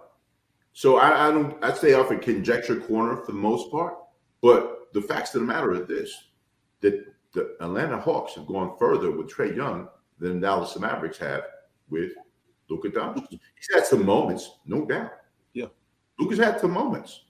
So 0.73 0.97
I, 0.97 1.27
I 1.27 1.31
don't. 1.31 1.63
I 1.63 1.73
stay 1.73 1.93
off 1.93 2.11
a 2.11 2.17
conjecture 2.17 2.79
corner 2.79 3.17
for 3.17 3.31
the 3.31 3.37
most 3.37 3.71
part. 3.71 3.95
But 4.41 4.93
the 4.93 5.01
facts 5.01 5.33
of 5.35 5.41
the 5.41 5.47
matter 5.47 5.71
are 5.71 5.85
this: 5.85 6.11
that 6.81 7.05
the 7.33 7.55
Atlanta 7.61 7.99
Hawks 7.99 8.35
have 8.35 8.47
gone 8.47 8.75
further 8.77 9.11
with 9.11 9.29
Trey 9.29 9.55
Young 9.55 9.87
than 10.19 10.39
Dallas 10.39 10.77
Mavericks 10.77 11.17
have 11.19 11.43
with 11.89 12.11
Luka 12.69 12.89
Doncic. 12.89 13.27
He's 13.29 13.69
had 13.73 13.85
some 13.85 14.05
moments, 14.05 14.57
no 14.65 14.85
doubt. 14.85 15.11
Yeah. 15.53 15.67
Luka's 16.19 16.39
had 16.39 16.59
some 16.59 16.71
moments. 16.71 17.25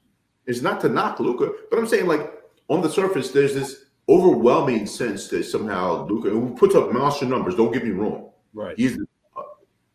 It's 0.45 0.61
not 0.61 0.81
to 0.81 0.89
knock 0.89 1.19
Luka, 1.19 1.51
but 1.69 1.79
I'm 1.79 1.87
saying 1.87 2.07
like 2.07 2.43
on 2.69 2.81
the 2.81 2.89
surface, 2.89 3.31
there's 3.31 3.53
this 3.53 3.85
overwhelming 4.09 4.85
sense 4.85 5.27
that 5.29 5.43
somehow 5.45 6.05
Luka, 6.07 6.29
who 6.29 6.53
puts 6.55 6.75
up 6.75 6.91
monster 6.91 7.25
numbers. 7.25 7.55
Don't 7.55 7.71
get 7.71 7.83
me 7.83 7.91
wrong. 7.91 8.31
Right. 8.53 8.77
He's 8.77 8.97
a 8.97 9.41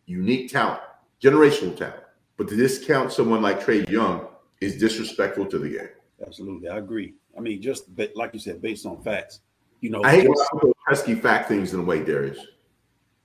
unique 0.07 0.51
talent, 0.51 0.81
generational 1.23 1.77
talent. 1.77 2.03
But 2.39 2.49
to 2.49 2.57
discount 2.57 3.13
someone 3.13 3.43
like 3.43 3.63
Trey 3.63 3.85
Young 3.89 4.27
is 4.61 4.79
disrespectful 4.79 5.45
to 5.47 5.59
the 5.59 5.69
game. 5.69 5.89
Absolutely, 6.25 6.69
I 6.69 6.79
agree. 6.79 7.15
I 7.37 7.41
mean, 7.41 7.61
just 7.61 7.85
like 8.15 8.33
you 8.33 8.41
said, 8.41 8.63
based 8.63 8.87
on 8.87 9.03
facts. 9.03 9.41
You 9.81 9.91
know, 9.91 10.03
I 10.03 10.13
hate 10.17 10.27
those 10.27 10.73
pesky 10.89 11.15
fact 11.15 11.49
things 11.49 11.73
in 11.73 11.81
the 11.81 11.85
way, 11.85 12.03
Darius. 12.03 12.39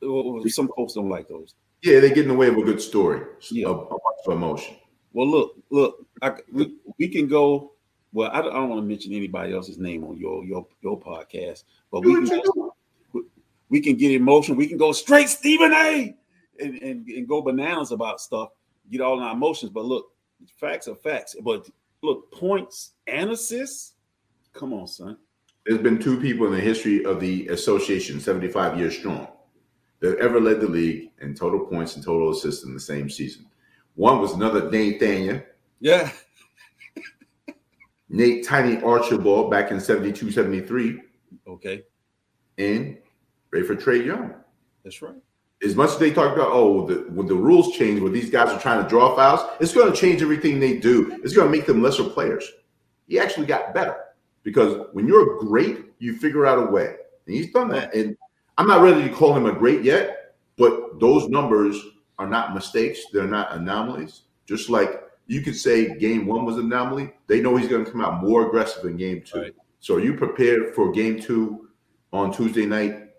well, 0.01 0.43
some 0.47 0.69
folks 0.75 0.93
don't 0.93 1.09
like 1.09 1.27
those. 1.27 1.55
Yeah, 1.81 1.99
they 1.99 2.09
get 2.09 2.19
in 2.19 2.27
the 2.27 2.33
way 2.35 2.47
of 2.47 2.57
a 2.57 2.63
good 2.63 2.79
story, 2.81 3.21
Yeah. 3.51 3.67
a, 3.67 3.71
a 3.71 3.75
bunch 3.85 3.99
of 4.27 4.33
emotion. 4.33 4.75
Well, 5.13 5.27
look, 5.27 5.55
look, 5.69 6.05
I, 6.21 6.33
we, 6.51 6.75
we 6.99 7.07
can 7.07 7.27
go. 7.27 7.71
Well, 8.13 8.29
I 8.31 8.41
don't, 8.41 8.51
I 8.51 8.55
don't 8.55 8.69
want 8.69 8.81
to 8.83 8.87
mention 8.87 9.13
anybody 9.13 9.53
else's 9.53 9.79
name 9.79 10.03
on 10.03 10.17
your 10.17 10.43
your 10.45 10.67
your 10.81 10.99
podcast, 10.99 11.63
but 11.91 12.01
we 12.05 12.13
Do 12.13 12.27
can 12.27 12.41
go, 12.55 12.75
we 13.69 13.81
can 13.81 13.95
get 13.95 14.11
emotional. 14.11 14.55
We 14.57 14.67
can 14.67 14.77
go 14.77 14.91
straight 14.91 15.29
Stephen 15.29 15.71
A. 15.73 16.15
And, 16.59 16.75
and 16.83 17.07
and 17.07 17.27
go 17.27 17.41
bananas 17.41 17.91
about 17.91 18.21
stuff. 18.21 18.49
Get 18.91 19.01
all 19.01 19.17
in 19.17 19.23
our 19.23 19.33
emotions. 19.33 19.71
But 19.71 19.85
look, 19.85 20.07
facts 20.59 20.87
are 20.87 20.95
facts. 20.95 21.35
But 21.41 21.69
look, 22.01 22.31
points 22.31 22.93
and 23.07 23.31
assists. 23.31 23.93
Come 24.53 24.73
on, 24.73 24.87
son. 24.87 25.17
There's 25.65 25.81
been 25.81 25.97
two 25.99 26.19
people 26.19 26.45
in 26.47 26.53
the 26.53 26.59
history 26.59 27.05
of 27.05 27.19
the 27.19 27.47
association, 27.47 28.19
75 28.19 28.77
years 28.77 28.97
strong, 28.97 29.27
that 30.01 30.17
ever 30.19 30.39
led 30.39 30.59
the 30.59 30.67
league 30.67 31.11
in 31.21 31.33
total 31.33 31.65
points 31.65 31.95
and 31.95 32.03
total 32.03 32.31
assists 32.31 32.65
in 32.65 32.73
the 32.73 32.79
same 32.79 33.09
season. 33.09 33.45
One 33.95 34.19
was 34.19 34.33
another 34.33 34.69
Nathaniel, 34.69 35.41
Yeah, 35.79 36.11
Nate 38.09 38.45
Tiny 38.45 38.81
Archibald 38.83 39.49
back 39.49 39.71
in 39.71 39.79
72, 39.79 40.31
73, 40.31 40.99
okay, 41.47 41.83
and 42.57 42.97
Rayford 43.53 43.81
Trey 43.81 44.03
Young. 44.05 44.33
that's 44.83 45.01
right. 45.01 45.15
As 45.63 45.75
much 45.75 45.91
as 45.91 45.97
they 45.97 46.11
talk 46.11 46.33
about, 46.33 46.49
oh, 46.51 46.85
the, 46.85 46.95
when 47.11 47.27
the 47.27 47.35
rules 47.35 47.75
change, 47.75 48.01
when 48.01 48.11
these 48.11 48.29
guys 48.29 48.49
are 48.49 48.59
trying 48.59 48.83
to 48.83 48.89
draw 48.89 49.15
fouls, 49.15 49.49
it's 49.59 49.73
going 49.73 49.91
to 49.91 49.97
change 49.97 50.21
everything 50.21 50.59
they 50.59 50.77
do. 50.77 51.19
It's 51.23 51.33
going 51.33 51.49
to 51.49 51.57
make 51.57 51.65
them 51.65 51.81
lesser 51.81 52.03
players. 52.03 52.49
He 53.07 53.19
actually 53.19 53.45
got 53.45 53.73
better 53.73 53.95
because 54.43 54.87
when 54.91 55.07
you're 55.07 55.39
great, 55.39 55.85
you 55.99 56.17
figure 56.17 56.45
out 56.45 56.67
a 56.67 56.71
way. 56.71 56.95
And 57.25 57.35
he's 57.35 57.51
done 57.51 57.69
that. 57.69 57.93
And 57.93 58.17
I'm 58.57 58.67
not 58.67 58.81
ready 58.81 59.07
to 59.07 59.13
call 59.13 59.35
him 59.35 59.45
a 59.45 59.53
great 59.53 59.83
yet, 59.83 60.35
but 60.57 60.99
those 60.99 61.29
numbers 61.29 61.79
are 62.19 62.27
not 62.27 62.53
mistakes. 62.53 62.99
They're 63.11 63.27
not 63.27 63.53
anomalies. 63.53 64.23
Just 64.45 64.69
like 64.69 65.01
you 65.27 65.41
could 65.41 65.55
say 65.55 65.97
game 65.97 66.25
one 66.25 66.45
was 66.45 66.57
an 66.57 66.65
anomaly, 66.65 67.13
they 67.27 67.39
know 67.39 67.55
he's 67.55 67.69
going 67.69 67.85
to 67.85 67.91
come 67.91 68.01
out 68.01 68.21
more 68.21 68.47
aggressive 68.47 68.85
in 68.85 68.97
game 68.97 69.21
two. 69.21 69.41
Right. 69.41 69.55
So 69.79 69.95
are 69.95 70.01
you 70.01 70.15
prepared 70.15 70.75
for 70.75 70.91
game 70.91 71.21
two 71.21 71.69
on 72.11 72.33
Tuesday 72.33 72.65
night? 72.65 73.11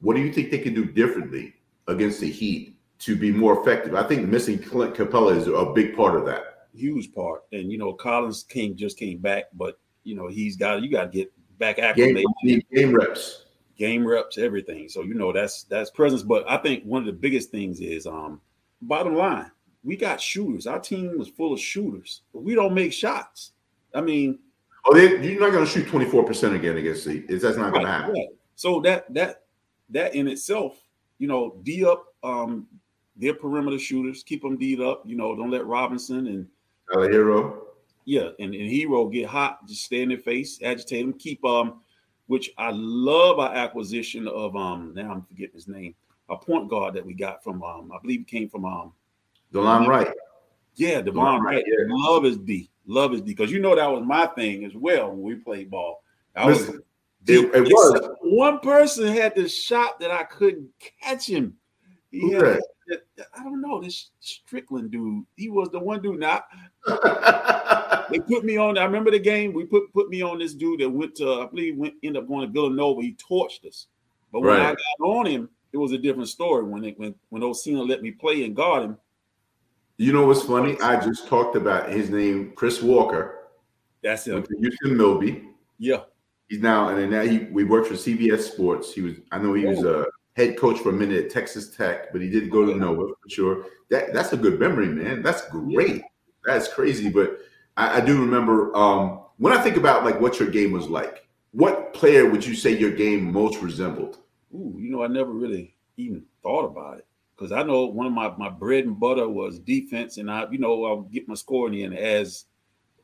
What 0.00 0.16
do 0.16 0.22
you 0.22 0.32
think 0.32 0.50
they 0.50 0.58
can 0.58 0.74
do 0.74 0.86
differently 0.86 1.54
against 1.88 2.20
the 2.20 2.30
Heat 2.30 2.76
to 3.00 3.16
be 3.16 3.30
more 3.32 3.60
effective? 3.60 3.94
I 3.94 4.02
think 4.02 4.28
missing 4.28 4.58
Clint 4.58 4.94
Capela 4.94 5.36
is 5.36 5.46
a 5.46 5.72
big 5.74 5.96
part 5.96 6.16
of 6.16 6.26
that. 6.26 6.68
Huge 6.74 7.12
part. 7.12 7.44
And 7.52 7.70
you 7.70 7.78
know, 7.78 7.92
Collins 7.92 8.42
came 8.44 8.76
just 8.76 8.98
came 8.98 9.18
back, 9.18 9.44
but 9.54 9.78
you 10.04 10.14
know, 10.14 10.28
he's 10.28 10.56
got 10.56 10.82
you 10.82 10.90
got 10.90 11.04
to 11.04 11.18
get 11.18 11.32
back 11.58 11.76
Game, 11.76 11.84
acclimated. 11.84 12.24
need 12.42 12.66
game 12.72 12.94
reps. 12.94 13.46
game 13.76 14.06
reps, 14.06 14.38
everything. 14.38 14.88
So 14.88 15.02
you 15.02 15.14
know 15.14 15.32
that's 15.32 15.64
that's 15.64 15.90
presence. 15.90 16.22
But 16.22 16.48
I 16.48 16.56
think 16.58 16.84
one 16.84 17.00
of 17.00 17.06
the 17.06 17.12
biggest 17.12 17.50
things 17.50 17.80
is 17.80 18.06
um 18.06 18.40
bottom 18.82 19.14
line, 19.14 19.50
we 19.82 19.96
got 19.96 20.20
shooters. 20.20 20.66
Our 20.66 20.78
team 20.78 21.18
was 21.18 21.28
full 21.28 21.52
of 21.52 21.60
shooters, 21.60 22.22
but 22.32 22.42
we 22.42 22.54
don't 22.54 22.74
make 22.74 22.92
shots. 22.92 23.52
I 23.94 24.00
mean, 24.00 24.38
Oh, 24.86 24.94
they, 24.94 25.22
you're 25.30 25.40
not 25.40 25.52
going 25.52 25.64
to 25.64 25.70
shoot 25.70 25.86
24% 25.86 26.54
again 26.54 26.78
against 26.78 27.04
the. 27.04 27.18
That's 27.20 27.56
not 27.56 27.72
going 27.72 27.84
to 27.84 27.90
happen. 27.90 28.14
right. 28.14 28.28
so 28.54 28.80
that 28.80 29.12
that 29.12 29.42
that 29.90 30.14
in 30.14 30.26
itself, 30.28 30.82
you 31.20 31.28
know, 31.28 31.54
D 31.62 31.84
up 31.84 32.06
um 32.24 32.66
their 33.14 33.34
perimeter 33.34 33.78
shooters, 33.78 34.24
keep 34.24 34.42
them 34.42 34.56
D'd 34.56 34.80
up. 34.80 35.02
You 35.06 35.16
know, 35.16 35.36
don't 35.36 35.50
let 35.50 35.66
Robinson 35.66 36.26
and 36.26 36.46
Tyler 36.92 37.12
Herro. 37.12 37.58
yeah, 38.06 38.30
and, 38.40 38.54
and 38.54 38.70
Herro 38.70 39.12
get 39.12 39.28
hot, 39.28 39.68
just 39.68 39.84
stay 39.84 40.02
in 40.02 40.08
their 40.08 40.18
face, 40.18 40.60
agitate 40.62 41.04
them, 41.04 41.12
keep 41.12 41.44
um, 41.44 41.82
which 42.26 42.50
I 42.58 42.70
love 42.72 43.38
our 43.38 43.54
acquisition 43.54 44.26
of 44.26 44.56
um. 44.56 44.92
Now 44.96 45.12
I'm 45.12 45.22
forgetting 45.22 45.54
his 45.54 45.68
name. 45.68 45.94
A 46.30 46.36
point 46.36 46.70
guard 46.70 46.94
that 46.94 47.04
we 47.04 47.12
got 47.12 47.44
from 47.44 47.62
um, 47.62 47.92
I 47.94 47.98
believe 48.00 48.20
he 48.20 48.24
came 48.24 48.48
from 48.48 48.64
um, 48.64 48.92
DeLon 49.52 49.86
Wright. 49.86 50.08
yeah, 50.76 51.00
Devon 51.00 51.42
Wright. 51.42 51.64
yeah. 51.66 51.84
Love 51.88 52.24
his 52.24 52.38
D, 52.38 52.70
love 52.86 53.12
his 53.12 53.20
D, 53.20 53.34
because 53.34 53.52
you 53.52 53.60
know 53.60 53.76
that 53.76 53.90
was 53.90 54.02
my 54.04 54.26
thing 54.26 54.64
as 54.64 54.74
well 54.74 55.10
when 55.10 55.22
we 55.22 55.34
played 55.34 55.70
ball. 55.70 56.02
I 56.34 56.46
was 56.46 56.60
Listen, 56.60 56.82
it, 57.26 57.54
it 57.54 57.62
was. 57.62 58.08
one 58.22 58.58
person 58.60 59.06
had 59.08 59.34
this 59.34 59.54
shot 59.56 60.00
that 60.00 60.10
I 60.10 60.24
couldn't 60.24 60.68
catch 61.02 61.26
him. 61.28 61.54
He 62.10 62.20
Who 62.20 62.32
had 62.32 62.42
that? 62.42 63.02
that- 63.16 63.26
I 63.38 63.44
don't 63.44 63.60
know 63.60 63.80
this 63.80 64.10
Strickland 64.20 64.90
dude. 64.90 65.24
He 65.36 65.48
was 65.48 65.68
the 65.70 65.78
one 65.78 66.02
dude. 66.02 66.18
Now 66.18 66.42
they 68.10 68.18
put 68.20 68.44
me 68.44 68.56
on. 68.56 68.78
I 68.78 68.84
remember 68.84 69.10
the 69.10 69.18
game. 69.18 69.52
We 69.52 69.64
put 69.64 69.92
put 69.92 70.08
me 70.08 70.22
on 70.22 70.38
this 70.38 70.54
dude 70.54 70.80
that 70.80 70.88
went 70.90 71.14
to. 71.16 71.42
I 71.42 71.46
believe 71.46 71.76
went 71.76 71.94
ended 72.02 72.22
up 72.22 72.28
going 72.28 72.46
to 72.46 72.52
Villanova. 72.52 73.02
He 73.02 73.14
torched 73.14 73.64
us. 73.66 73.86
But 74.32 74.40
when 74.40 74.60
I 74.60 74.70
got 74.70 75.04
on 75.06 75.26
him, 75.26 75.48
it 75.72 75.76
was 75.76 75.92
a 75.92 75.98
different 75.98 76.28
story. 76.28 76.64
When 76.64 76.84
it 76.84 76.98
when 76.98 77.14
when 77.28 77.42
Osina 77.42 77.86
let 77.88 78.02
me 78.02 78.10
play 78.10 78.44
and 78.44 78.56
guard 78.56 78.82
him, 78.84 78.98
you 79.96 80.12
know 80.12 80.26
what's 80.26 80.42
funny? 80.42 80.80
I 80.80 80.98
just 81.00 81.28
talked 81.28 81.56
about 81.56 81.90
his 81.90 82.10
name, 82.10 82.52
Chris 82.56 82.82
Walker, 82.82 83.48
that's 84.02 84.26
him. 84.26 84.44
Houston 84.58 84.96
Milby. 84.96 85.44
Yeah, 85.78 86.00
He's 86.50 86.60
now, 86.60 86.88
and 86.88 86.98
then 86.98 87.10
now 87.10 87.22
he, 87.22 87.46
we 87.52 87.64
worked 87.64 87.86
for 87.86 87.94
CBS 87.94 88.40
Sports. 88.40 88.92
He 88.92 89.00
was, 89.00 89.14
I 89.30 89.38
know 89.38 89.54
he 89.54 89.64
was 89.64 89.84
a 89.84 90.04
head 90.36 90.58
coach 90.58 90.80
for 90.80 90.90
a 90.90 90.92
minute 90.92 91.24
at 91.24 91.30
Texas 91.30 91.74
Tech, 91.74 92.12
but 92.12 92.20
he 92.20 92.28
did 92.28 92.50
go 92.50 92.66
to 92.66 92.74
Nova 92.74 93.06
for 93.06 93.28
sure. 93.28 93.66
That 93.88 94.12
that's 94.12 94.32
a 94.32 94.36
good 94.36 94.58
memory, 94.58 94.88
man. 94.88 95.22
That's 95.22 95.48
great. 95.48 96.02
That's 96.44 96.66
crazy. 96.66 97.08
But 97.08 97.38
I, 97.76 97.98
I 97.98 98.00
do 98.00 98.20
remember 98.20 98.76
um, 98.76 99.20
when 99.38 99.52
I 99.52 99.62
think 99.62 99.76
about 99.76 100.04
like 100.04 100.20
what 100.20 100.40
your 100.40 100.50
game 100.50 100.72
was 100.72 100.88
like. 100.88 101.26
what 101.52 101.94
player 101.94 102.28
would 102.28 102.44
you 102.44 102.54
say 102.54 102.76
your 102.76 102.92
game 102.92 103.32
most 103.32 103.60
resembled? 103.60 104.18
Ooh, 104.54 104.74
you 104.78 104.90
know, 104.90 105.02
I 105.02 105.06
never 105.06 105.30
really 105.32 105.74
even 105.96 106.24
thought 106.42 106.64
about 106.64 106.98
it 106.98 107.06
because 107.36 107.52
I 107.52 107.62
know 107.62 107.86
one 107.86 108.06
of 108.06 108.12
my 108.12 108.34
my 108.36 108.48
bread 108.48 108.84
and 108.84 108.98
butter 108.98 109.28
was 109.28 109.58
defense, 109.58 110.18
and 110.18 110.30
I, 110.30 110.46
you 110.50 110.58
know, 110.58 110.84
I'll 110.84 111.02
get 111.02 111.28
my 111.28 111.34
scoring 111.34 111.78
in 111.78 111.92
as, 111.92 112.46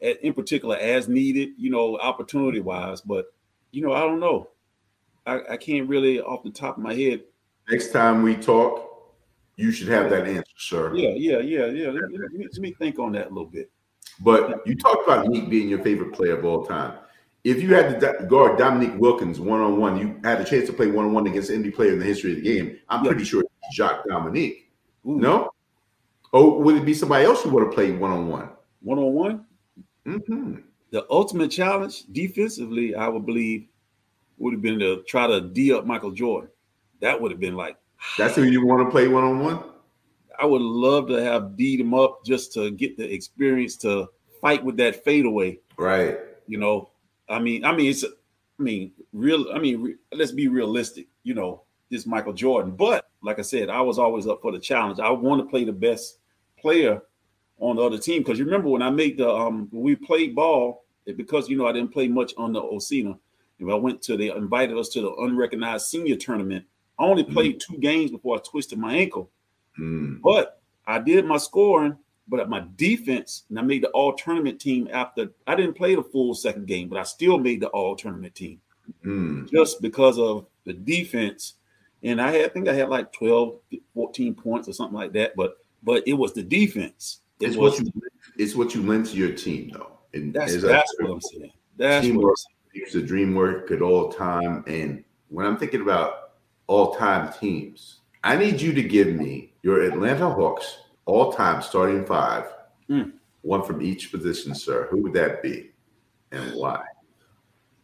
in 0.01 0.35
particular, 0.35 0.77
as 0.77 1.09
needed, 1.09 1.51
you 1.57 1.71
know, 1.71 1.97
opportunity 1.99 2.61
wise. 2.61 3.01
But 3.01 3.27
you 3.77 3.83
know, 3.83 3.93
I 3.93 4.01
don't 4.01 4.21
know. 4.21 4.49
I, 5.27 5.41
I 5.51 5.57
can't 5.59 5.87
really 5.87 6.19
off 6.19 6.43
the 6.43 6.51
top 6.51 6.79
of 6.79 6.83
my 6.83 6.95
head. 6.95 7.25
Next 7.69 7.93
time 7.93 8.23
we 8.23 8.35
talk, 8.35 9.15
you 9.57 9.71
should 9.71 9.89
have 9.89 10.09
that 10.09 10.27
answer, 10.27 10.45
sir. 10.57 10.95
Yeah, 10.95 11.11
yeah, 11.11 11.41
yeah, 11.41 11.67
yeah. 11.67 11.91
Let 11.91 12.09
me, 12.09 12.19
let 12.19 12.33
me, 12.33 12.49
me 12.59 12.73
think 12.73 12.99
on 12.99 13.13
that 13.13 13.27
a 13.27 13.29
little 13.29 13.51
bit. 13.51 13.71
But 14.21 14.67
you 14.67 14.77
talked 14.77 15.07
about 15.07 15.27
Meek 15.29 15.51
being 15.51 15.69
your 15.69 15.83
favorite 15.83 16.15
player 16.15 16.39
of 16.39 16.45
all 16.47 16.65
time. 16.65 16.95
If 17.45 17.61
you 17.61 17.75
had 17.75 18.01
to 18.01 18.27
guard 18.27 18.57
Dominique 18.57 18.99
Wilkins 18.99 19.41
one 19.41 19.61
on 19.61 19.79
one, 19.79 19.99
you 19.99 20.19
had 20.25 20.41
a 20.41 20.45
chance 20.45 20.67
to 20.69 20.73
play 20.73 20.87
one 20.87 21.05
on 21.05 21.13
one 21.13 21.27
against 21.27 21.51
any 21.51 21.71
player 21.71 21.93
in 21.93 21.99
the 21.99 22.05
history 22.07 22.31
of 22.31 22.37
the 22.37 22.43
game. 22.43 22.79
I'm 22.89 23.05
yeah. 23.05 23.11
pretty 23.11 23.25
sure 23.27 23.43
it's 23.43 23.77
Jacques 23.77 24.07
Dominique. 24.09 24.73
Ooh. 25.07 25.21
No? 25.21 25.51
Or 26.33 26.63
would 26.63 26.77
it 26.77 26.87
be 26.87 26.95
somebody 26.95 27.27
else 27.27 27.45
you 27.45 27.51
would 27.51 27.65
have 27.65 27.75
played 27.75 28.01
one 28.01 28.11
on 28.11 28.29
one? 28.29 28.49
One 28.81 28.99
on 28.99 29.13
one? 29.13 29.45
Mm-hmm. 30.07 30.61
The 30.97 31.05
ultimate 31.11 31.51
challenge 31.51 32.05
defensively, 32.11 32.95
I 32.95 33.07
would 33.09 33.27
believe, 33.27 33.67
would 34.39 34.55
have 34.55 34.63
been 34.63 34.79
to 34.79 35.03
try 35.03 35.27
to 35.27 35.43
D 35.43 35.71
up 35.71 35.85
Michael 35.85 36.11
Jordan. 36.11 36.49
That 37.03 37.21
would 37.21 37.31
have 37.31 37.39
been 37.39 37.55
like. 37.55 37.77
That's 38.17 38.35
who 38.35 38.45
you 38.45 38.65
want 38.65 38.87
to 38.87 38.91
play 38.91 39.07
one 39.07 39.23
on 39.23 39.41
one? 39.41 39.63
I 40.41 40.47
would 40.47 40.63
love 40.63 41.09
to 41.09 41.23
have 41.23 41.55
D'd 41.55 41.81
him 41.81 41.93
up 41.93 42.25
just 42.25 42.55
to 42.55 42.71
get 42.71 42.97
the 42.97 43.13
experience 43.13 43.77
to 43.83 44.09
fight 44.41 44.65
with 44.65 44.79
that 44.79 45.05
fadeaway. 45.05 45.59
Right. 45.77 46.17
You 46.47 46.57
know, 46.57 46.89
I 47.29 47.41
mean, 47.41 47.67
I 47.67 47.77
mean, 47.77 47.91
it's, 47.91 48.03
I 48.03 48.63
mean, 48.63 48.93
real. 49.13 49.53
I 49.53 49.59
mean, 49.59 49.83
re, 49.83 49.97
let's 50.15 50.33
be 50.33 50.49
realistic. 50.49 51.09
You 51.25 51.35
know, 51.35 51.65
this 51.91 52.07
Michael 52.07 52.33
Jordan. 52.33 52.75
But 52.75 53.07
like 53.23 53.39
I 53.39 53.43
said, 53.43 53.69
I 53.69 53.83
was 53.83 53.99
always 53.99 54.27
up 54.27 54.41
for 54.41 54.51
the 54.51 54.59
challenge. 54.59 54.99
I 54.99 55.11
want 55.11 55.43
to 55.43 55.51
play 55.51 55.65
the 55.65 55.73
best 55.73 56.21
player 56.59 57.03
on 57.59 57.77
the 57.77 57.83
other 57.83 57.99
team 57.99 58.23
because 58.23 58.39
you 58.39 58.47
remember 58.47 58.71
when 58.71 58.81
I 58.81 58.89
made 58.89 59.19
the 59.19 59.29
um 59.29 59.69
when 59.71 59.83
we 59.83 59.95
played 59.95 60.35
ball 60.35 60.86
because 61.17 61.49
you 61.49 61.57
know 61.57 61.67
I 61.67 61.73
didn't 61.73 61.93
play 61.93 62.09
much 62.09 62.33
on 62.37 62.53
the 62.53 62.61
Osina. 62.61 63.19
And 63.59 63.71
I 63.71 63.75
went 63.75 64.03
to 64.03 64.17
they 64.17 64.31
invited 64.31 64.77
us 64.77 64.89
to 64.91 65.01
the 65.01 65.15
unrecognized 65.15 65.87
senior 65.87 66.17
tournament. 66.17 66.65
I 66.99 67.05
only 67.05 67.25
mm. 67.25 67.33
played 67.33 67.57
mm. 67.57 67.61
two 67.61 67.79
games 67.79 68.11
before 68.11 68.37
I 68.37 68.41
twisted 68.41 68.79
my 68.79 68.95
ankle. 68.95 69.31
Mm. 69.79 70.21
But 70.21 70.61
I 70.87 70.99
did 70.99 71.25
my 71.25 71.39
scoring, 71.39 71.97
but 72.29 72.41
at 72.41 72.49
my 72.49 72.65
defense, 72.77 73.45
and 73.49 73.59
I 73.59 73.63
made 73.63 73.83
the 73.83 73.89
all 73.89 74.15
tournament 74.15 74.61
team 74.61 74.89
after 74.93 75.31
I 75.47 75.55
didn't 75.55 75.75
play 75.75 75.95
the 75.95 76.03
full 76.03 76.35
second 76.35 76.67
game, 76.67 76.89
but 76.89 76.99
I 76.99 77.03
still 77.03 77.39
made 77.39 77.61
the 77.61 77.69
all 77.69 77.97
tournament 77.97 78.35
team 78.35 78.61
mm. 79.05 79.51
just 79.51 79.81
because 79.81 80.19
of 80.19 80.47
the 80.65 80.73
defense. 80.73 81.55
And 82.03 82.21
I, 82.21 82.33
had, 82.33 82.45
I 82.45 82.49
think 82.49 82.69
I 82.69 82.75
had 82.75 82.89
like 82.89 83.13
12, 83.13 83.57
14 83.95 84.35
points 84.35 84.69
or 84.69 84.73
something 84.73 84.97
like 84.97 85.13
that. 85.13 85.35
But 85.37 85.57
but 85.83 86.03
it 86.07 86.15
was 86.15 86.33
the 86.33 86.43
defense. 86.43 87.21
It 87.41 87.49
it's 87.49 87.57
was, 87.57 87.81
what 87.81 87.81
you 87.81 88.03
it's 88.37 88.55
what 88.55 88.75
you 88.75 88.83
lent 88.83 89.07
to 89.09 89.17
your 89.17 89.33
team 89.33 89.71
though. 89.73 89.96
And 90.17 90.35
that's, 90.35 90.61
that's 90.61 90.95
what 90.99 91.11
I'm 91.11 91.21
saying. 91.21 91.53
That's 91.77 92.07
teamwork 92.07 92.37
makes 92.75 92.93
the 92.93 93.03
dream 93.03 93.35
work 93.35 93.71
at 93.71 93.83
all 93.83 94.11
time. 94.11 94.65
And 94.67 95.05
when 95.29 95.47
I'm 95.47 95.57
thinking 95.57 95.81
about 95.81 96.33
all 96.67 96.95
time 96.95 97.33
teams, 97.33 98.01
I 98.25 98.37
need 98.37 98.61
you 98.61 98.73
to 98.73 98.83
give 98.83 99.09
me 99.09 99.55
your 99.63 99.83
Atlanta 99.83 100.31
Hawks 100.31 100.79
all 101.05 101.33
time 101.33 101.63
starting 101.63 102.05
five, 102.05 102.45
mm. 102.89 103.13
one 103.43 103.63
from 103.63 103.83
each 103.83 104.11
position, 104.11 104.55
sir. 104.55 104.89
Who 104.91 105.03
would 105.03 105.13
that 105.15 105.43
be 105.43 105.71
and 106.33 106.55
why? 106.55 106.83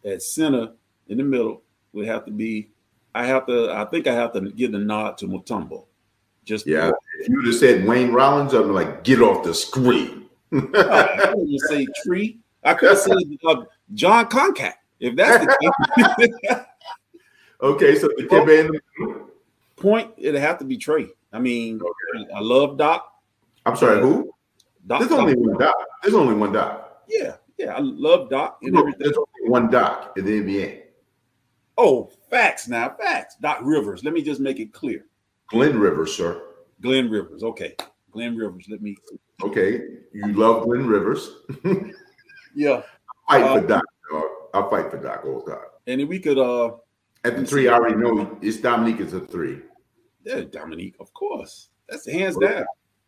At 0.05 0.21
center 0.21 0.73
in 1.07 1.17
the 1.17 1.23
middle 1.23 1.61
would 1.93 2.07
have 2.07 2.25
to 2.25 2.31
be. 2.31 2.69
I 3.15 3.25
have 3.25 3.45
to. 3.47 3.71
I 3.71 3.85
think 3.85 4.07
I 4.07 4.13
have 4.13 4.33
to 4.33 4.41
give 4.51 4.71
the 4.71 4.79
nod 4.79 5.17
to 5.19 5.27
Mutombo. 5.27 5.85
Just 6.43 6.67
yeah. 6.67 6.91
If 7.19 7.29
you 7.29 7.37
would 7.37 7.45
have 7.45 7.55
said 7.55 7.85
Wayne 7.85 8.11
Rollins, 8.11 8.53
I'm 8.53 8.73
like, 8.73 9.03
get 9.03 9.21
off 9.21 9.43
the 9.43 9.53
screen. 9.53 10.22
I 10.53 11.33
would 11.35 11.59
say 11.61 11.87
tree. 12.03 12.39
I 12.63 12.73
could 12.73 12.89
have 12.89 12.99
said 12.99 13.17
uh, 13.45 13.63
Jon 13.93 14.25
Koncak. 14.27 14.73
If 14.99 15.15
that's 15.15 15.45
the 15.45 16.29
case. 16.47 16.57
okay, 17.61 17.95
so 17.95 18.07
the 18.07 18.59
in 18.59 18.67
the 18.67 19.25
point, 19.75 20.11
it'd 20.17 20.39
have 20.39 20.59
to 20.59 20.65
be 20.65 20.77
Trey. 20.77 21.07
I 21.31 21.39
mean, 21.39 21.81
okay. 21.81 22.31
I 22.33 22.39
love 22.39 22.77
Doc. 22.77 23.11
I'm 23.65 23.75
sorry, 23.75 23.99
who? 23.99 24.31
Doc, 24.85 24.99
There's 24.99 25.11
only 25.11 25.35
one 25.35 25.57
Doc. 25.57 25.75
There's 26.01 26.15
only 26.15 26.35
one 26.35 26.51
Doc. 26.51 27.03
Yeah, 27.07 27.35
yeah, 27.57 27.73
I 27.73 27.79
love 27.79 28.29
Doc 28.29 28.59
and 28.61 28.73
no, 28.73 28.79
everything. 28.81 28.99
There's 28.99 29.17
only 29.17 29.49
one 29.49 29.69
Doc 29.69 30.13
in 30.17 30.25
the 30.25 30.41
NBA. 30.41 30.81
Oh, 31.77 32.11
facts 32.29 32.67
now, 32.67 32.95
facts. 32.99 33.35
Doc 33.41 33.59
Rivers. 33.63 34.03
Let 34.03 34.13
me 34.13 34.21
just 34.21 34.39
make 34.39 34.59
it 34.59 34.73
clear. 34.73 35.05
Glenn 35.47 35.79
Rivers, 35.79 36.15
sir. 36.15 36.41
Glenn 36.81 37.09
Rivers. 37.09 37.43
Okay. 37.43 37.75
Glenn 38.11 38.35
Rivers. 38.35 38.65
Let 38.69 38.81
me. 38.81 38.95
Okay. 39.41 39.81
You 40.13 40.33
love 40.33 40.63
Glenn 40.63 40.85
Rivers. 40.85 41.29
yeah. 42.55 42.83
I 43.27 43.39
fight 43.39 43.43
uh, 43.43 43.61
for 43.61 43.67
Doc. 43.67 43.83
Dog. 44.11 44.23
I'll 44.53 44.69
fight 44.69 44.91
for 44.91 44.97
Doc 44.97 45.23
all 45.25 45.41
time. 45.41 45.57
And 45.87 46.01
if 46.01 46.07
we 46.07 46.19
could 46.19 46.37
uh 46.37 46.71
at 47.25 47.37
the 47.37 47.45
three, 47.45 47.67
I 47.67 47.73
already 47.73 47.95
know 47.95 48.37
it's 48.41 48.57
Dominique 48.57 48.99
is 48.99 49.13
a 49.13 49.21
three. 49.21 49.61
Yeah, 50.25 50.41
Dominique, 50.41 50.95
of 50.99 51.13
course. 51.13 51.69
That's 51.89 52.09
hands 52.09 52.35
but, 52.35 52.49
down. 52.49 52.65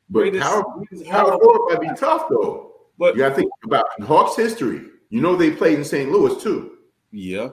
But 0.09 0.19
Greatest, 0.19 0.43
how 0.43 0.83
how 1.09 1.39
four 1.39 1.69
might 1.69 1.81
be 1.81 1.89
tough 1.95 2.27
though. 2.29 2.71
But 2.97 3.15
you 3.15 3.19
gotta 3.19 3.35
think 3.35 3.51
about 3.63 3.85
Hawks 4.03 4.35
history. 4.35 4.85
You 5.09 5.21
know 5.21 5.35
they 5.35 5.51
played 5.51 5.77
in 5.77 5.85
St. 5.85 6.11
Louis 6.11 6.41
too. 6.41 6.77
Yeah. 7.11 7.49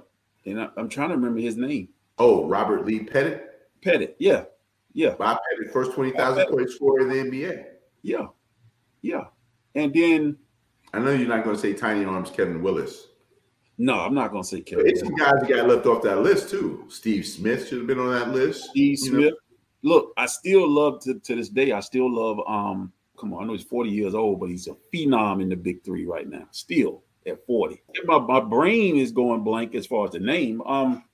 And 0.46 0.60
I, 0.60 0.68
am 0.76 0.88
trying 0.88 1.10
to 1.10 1.14
remember 1.14 1.40
his 1.40 1.56
name. 1.56 1.88
Oh, 2.18 2.46
Robert 2.46 2.84
Lee 2.84 3.00
Pettit. 3.00 3.48
Pettit, 3.82 4.16
yeah. 4.18 4.44
Yeah. 4.92 5.14
Bob 5.14 5.38
Pettit, 5.50 5.72
first 5.72 5.92
20,000 5.92 6.46
point 6.46 6.70
scorer 6.70 7.00
in 7.00 7.08
the 7.08 7.30
NBA. 7.30 7.64
Yeah. 8.02 8.26
Yeah. 9.02 9.24
And 9.74 9.92
then 9.92 10.36
I 10.92 10.98
know 10.98 11.10
you're 11.10 11.28
not 11.28 11.44
going 11.44 11.56
to 11.56 11.62
say 11.62 11.72
Tiny 11.74 12.04
Arms 12.04 12.30
Kevin 12.30 12.62
Willis. 12.62 13.08
No, 13.78 13.98
I'm 14.00 14.14
not 14.14 14.30
going 14.30 14.42
to 14.42 14.48
say 14.48 14.60
Kevin. 14.60 14.86
It's 14.86 15.00
some 15.00 15.14
guys 15.14 15.34
that 15.40 15.48
got 15.48 15.68
left 15.68 15.86
off 15.86 16.02
that 16.02 16.20
list 16.20 16.50
too. 16.50 16.84
Steve 16.88 17.26
Smith 17.26 17.68
should 17.68 17.78
have 17.78 17.86
been 17.86 17.98
on 17.98 18.12
that 18.12 18.30
list. 18.30 18.70
Steve 18.70 18.98
Smith. 18.98 19.32
Know? 19.32 19.36
Look, 19.82 20.12
I 20.16 20.26
still 20.26 20.68
love 20.68 21.02
to, 21.02 21.18
to 21.18 21.34
this 21.34 21.48
day. 21.48 21.72
I 21.72 21.80
still 21.80 22.12
love. 22.12 22.38
Um, 22.46 22.92
come 23.18 23.32
on, 23.32 23.42
I 23.42 23.46
know 23.46 23.54
he's 23.54 23.64
40 23.64 23.90
years 23.90 24.14
old, 24.14 24.38
but 24.38 24.50
he's 24.50 24.68
a 24.68 24.76
phenom 24.94 25.42
in 25.42 25.48
the 25.48 25.56
big 25.56 25.82
three 25.84 26.06
right 26.06 26.28
now. 26.28 26.46
Still 26.52 27.02
at 27.26 27.44
40. 27.46 27.82
My, 28.04 28.18
my 28.18 28.40
brain 28.40 28.96
is 28.96 29.10
going 29.10 29.42
blank 29.42 29.74
as 29.74 29.86
far 29.86 30.06
as 30.06 30.12
the 30.12 30.20
name. 30.20 30.60
Um, 30.62 31.04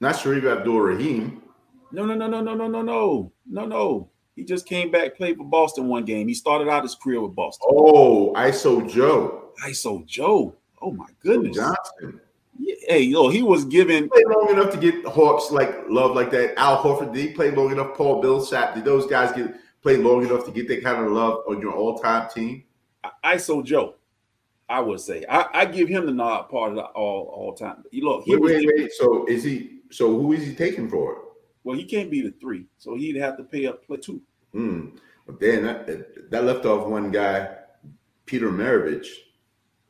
not 0.00 0.16
Shareef 0.16 0.44
Abdur-Rahim. 0.44 1.42
No, 1.90 2.04
no, 2.06 2.14
no, 2.14 2.26
no, 2.26 2.40
no, 2.40 2.54
no, 2.54 2.68
no, 2.68 2.82
no, 2.82 3.32
no, 3.48 3.66
no. 3.66 4.10
He 4.36 4.44
just 4.44 4.66
came 4.66 4.90
back, 4.90 5.16
played 5.16 5.36
for 5.36 5.44
Boston 5.44 5.88
one 5.88 6.04
game. 6.04 6.26
He 6.26 6.34
started 6.34 6.68
out 6.68 6.82
his 6.82 6.94
career 6.94 7.20
with 7.20 7.34
Boston. 7.34 7.68
Oh, 7.70 8.32
ISO 8.34 8.88
Joe. 8.88 9.50
ISO 9.64 10.04
Joe. 10.06 10.54
Oh 10.80 10.90
my 10.90 11.08
goodness. 11.22 11.56
Johnson. 11.56 12.20
Yeah, 12.58 12.74
hey, 12.88 13.02
yo, 13.02 13.28
he 13.28 13.42
was 13.42 13.64
given 13.64 14.08
played 14.08 14.26
long 14.26 14.50
enough 14.50 14.70
to 14.72 14.78
get 14.78 15.04
Hawks 15.06 15.50
like 15.50 15.88
love 15.88 16.14
like 16.14 16.30
that. 16.30 16.58
Al 16.58 16.82
Horford, 16.82 17.12
did 17.12 17.28
he 17.28 17.34
play 17.34 17.50
long 17.50 17.72
enough? 17.72 17.94
Paul 17.94 18.22
Millsap, 18.22 18.74
did 18.74 18.84
those 18.84 19.06
guys 19.06 19.32
get 19.32 19.54
play 19.82 19.96
long 19.96 20.24
enough 20.24 20.44
to 20.46 20.50
get 20.50 20.68
that 20.68 20.82
kind 20.82 21.04
of 21.04 21.12
love 21.12 21.40
on 21.48 21.60
your 21.60 21.72
all-time 21.72 22.28
team? 22.30 22.64
ISO 23.24 23.64
Joe, 23.64 23.94
I 24.68 24.80
would 24.80 25.00
say. 25.00 25.24
I, 25.28 25.46
I 25.52 25.64
give 25.66 25.88
him 25.88 26.06
the 26.06 26.12
nod 26.12 26.48
part 26.50 26.70
of 26.70 26.76
the 26.76 26.84
all 26.84 27.32
all 27.34 27.54
time. 27.54 27.84
Look, 27.92 28.24
he 28.24 28.36
wait, 28.36 28.66
wait, 28.66 28.70
wait. 28.76 28.92
So 28.92 29.26
is 29.26 29.44
he 29.44 29.80
so 29.90 30.08
who 30.08 30.32
is 30.32 30.46
he 30.46 30.54
taking 30.54 30.88
for? 30.88 31.31
Well, 31.64 31.76
he 31.76 31.84
can't 31.84 32.10
be 32.10 32.22
the 32.22 32.32
three, 32.32 32.66
so 32.78 32.96
he'd 32.96 33.16
have 33.16 33.36
to 33.36 33.44
pay 33.44 33.66
up 33.66 33.86
play 33.86 33.98
two. 33.98 34.20
Mm. 34.54 34.98
But 35.26 35.40
then 35.40 35.64
that, 35.64 36.30
that 36.30 36.44
left 36.44 36.66
off 36.66 36.88
one 36.88 37.10
guy, 37.10 37.56
Peter 38.26 38.50
Maravich. 38.50 39.06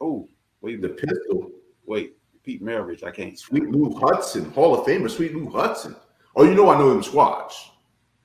Oh, 0.00 0.28
wait, 0.60 0.82
the 0.82 0.90
pistol. 0.90 1.50
Wait, 1.86 2.16
Pete 2.42 2.62
Maravich. 2.62 3.04
I 3.04 3.10
can't. 3.10 3.38
Sweet 3.38 3.68
Lou 3.70 3.98
Hudson, 3.98 4.50
Hall 4.52 4.74
of 4.74 4.86
Famer, 4.86 5.10
Sweet 5.10 5.34
Lou 5.34 5.48
Hudson. 5.48 5.96
Oh, 6.36 6.44
you 6.44 6.54
know 6.54 6.70
I 6.70 6.78
know 6.78 6.90
him 6.90 7.02
squash. 7.02 7.70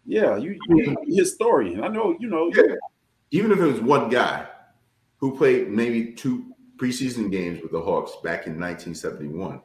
Yeah, 0.06 0.38
you, 0.38 0.58
you 0.70 0.96
historian. 1.08 1.84
I 1.84 1.90
know 1.90 2.16
you 2.20 2.30
know. 2.30 2.52
Yeah. 2.54 2.76
Even 3.32 3.52
if 3.52 3.60
it 3.60 3.66
was 3.66 3.82
one 3.82 4.10
guy 4.10 4.48
who 5.18 5.36
played 5.36 5.70
maybe 5.70 6.14
two 6.14 6.54
preseason 6.78 7.30
games 7.30 7.62
with 7.62 7.72
the 7.72 7.82
Hawks 7.82 8.12
back 8.24 8.48
in 8.48 8.60
1971, 8.60 9.62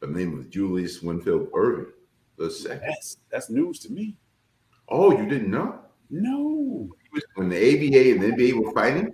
the 0.00 0.06
name 0.06 0.36
was 0.36 0.46
Julius 0.46 1.02
Winfield 1.02 1.50
Erving. 1.52 1.92
Let's 2.38 2.62
say 2.62 2.78
that's 2.84 3.18
that's 3.30 3.50
news 3.50 3.78
to 3.80 3.92
me. 3.92 4.16
Oh, 4.88 5.16
you 5.16 5.26
didn't 5.26 5.50
know? 5.50 5.80
No. 6.10 6.88
When 7.34 7.48
the 7.48 7.56
ABA 7.56 8.12
and 8.12 8.22
the 8.22 8.32
NBA 8.32 8.64
were 8.64 8.72
fighting? 8.72 9.10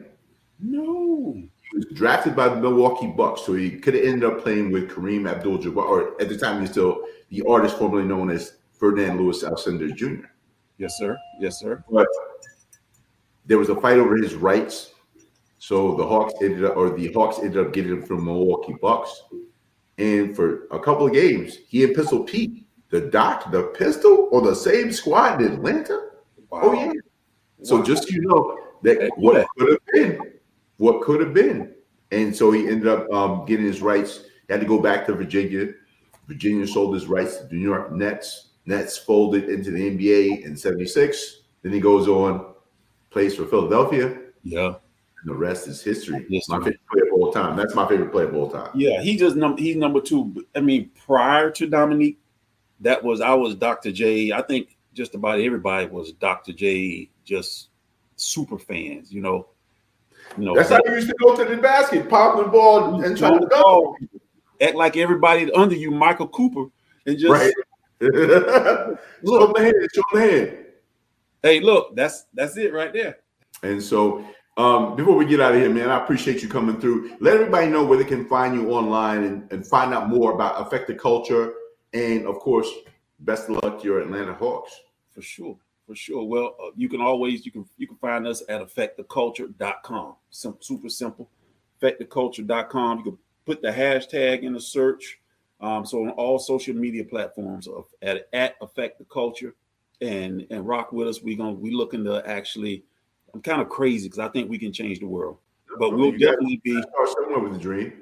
No. 0.59 1.35
He 1.35 1.77
was 1.77 1.87
drafted 1.95 2.37
by 2.37 2.49
the 2.49 2.57
Milwaukee 2.57 3.07
Bucks, 3.07 3.43
so 3.43 3.55
he 3.55 3.71
could 3.71 3.95
have 3.95 4.05
ended 4.05 4.25
up 4.25 4.43
playing 4.43 4.71
with 4.71 4.91
Kareem 4.91 5.31
Abdul-Jabbar, 5.31 5.77
or 5.77 6.21
at 6.21 6.29
the 6.29 6.37
time 6.37 6.61
he's 6.61 6.71
still 6.71 7.05
the 7.31 7.43
artist 7.49 7.79
formerly 7.79 8.05
known 8.05 8.31
as 8.31 8.57
Ferdinand 8.73 9.19
Lewis 9.19 9.43
Alcindor 9.43 9.95
Jr. 9.97 10.27
Yes, 10.77 10.99
sir. 10.99 11.17
Yes, 11.41 11.61
sir. 11.61 11.83
But 11.91 12.07
there 13.47 13.59
was 13.59 13.71
a 13.71 13.81
fight 13.81 13.99
over 13.99 14.17
his 14.17 14.35
rights, 14.35 14.93
so 15.59 15.95
the 15.95 16.07
Hawks 16.07 16.35
ended 16.43 16.65
up, 16.65 16.77
or 16.77 16.91
the 16.91 17.13
Hawks 17.13 17.39
ended 17.39 17.65
up 17.65 17.73
getting 17.73 17.93
him 17.93 18.03
from 18.03 18.25
Milwaukee 18.25 18.77
Bucks. 18.83 19.23
And 19.99 20.35
for 20.35 20.67
a 20.73 20.81
couple 20.81 21.07
of 21.07 21.13
games, 21.13 21.57
he 21.69 21.85
and 21.85 21.95
Pistol 21.95 22.25
Pete, 22.25 22.62
the 22.93 23.01
Doc, 23.01 23.51
the 23.51 23.65
Pistol, 23.75 24.29
or 24.31 24.43
the 24.43 24.55
same 24.55 24.93
squad 24.93 25.41
in 25.43 25.55
Atlanta. 25.55 25.99
Wow. 26.51 26.61
Oh 26.63 26.73
yeah. 26.75 26.93
So 27.63 27.77
Wow. 27.79 27.83
just 27.83 28.03
so 28.05 28.09
you 28.15 28.21
know 28.23 28.59
that 28.83 29.11
what 29.17 29.47
could 29.59 29.71
have 29.71 29.79
been, 29.93 30.33
what 30.77 31.01
could 31.03 31.21
have 31.21 31.33
been, 31.35 31.75
and 32.11 32.35
so 32.37 32.51
he 32.53 32.69
ended 32.69 32.87
up 32.89 33.11
um, 33.11 33.45
getting 33.47 33.65
his 33.67 33.81
rights. 33.83 34.25
He 34.47 34.53
had 34.53 34.61
to 34.61 34.67
go 34.67 34.79
back 34.79 35.07
to 35.07 35.15
Virginia. 35.15 35.73
Virginia 36.29 36.67
sold 36.67 36.95
his 36.95 37.07
rights 37.07 37.39
to 37.39 37.45
the 37.47 37.55
New 37.57 37.63
York 37.63 37.93
Nets. 37.93 38.51
Nets 38.67 38.97
folded 38.99 39.49
into 39.49 39.71
the 39.71 39.81
NBA 39.97 40.45
in 40.45 40.57
'76. 40.57 41.41
Then 41.63 41.73
he 41.73 41.81
goes 41.81 42.09
on, 42.09 42.55
plays 43.11 43.35
for 43.37 43.47
Philadelphia, 43.47 44.19
Yeah. 44.43 44.67
and 44.67 45.25
the 45.25 45.35
rest 45.35 45.67
is 45.69 45.81
history. 45.83 46.27
Yes, 46.29 46.49
my 46.49 46.59
favorite 46.59 46.81
player 46.91 47.07
of 47.07 47.13
all 47.15 47.33
time. 47.33 47.57
That's 47.57 47.75
my 47.75 47.89
favorite 47.89 48.13
player 48.13 48.27
of 48.29 48.35
all 48.35 48.51
time. 48.51 48.71
Yeah, 48.75 49.01
he 49.01 49.17
just 49.17 49.37
num 49.37 49.57
he's 49.57 49.77
number 49.77 50.01
two. 50.01 50.45
I 50.55 50.61
mean, 50.61 50.91
prior 51.07 51.51
to 51.53 51.67
Dominique, 51.69 52.19
that 52.83 53.03
was 53.03 53.21
I 53.21 53.35
was 53.35 53.55
Dr. 53.55 53.91
J. 53.93 54.33
I 54.33 54.43
think 54.43 54.77
just 54.95 55.15
about 55.15 55.41
everybody 55.41 55.87
was 55.87 56.13
Dr. 56.13 56.53
J. 56.53 57.09
Just 57.25 57.69
super 58.17 58.59
fans, 58.59 59.13
you 59.13 59.21
know. 59.23 59.49
You 60.39 60.45
know, 60.45 60.55
That's 60.55 60.71
how 60.71 60.81
you 60.87 60.95
used 60.95 61.09
to 61.09 61.15
go 61.23 61.37
to 61.37 61.45
the 61.45 61.61
basket, 61.61 62.09
pop 62.09 62.37
the 62.39 62.45
ball, 62.45 63.03
and 63.03 63.17
try 63.19 63.31
to 63.39 63.47
go. 63.47 63.97
act 64.61 64.75
like 64.77 64.97
everybody 64.97 65.51
under 65.53 65.75
you, 65.75 65.91
Michael 65.91 66.29
Cooper, 66.29 66.67
and 67.07 67.19
just 67.19 67.31
Right. 67.31 67.53
show 68.03 68.09
him 68.11 69.53
the 69.53 69.61
hand. 69.61 69.75
Show 69.95 70.03
the 70.13 70.21
hand. 70.21 70.57
hey, 71.43 71.61
look, 71.61 71.95
that's 71.97 72.27
that's 72.35 72.57
it 72.57 72.73
right 72.73 72.93
there. 72.93 73.19
And 73.63 73.81
so, 73.83 74.25
um, 74.57 74.97
before 74.97 75.17
we 75.17 75.25
get 75.27 75.41
out 75.41 75.55
of 75.55 75.61
here, 75.61 75.71
man, 75.71 75.89
I 75.91 76.03
appreciate 76.03 76.43
you 76.43 76.49
coming 76.49 76.81
through. 76.81 77.17
Let 77.21 77.35
everybody 77.35 77.69
know 77.69 77.85
where 77.85 77.99
they 77.99 78.05
can 78.05 78.27
find 78.27 78.55
you 78.55 78.71
online 78.73 79.25
and, 79.25 79.53
and 79.53 79.67
find 79.67 79.93
out 79.95 80.09
more 80.09 80.33
about 80.33 80.61
Affect 80.67 80.87
the 80.89 80.95
Culture. 80.95 81.53
And 81.95 82.27
of 82.27 82.39
course, 82.39 82.71
best 83.21 83.49
of 83.49 83.63
luck 83.63 83.81
to 83.81 83.85
your 83.85 84.01
Atlanta 84.01 84.35
Hawks. 84.35 84.81
For 85.11 85.23
sure, 85.23 85.59
for 85.87 85.95
sure. 85.95 86.25
Well, 86.25 86.57
uh, 86.63 86.71
you 86.77 86.89
can 86.89 87.01
always 87.01 87.45
you 87.45 87.53
can 87.53 87.67
you 87.77 87.87
can 87.87 87.97
find 87.97 88.27
us 88.27 88.43
at 88.49 88.61
affecttheculture.com. 88.63 90.15
Sim- 90.31 90.57
super 90.61 90.89
simple. 90.89 91.29
Affecttheculture.com. 91.81 92.99
You 92.99 93.05
can 93.05 93.19
put 93.45 93.63
the 93.63 93.71
hashtag 93.71 94.43
in 94.43 94.53
the 94.55 94.61
search. 94.61 95.19
Um, 95.61 95.87
so 95.87 96.03
on 96.03 96.11
all 96.11 96.39
social 96.39 96.75
media 96.75 97.05
platforms 97.05 97.69
of 97.69 97.87
at 98.01 98.29
at 98.33 98.57
affect 98.61 98.99
the 98.99 99.05
culture 99.05 99.55
and 100.01 100.47
and 100.51 100.67
rock 100.67 100.93
with 100.93 101.09
us. 101.09 101.23
We're 101.23 101.37
gonna 101.37 101.53
we 101.53 101.71
looking 101.71 102.05
to 102.05 102.27
actually. 102.27 102.85
I'm 103.35 103.41
kind 103.41 103.63
of 103.63 103.71
crazy 103.71 104.09
because 104.09 104.19
I 104.19 104.29
think 104.29 104.51
we 104.51 104.59
can 104.59 104.75
change 104.75 104.99
the 104.99 105.07
world, 105.07 105.39
but 105.79 105.97
we'll 105.97 106.13
definitely 106.13 106.61
be. 106.63 106.73
Start 106.73 107.09
somewhere 107.09 107.39
with 107.39 107.55
a 107.55 107.59
dream. 107.59 108.02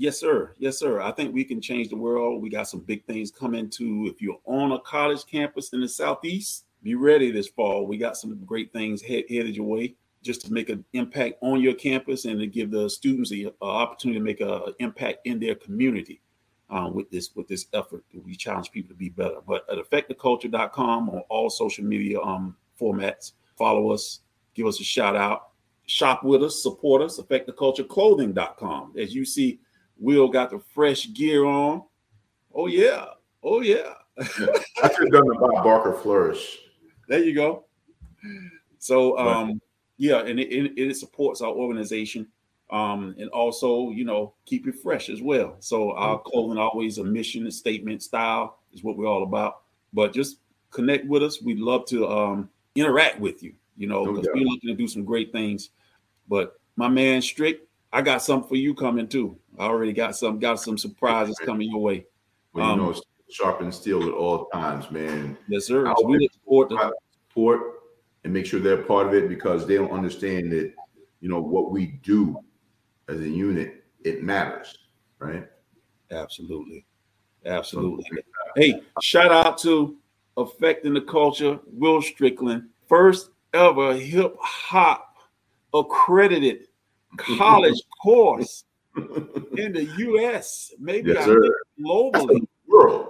Yes, 0.00 0.18
sir. 0.18 0.54
Yes, 0.56 0.78
sir. 0.78 1.02
I 1.02 1.12
think 1.12 1.34
we 1.34 1.44
can 1.44 1.60
change 1.60 1.90
the 1.90 1.96
world. 1.96 2.40
We 2.40 2.48
got 2.48 2.66
some 2.66 2.80
big 2.80 3.04
things 3.04 3.30
coming 3.30 3.68
to. 3.68 4.06
If 4.10 4.22
you're 4.22 4.40
on 4.46 4.72
a 4.72 4.78
college 4.78 5.26
campus 5.26 5.74
in 5.74 5.82
the 5.82 5.88
southeast, 5.90 6.64
be 6.82 6.94
ready 6.94 7.30
this 7.30 7.48
fall. 7.48 7.86
We 7.86 7.98
got 7.98 8.16
some 8.16 8.42
great 8.46 8.72
things 8.72 9.02
head, 9.02 9.24
headed 9.28 9.54
your 9.54 9.66
way, 9.66 9.94
just 10.22 10.46
to 10.46 10.54
make 10.54 10.70
an 10.70 10.86
impact 10.94 11.34
on 11.42 11.60
your 11.60 11.74
campus 11.74 12.24
and 12.24 12.40
to 12.40 12.46
give 12.46 12.70
the 12.70 12.88
students 12.88 13.28
the 13.28 13.48
uh, 13.60 13.64
opportunity 13.66 14.18
to 14.18 14.24
make 14.24 14.40
an 14.40 14.72
impact 14.78 15.18
in 15.26 15.38
their 15.38 15.54
community. 15.54 16.22
Uh, 16.70 16.88
with 16.88 17.10
this 17.10 17.36
with 17.36 17.46
this 17.46 17.66
effort, 17.74 18.02
we 18.24 18.34
challenge 18.34 18.70
people 18.70 18.88
to 18.88 18.94
be 18.94 19.10
better. 19.10 19.42
But 19.46 19.66
at 19.70 19.76
affecttheculture.com 19.76 21.10
on 21.10 21.18
all 21.28 21.50
social 21.50 21.84
media 21.84 22.22
um, 22.22 22.56
formats, 22.80 23.32
follow 23.58 23.90
us, 23.90 24.20
give 24.54 24.66
us 24.66 24.80
a 24.80 24.84
shout 24.84 25.14
out, 25.14 25.50
shop 25.84 26.24
with 26.24 26.42
us, 26.42 26.62
support 26.62 27.02
us. 27.02 27.20
Affectthecultureclothing.com. 27.20 28.94
As 28.96 29.14
you 29.14 29.26
see, 29.26 29.60
Will 30.00 30.28
got 30.28 30.50
the 30.50 30.58
fresh 30.74 31.12
gear 31.12 31.44
on. 31.44 31.84
Oh 32.52 32.66
yeah. 32.66 33.04
Oh 33.42 33.60
yeah. 33.60 33.94
I 34.18 34.24
should 34.24 34.48
have 34.48 35.10
done 35.12 35.28
the 35.28 35.36
Bob 35.38 35.62
Barker 35.62 35.92
flourish. 35.92 36.58
There 37.06 37.22
you 37.22 37.34
go. 37.34 37.66
So 38.78 39.16
um 39.18 39.60
yeah, 39.98 40.20
and 40.20 40.40
it, 40.40 40.50
it, 40.50 40.72
it 40.78 40.96
supports 40.96 41.42
our 41.42 41.52
organization. 41.52 42.26
Um, 42.70 43.16
and 43.18 43.28
also, 43.30 43.90
you 43.90 44.04
know, 44.04 44.34
keep 44.46 44.66
it 44.68 44.76
fresh 44.76 45.10
as 45.10 45.20
well. 45.20 45.56
So 45.58 45.92
our 45.92 46.20
clothing 46.20 46.56
always 46.56 46.98
a 46.98 47.04
mission, 47.04 47.46
a 47.48 47.50
statement, 47.50 48.00
style 48.00 48.60
is 48.72 48.84
what 48.84 48.96
we're 48.96 49.08
all 49.08 49.24
about. 49.24 49.62
But 49.92 50.14
just 50.14 50.38
connect 50.70 51.06
with 51.06 51.22
us. 51.22 51.42
We'd 51.42 51.58
love 51.58 51.84
to 51.86 52.08
um 52.08 52.48
interact 52.76 53.20
with 53.20 53.42
you, 53.42 53.54
you 53.76 53.88
know, 53.88 54.06
because 54.06 54.26
doubt. 54.26 54.36
we're 54.36 54.46
looking 54.46 54.70
to 54.70 54.74
do 54.74 54.88
some 54.88 55.04
great 55.04 55.32
things. 55.32 55.70
But 56.28 56.60
my 56.76 56.88
man 56.88 57.20
Strick, 57.20 57.66
I 57.92 58.02
got 58.02 58.22
something 58.22 58.48
for 58.48 58.56
you 58.56 58.74
coming 58.74 59.08
too. 59.08 59.36
I 59.58 59.64
already 59.64 59.92
got 59.92 60.16
some 60.16 60.38
got 60.38 60.60
some 60.60 60.78
surprises 60.78 61.36
coming 61.44 61.70
your 61.70 61.80
way. 61.80 62.06
Well, 62.52 62.66
you 62.66 62.72
Um, 62.72 62.78
know, 62.78 62.90
it's 62.90 63.02
sharp 63.30 63.60
and 63.60 63.72
steel 63.72 64.02
at 64.04 64.12
all 64.12 64.46
times, 64.46 64.90
man. 64.90 65.36
Yes, 65.48 65.66
sir. 65.66 65.92
So 65.98 66.06
we 66.06 66.28
forward 66.44 66.70
to 66.70 66.92
Support 67.28 67.60
and 68.24 68.32
make 68.32 68.44
sure 68.44 68.58
they're 68.58 68.82
part 68.82 69.06
of 69.06 69.14
it 69.14 69.28
because 69.28 69.66
they 69.66 69.76
don't 69.76 69.92
understand 69.92 70.50
that, 70.52 70.74
you 71.20 71.28
know, 71.28 71.40
what 71.40 71.70
we 71.70 71.98
do 72.02 72.36
as 73.08 73.20
a 73.20 73.28
unit, 73.28 73.84
it 74.04 74.22
matters, 74.22 74.76
right? 75.20 75.46
Absolutely. 76.10 76.84
Absolutely. 77.46 78.04
Hey, 78.56 78.82
shout 79.00 79.30
out 79.30 79.58
to 79.58 79.96
Affecting 80.36 80.92
the 80.94 81.00
Culture, 81.00 81.60
Will 81.66 82.02
Strickland, 82.02 82.68
first 82.88 83.30
ever 83.54 83.94
hip 83.94 84.36
hop 84.40 85.16
accredited 85.72 86.66
college 87.16 87.80
course 88.02 88.64
in 88.96 89.72
the 89.72 89.84
US, 89.84 90.72
maybe 90.78 91.12
Yes, 91.12 91.28
I 91.28 91.32
think 91.34 91.54
globally, 91.80 92.46
world. 92.66 93.08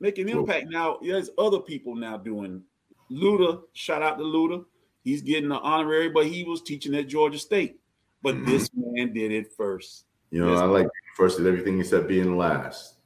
making 0.00 0.28
impact. 0.28 0.66
Now, 0.70 0.98
there's 1.02 1.30
other 1.38 1.60
people 1.60 1.94
now 1.94 2.16
doing 2.16 2.62
Luda, 3.10 3.62
shout 3.72 4.02
out 4.02 4.18
to 4.18 4.24
Luda. 4.24 4.64
He's 5.02 5.22
getting 5.22 5.48
the 5.48 5.58
honorary, 5.58 6.10
but 6.10 6.26
he 6.26 6.44
was 6.44 6.62
teaching 6.62 6.94
at 6.94 7.08
Georgia 7.08 7.38
State. 7.38 7.80
But 8.22 8.36
Mhm. 8.36 8.46
this 8.46 8.70
man 8.74 9.12
did 9.12 9.32
it 9.32 9.52
first. 9.56 10.04
You 10.30 10.44
know. 10.44 10.54
I 10.54 10.64
like 10.64 10.86
first 11.16 11.40
at 11.40 11.46
everything 11.46 11.80
except 11.80 12.06
being 12.06 12.36
last. 12.36 12.96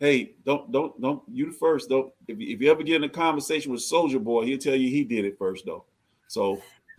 Hey, 0.00 0.34
don't 0.44 0.70
don't 0.72 1.00
don't 1.00 1.22
you 1.32 1.46
the 1.46 1.52
first 1.52 1.88
though. 1.88 2.12
If, 2.28 2.36
if 2.40 2.60
you 2.60 2.70
ever 2.70 2.82
get 2.82 2.96
in 2.96 3.04
a 3.04 3.08
conversation 3.08 3.70
with 3.72 3.80
Soldier 3.82 4.18
Boy, 4.18 4.44
he'll 4.44 4.58
tell 4.58 4.74
you 4.74 4.90
he 4.90 5.04
did 5.04 5.24
it 5.24 5.38
first 5.38 5.64
though. 5.64 5.84
So 6.28 6.60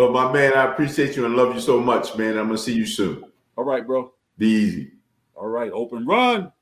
oh, 0.00 0.10
my 0.10 0.32
man, 0.32 0.54
I 0.54 0.64
appreciate 0.72 1.14
you 1.16 1.26
and 1.26 1.36
love 1.36 1.54
you 1.54 1.60
so 1.60 1.78
much, 1.78 2.16
man. 2.16 2.38
I'm 2.38 2.46
gonna 2.46 2.58
see 2.58 2.72
you 2.72 2.86
soon. 2.86 3.24
all 3.56 3.64
right, 3.64 3.86
bro. 3.86 4.12
Be 4.38 4.46
easy. 4.46 4.92
All 5.34 5.48
right, 5.48 5.70
open 5.72 6.06
run. 6.06 6.52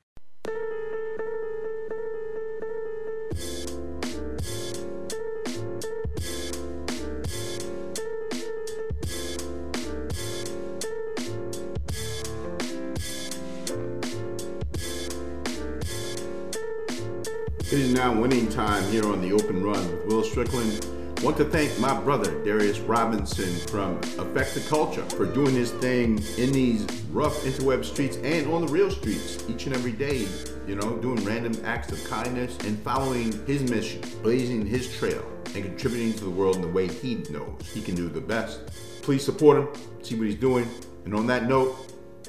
It 17.71 17.77
is 17.77 17.93
now 17.93 18.19
winning 18.19 18.49
time 18.49 18.83
here 18.91 19.05
on 19.05 19.21
the 19.21 19.31
Open 19.31 19.63
Run 19.63 19.91
with 19.91 20.05
Will 20.07 20.23
Strickland. 20.23 20.98
Want 21.21 21.35
to 21.35 21.43
thank 21.43 21.77
my 21.79 21.99
brother 21.99 22.41
Darius 22.45 22.79
Robinson 22.79 23.53
from 23.67 23.97
Affect 24.17 24.53
the 24.53 24.63
Culture 24.69 25.03
for 25.09 25.25
doing 25.25 25.53
his 25.53 25.71
thing 25.71 26.23
in 26.37 26.53
these 26.53 26.85
rough 27.11 27.43
interweb 27.43 27.83
streets 27.83 28.15
and 28.23 28.49
on 28.53 28.65
the 28.65 28.71
real 28.71 28.89
streets 28.89 29.43
each 29.49 29.65
and 29.65 29.75
every 29.75 29.91
day. 29.91 30.25
You 30.65 30.75
know, 30.75 30.95
doing 30.99 31.21
random 31.25 31.61
acts 31.65 31.91
of 31.91 32.01
kindness 32.09 32.57
and 32.59 32.81
following 32.83 33.33
his 33.45 33.69
mission, 33.69 34.01
blazing 34.23 34.65
his 34.65 34.95
trail, 34.97 35.21
and 35.55 35.65
contributing 35.65 36.13
to 36.13 36.23
the 36.23 36.29
world 36.29 36.55
in 36.55 36.61
the 36.61 36.69
way 36.69 36.87
he 36.87 37.15
knows 37.29 37.69
he 37.73 37.81
can 37.81 37.95
do 37.95 38.07
the 38.07 38.21
best. 38.21 38.67
Please 39.01 39.25
support 39.25 39.57
him, 39.57 39.67
see 40.01 40.15
what 40.15 40.25
he's 40.25 40.35
doing. 40.35 40.69
And 41.03 41.13
on 41.13 41.27
that 41.27 41.49
note, 41.49 41.75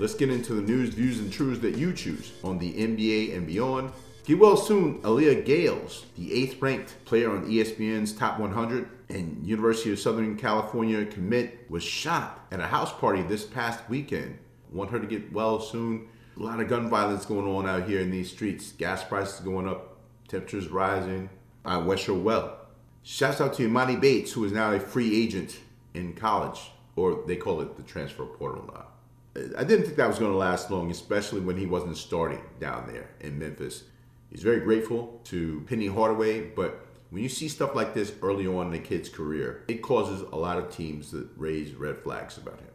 let's 0.01 0.15
get 0.15 0.31
into 0.31 0.55
the 0.55 0.63
news, 0.63 0.95
views, 0.95 1.21
and 1.21 1.33
truths 1.33 1.61
that 1.61 1.77
you 1.77 1.93
choose 1.93 2.33
on 2.43 2.59
the 2.59 2.73
NBA 2.73 3.37
and 3.37 3.47
beyond. 3.47 3.93
Get 4.25 4.39
well 4.39 4.57
soon, 4.57 5.01
Aaliyah 5.01 5.47
Gayles, 5.47 6.05
the 6.17 6.33
eighth 6.33 6.61
ranked 6.61 7.05
player 7.07 7.31
on 7.31 7.47
ESPN's 7.47 8.13
Top 8.13 8.39
100 8.39 8.89
and 9.09 9.45
University 9.47 9.93
of 9.93 9.99
Southern 9.99 10.37
California 10.37 11.07
commit, 11.07 11.71
was 11.71 11.83
shot 11.83 12.47
at 12.53 12.61
a 12.61 12.67
house 12.67 12.93
party 12.93 13.23
this 13.23 13.45
past 13.45 13.89
weekend. 13.89 14.39
Want 14.71 14.91
her 14.91 15.01
to 15.01 15.07
get 15.07 15.33
well 15.33 15.59
soon. 15.59 16.07
A 16.37 16.43
lot 16.43 16.61
of 16.61 16.69
gun 16.69 16.91
violence 16.91 17.25
going 17.25 17.47
on 17.47 17.67
out 17.67 17.89
here 17.89 18.01
in 18.01 18.11
these 18.11 18.31
streets. 18.31 18.73
Gas 18.73 19.03
prices 19.03 19.41
going 19.41 19.67
up, 19.67 19.97
temperatures 20.29 20.69
rising. 20.69 21.31
I 21.65 21.79
wish 21.79 22.05
her 22.05 22.15
well. 22.15 22.59
Shouts 23.03 23.41
out 23.41 23.55
to 23.55 23.67
Emoni 23.67 23.99
Bates, 23.99 24.33
who 24.33 24.45
is 24.45 24.53
now 24.53 24.71
a 24.73 24.79
free 24.79 25.23
agent 25.23 25.59
in 25.95 26.13
college, 26.13 26.71
or 26.95 27.25
they 27.27 27.37
call 27.37 27.63
it 27.63 27.77
the 27.77 27.83
transfer 27.83 28.27
portal 28.27 28.71
now. 28.75 28.87
I 29.57 29.65
didn't 29.65 29.87
think 29.87 29.97
that 29.97 30.09
was 30.09 30.19
going 30.19 30.33
to 30.33 30.37
last 30.37 30.71
long, 30.71 30.91
especially 30.91 31.41
when 31.41 31.57
he 31.57 31.65
wasn't 31.65 31.97
starting 31.97 32.43
down 32.61 32.87
there 32.87 33.09
in 33.21 33.39
Memphis. 33.39 33.85
He's 34.31 34.43
very 34.43 34.61
grateful 34.61 35.21
to 35.25 35.65
Penny 35.69 35.89
Hardaway, 35.89 36.41
but 36.51 36.87
when 37.11 37.23
you 37.23 37.29
see 37.29 37.49
stuff 37.49 37.75
like 37.75 37.95
this 37.95 38.13
early 38.23 38.47
on 38.47 38.69
in 38.69 38.75
a 38.75 38.79
kid's 38.79 39.09
career, 39.09 39.65
it 39.67 39.83
causes 39.83 40.21
a 40.21 40.37
lot 40.37 40.57
of 40.57 40.71
teams 40.71 41.11
to 41.11 41.29
raise 41.37 41.73
red 41.75 41.99
flags 41.99 42.39
about 42.39 42.61
him. 42.61 42.69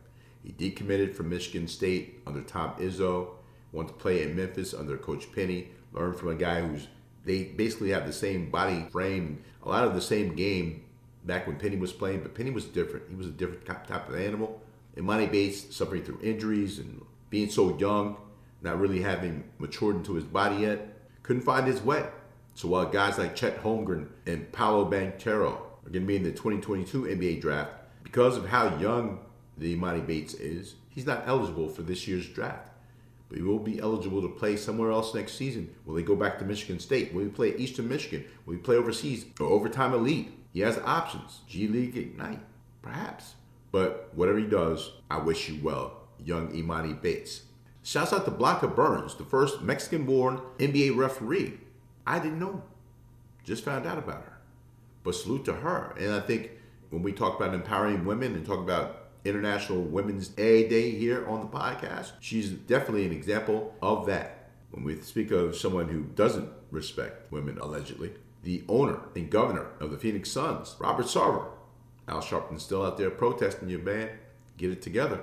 He 0.43 0.51
decommitted 0.51 1.15
from 1.15 1.29
Michigan 1.29 1.67
State 1.67 2.21
under 2.27 2.41
Tom 2.41 2.71
Izzo, 2.77 3.29
went 3.71 3.87
to 3.87 3.95
play 3.95 4.23
in 4.23 4.35
Memphis 4.35 4.73
under 4.73 4.97
Coach 4.97 5.31
Penny, 5.33 5.69
learned 5.93 6.17
from 6.17 6.29
a 6.29 6.35
guy 6.35 6.61
who's 6.61 6.87
they 7.23 7.43
basically 7.43 7.89
have 7.89 8.05
the 8.05 8.13
same 8.13 8.51
body 8.51 8.85
frame, 8.91 9.43
a 9.63 9.69
lot 9.69 9.83
of 9.83 9.95
the 9.95 10.01
same 10.01 10.35
game 10.35 10.83
back 11.23 11.47
when 11.47 11.55
Penny 11.55 11.75
was 11.75 11.91
playing, 11.91 12.21
but 12.21 12.35
Penny 12.35 12.51
was 12.51 12.65
different. 12.65 13.09
He 13.09 13.15
was 13.15 13.25
a 13.25 13.31
different 13.31 13.65
type 13.65 14.07
of 14.07 14.15
animal. 14.15 14.61
Emoni 14.95 15.31
Bates 15.31 15.75
suffering 15.75 16.03
through 16.03 16.19
injuries 16.21 16.77
and 16.77 17.03
being 17.31 17.49
so 17.49 17.75
young, 17.77 18.17
not 18.61 18.79
really 18.79 19.01
having 19.01 19.43
matured 19.57 19.95
into 19.95 20.13
his 20.13 20.23
body 20.23 20.57
yet, 20.57 20.94
couldn't 21.25 21.43
find 21.43 21.67
his 21.67 21.81
way. 21.81 22.07
So 22.53 22.67
while 22.69 22.85
guys 22.85 23.17
like 23.17 23.35
Chet 23.35 23.61
Holmgren 23.61 24.07
and 24.25 24.51
Paolo 24.51 24.89
Banchero 24.89 25.53
are 25.53 25.89
going 25.89 26.03
to 26.03 26.07
be 26.07 26.15
in 26.15 26.23
the 26.23 26.31
2022 26.31 27.03
NBA 27.03 27.41
draft, 27.41 27.71
because 28.03 28.37
of 28.37 28.47
how 28.47 28.77
young 28.77 29.19
the 29.57 29.75
Emoni 29.75 30.05
Bates 30.05 30.35
is, 30.35 30.75
he's 30.89 31.05
not 31.05 31.23
eligible 31.25 31.67
for 31.67 31.81
this 31.81 32.07
year's 32.07 32.27
draft 32.27 32.69
but 33.27 33.37
he 33.37 33.43
will 33.43 33.59
be 33.59 33.79
eligible 33.79 34.21
to 34.21 34.27
play 34.27 34.55
somewhere 34.55 34.91
else 34.91 35.13
next 35.13 35.33
season. 35.33 35.73
Will 35.85 35.95
he 35.95 36.03
go 36.03 36.15
back 36.15 36.37
to 36.39 36.45
Michigan 36.45 36.79
State? 36.79 37.13
Will 37.13 37.23
he 37.23 37.29
play 37.29 37.55
Eastern 37.57 37.87
Michigan? 37.87 38.25
Will 38.45 38.53
he 38.53 38.59
play 38.59 38.75
overseas 38.75 39.25
or 39.39 39.47
overtime 39.47 39.93
elite? 39.93 40.31
He 40.53 40.59
has 40.61 40.77
options. 40.79 41.41
G 41.47 41.67
League 41.67 41.97
Ignite, 41.97 42.39
perhaps. 42.81 43.35
But 43.71 44.09
whatever 44.13 44.39
he 44.39 44.45
does, 44.45 44.91
I 45.09 45.17
wish 45.17 45.49
you 45.49 45.61
well, 45.61 46.01
young 46.23 46.49
Emoni 46.53 47.01
Bates. 47.01 47.41
Shouts 47.85 48.11
out 48.11 48.25
to 48.25 48.31
Blanca 48.31 48.67
Burns, 48.67 49.13
the 49.13 49.23
first 49.23 49.61
Mexican 49.61 50.05
born 50.05 50.41
NBA 50.57 50.97
referee. 50.97 51.59
I 52.07 52.17
didn't 52.17 52.39
know. 52.39 52.63
Just 53.43 53.63
found 53.63 53.85
out 53.85 53.99
about 53.99 54.23
her. 54.23 54.39
But 55.03 55.13
salute 55.13 55.45
to 55.45 55.53
her. 55.53 55.93
And 55.99 56.11
I 56.11 56.19
think 56.19 56.49
when 56.89 57.03
we 57.03 57.11
talk 57.11 57.39
about 57.39 57.53
empowering 57.53 58.03
women 58.03 58.33
and 58.33 58.43
talk 58.43 58.57
about 58.57 59.03
International 59.23 59.83
Women's 59.83 60.31
A 60.39 60.67
Day 60.67 60.89
here 60.91 61.27
on 61.27 61.41
the 61.41 61.47
podcast. 61.47 62.13
She's 62.21 62.49
definitely 62.49 63.05
an 63.05 63.11
example 63.11 63.75
of 63.83 64.07
that. 64.07 64.49
When 64.71 64.83
we 64.83 64.99
speak 65.01 65.29
of 65.29 65.55
someone 65.55 65.89
who 65.89 66.05
doesn't 66.05 66.49
respect 66.71 67.31
women, 67.31 67.59
allegedly, 67.59 68.13
the 68.41 68.63
owner 68.67 69.01
and 69.15 69.29
governor 69.29 69.67
of 69.79 69.91
the 69.91 69.99
Phoenix 69.99 70.31
Suns, 70.31 70.75
Robert 70.79 71.05
Sarver. 71.05 71.49
Al 72.07 72.21
Sharpton's 72.21 72.63
still 72.63 72.83
out 72.83 72.97
there 72.97 73.11
protesting 73.11 73.69
your 73.69 73.79
man. 73.79 74.09
Get 74.57 74.71
it 74.71 74.81
together. 74.81 75.21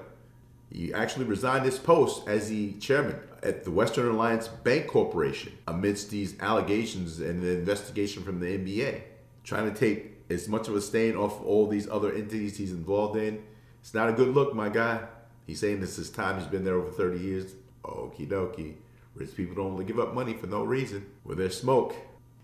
He 0.73 0.93
actually 0.95 1.27
resigned 1.27 1.64
his 1.64 1.79
post 1.79 2.27
as 2.29 2.49
the 2.49 2.73
chairman 2.75 3.16
at 3.43 3.64
the 3.64 3.70
Western 3.70 4.09
Alliance 4.09 4.49
Bancorporation 4.64 5.53
amidst 5.66 6.11
these 6.11 6.39
allegations 6.41 7.20
and 7.20 7.43
the 7.43 7.53
investigation 7.59 8.23
from 8.23 8.41
the 8.41 8.47
NBA, 8.47 9.03
trying 9.45 9.73
to 9.73 9.79
take 9.79 10.12
as 10.31 10.49
much 10.49 10.68
of 10.68 10.77
a 10.77 10.81
stain 10.81 11.16
off 11.16 11.45
all 11.45 11.66
these 11.66 11.89
other 11.89 12.12
entities 12.12 12.57
he's 12.57 12.73
involved 12.73 13.16
in 13.16 13.43
it's 13.83 13.95
not 13.95 14.09
a 14.09 14.12
good 14.12 14.29
look, 14.29 14.55
my 14.55 14.68
guy. 14.68 15.01
He's 15.45 15.59
saying 15.59 15.81
this 15.81 15.99
is 15.99 16.09
time. 16.09 16.39
He's 16.39 16.47
been 16.47 16.64
there 16.64 16.77
over 16.77 16.91
30 16.91 17.18
years. 17.18 17.55
Okie 17.85 18.29
dokie. 18.29 18.75
Rich 19.14 19.37
people 19.37 19.57
don't 19.57 19.73
only 19.73 19.85
give 19.85 19.99
up 19.99 20.14
money 20.14 20.35
for 20.35 20.47
no 20.47 20.62
reason. 20.62 21.05
With 21.25 21.39
their 21.39 21.51
smoke. 21.51 21.97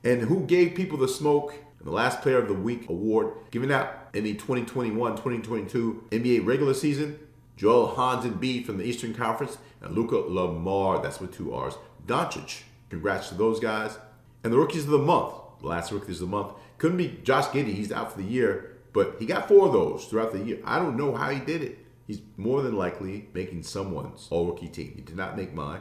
And 0.03 0.23
who 0.23 0.41
gave 0.41 0.75
people 0.75 0.99
the 0.99 1.09
smoke? 1.09 1.55
the 1.81 1.91
last 1.91 2.23
Player 2.23 2.39
of 2.39 2.49
the 2.49 2.55
Week 2.55 2.89
award 2.89 3.35
given 3.53 3.71
out 3.71 4.09
in 4.13 4.25
the 4.25 4.35
2021-2022 4.35 6.11
NBA 6.11 6.45
regular 6.45 6.75
season, 6.75 7.19
Joel 7.59 7.89
Embiid 7.89 8.65
from 8.65 8.79
the 8.79 8.85
Eastern 8.85 9.13
Conference 9.13 9.59
and 9.83 9.93
Luka 9.93 10.15
Lamar, 10.15 11.03
that's 11.03 11.21
with 11.21 11.35
two 11.35 11.53
R's, 11.53 11.77
Doncic. 12.07 12.63
Congrats 12.89 13.29
to 13.31 13.35
those 13.35 13.59
guys. 13.59 13.99
And 14.45 14.53
the 14.53 14.57
rookies 14.57 14.85
of 14.85 14.91
the 14.91 14.99
month, 14.99 15.35
the 15.61 15.67
last 15.67 15.91
rookies 15.91 16.23
of 16.23 16.31
the 16.31 16.37
month, 16.37 16.53
couldn't 16.79 16.97
be 16.97 17.19
Josh 17.25 17.47
Giddey. 17.47 17.75
He's 17.75 17.91
out 17.91 18.13
for 18.13 18.19
the 18.19 18.29
year. 18.29 18.77
But 18.93 19.17
he 19.19 19.27
got 19.27 19.49
four 19.49 19.67
of 19.67 19.73
those 19.73 20.05
throughout 20.05 20.33
the 20.33 20.39
year. 20.39 20.61
I 20.65 20.79
don't 20.79 20.97
know 20.97 21.17
how 21.17 21.31
he 21.31 21.41
did 21.41 21.63
it. 21.63 21.85
He's 22.07 22.21
more 22.37 22.63
than 22.63 22.77
likely 22.77 23.29
making 23.35 23.65
someone's 23.65 24.29
all 24.31 24.47
rookie 24.47 24.69
team. 24.69 24.93
He 24.95 25.03
did 25.03 25.17
not 25.17 25.37
make 25.37 25.53
mine. 25.53 25.81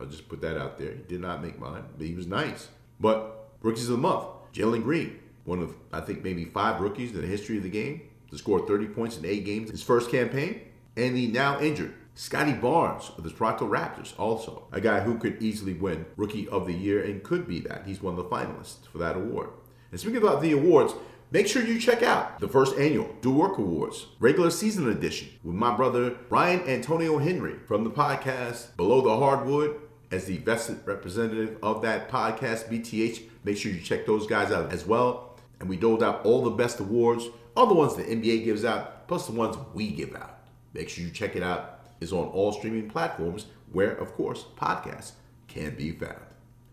I'll 0.00 0.06
just 0.06 0.28
put 0.28 0.40
that 0.42 0.56
out 0.56 0.78
there. 0.78 0.92
He 0.92 1.02
did 1.02 1.20
not 1.20 1.42
make 1.42 1.58
mine, 1.58 1.84
but 1.98 2.06
he 2.06 2.14
was 2.14 2.28
nice. 2.28 2.68
But 3.00 3.50
rookies 3.62 3.88
of 3.88 3.96
the 3.96 3.98
month, 3.98 4.26
Jalen 4.54 4.84
Green, 4.84 5.18
one 5.44 5.60
of 5.60 5.74
I 5.92 6.00
think 6.00 6.22
maybe 6.22 6.44
five 6.44 6.80
rookies 6.80 7.12
in 7.12 7.20
the 7.20 7.26
history 7.26 7.56
of 7.56 7.64
the 7.64 7.68
game 7.68 8.02
to 8.30 8.38
score 8.38 8.66
30 8.66 8.86
points 8.88 9.18
in 9.18 9.24
eight 9.24 9.44
games 9.44 9.70
his 9.70 9.82
first 9.82 10.10
campaign, 10.10 10.60
and 10.96 11.16
the 11.16 11.28
now 11.28 11.60
injured 11.60 11.94
Scottie 12.14 12.54
Barnes 12.54 13.10
of 13.16 13.24
the 13.24 13.30
Toronto 13.30 13.68
Raptors, 13.68 14.18
also 14.18 14.66
a 14.72 14.80
guy 14.80 15.00
who 15.00 15.18
could 15.18 15.42
easily 15.42 15.74
win 15.74 16.06
Rookie 16.16 16.48
of 16.48 16.66
the 16.66 16.72
Year 16.72 17.02
and 17.02 17.22
could 17.22 17.46
be 17.46 17.60
that. 17.60 17.86
He's 17.86 18.02
one 18.02 18.18
of 18.18 18.24
the 18.24 18.30
finalists 18.30 18.86
for 18.90 18.98
that 18.98 19.16
award. 19.16 19.50
And 19.90 20.00
speaking 20.00 20.22
about 20.22 20.40
the 20.40 20.52
awards, 20.52 20.94
Make 21.32 21.48
sure 21.48 21.64
you 21.64 21.80
check 21.80 22.04
out 22.04 22.38
the 22.38 22.46
first 22.46 22.78
annual 22.78 23.10
Do 23.20 23.32
Work 23.32 23.58
Awards, 23.58 24.06
regular 24.20 24.48
season 24.48 24.88
edition, 24.88 25.28
with 25.42 25.56
my 25.56 25.76
brother 25.76 26.10
Brian 26.28 26.60
Antonio 26.68 27.18
Henry 27.18 27.56
from 27.66 27.82
the 27.82 27.90
podcast 27.90 28.76
Below 28.76 29.00
the 29.00 29.16
Hardwood 29.16 29.74
as 30.12 30.26
the 30.26 30.36
vested 30.38 30.78
representative 30.86 31.58
of 31.64 31.82
that 31.82 32.08
podcast, 32.08 32.70
BTH. 32.70 33.22
Make 33.42 33.56
sure 33.56 33.72
you 33.72 33.80
check 33.80 34.06
those 34.06 34.28
guys 34.28 34.52
out 34.52 34.72
as 34.72 34.86
well. 34.86 35.36
And 35.58 35.68
we 35.68 35.76
doled 35.76 36.04
out 36.04 36.24
all 36.24 36.44
the 36.44 36.50
best 36.50 36.78
awards, 36.78 37.26
all 37.56 37.66
the 37.66 37.74
ones 37.74 37.96
the 37.96 38.04
NBA 38.04 38.44
gives 38.44 38.64
out, 38.64 39.08
plus 39.08 39.26
the 39.26 39.32
ones 39.32 39.56
we 39.74 39.90
give 39.90 40.14
out. 40.14 40.35
Make 40.76 40.90
sure 40.90 41.04
you 41.04 41.10
check 41.10 41.36
it 41.36 41.42
out. 41.42 41.80
It's 42.02 42.12
on 42.12 42.26
all 42.28 42.52
streaming 42.52 42.90
platforms 42.90 43.46
where, 43.72 43.92
of 43.92 44.12
course, 44.12 44.44
podcasts 44.56 45.12
can 45.48 45.74
be 45.74 45.90
found. 45.90 46.20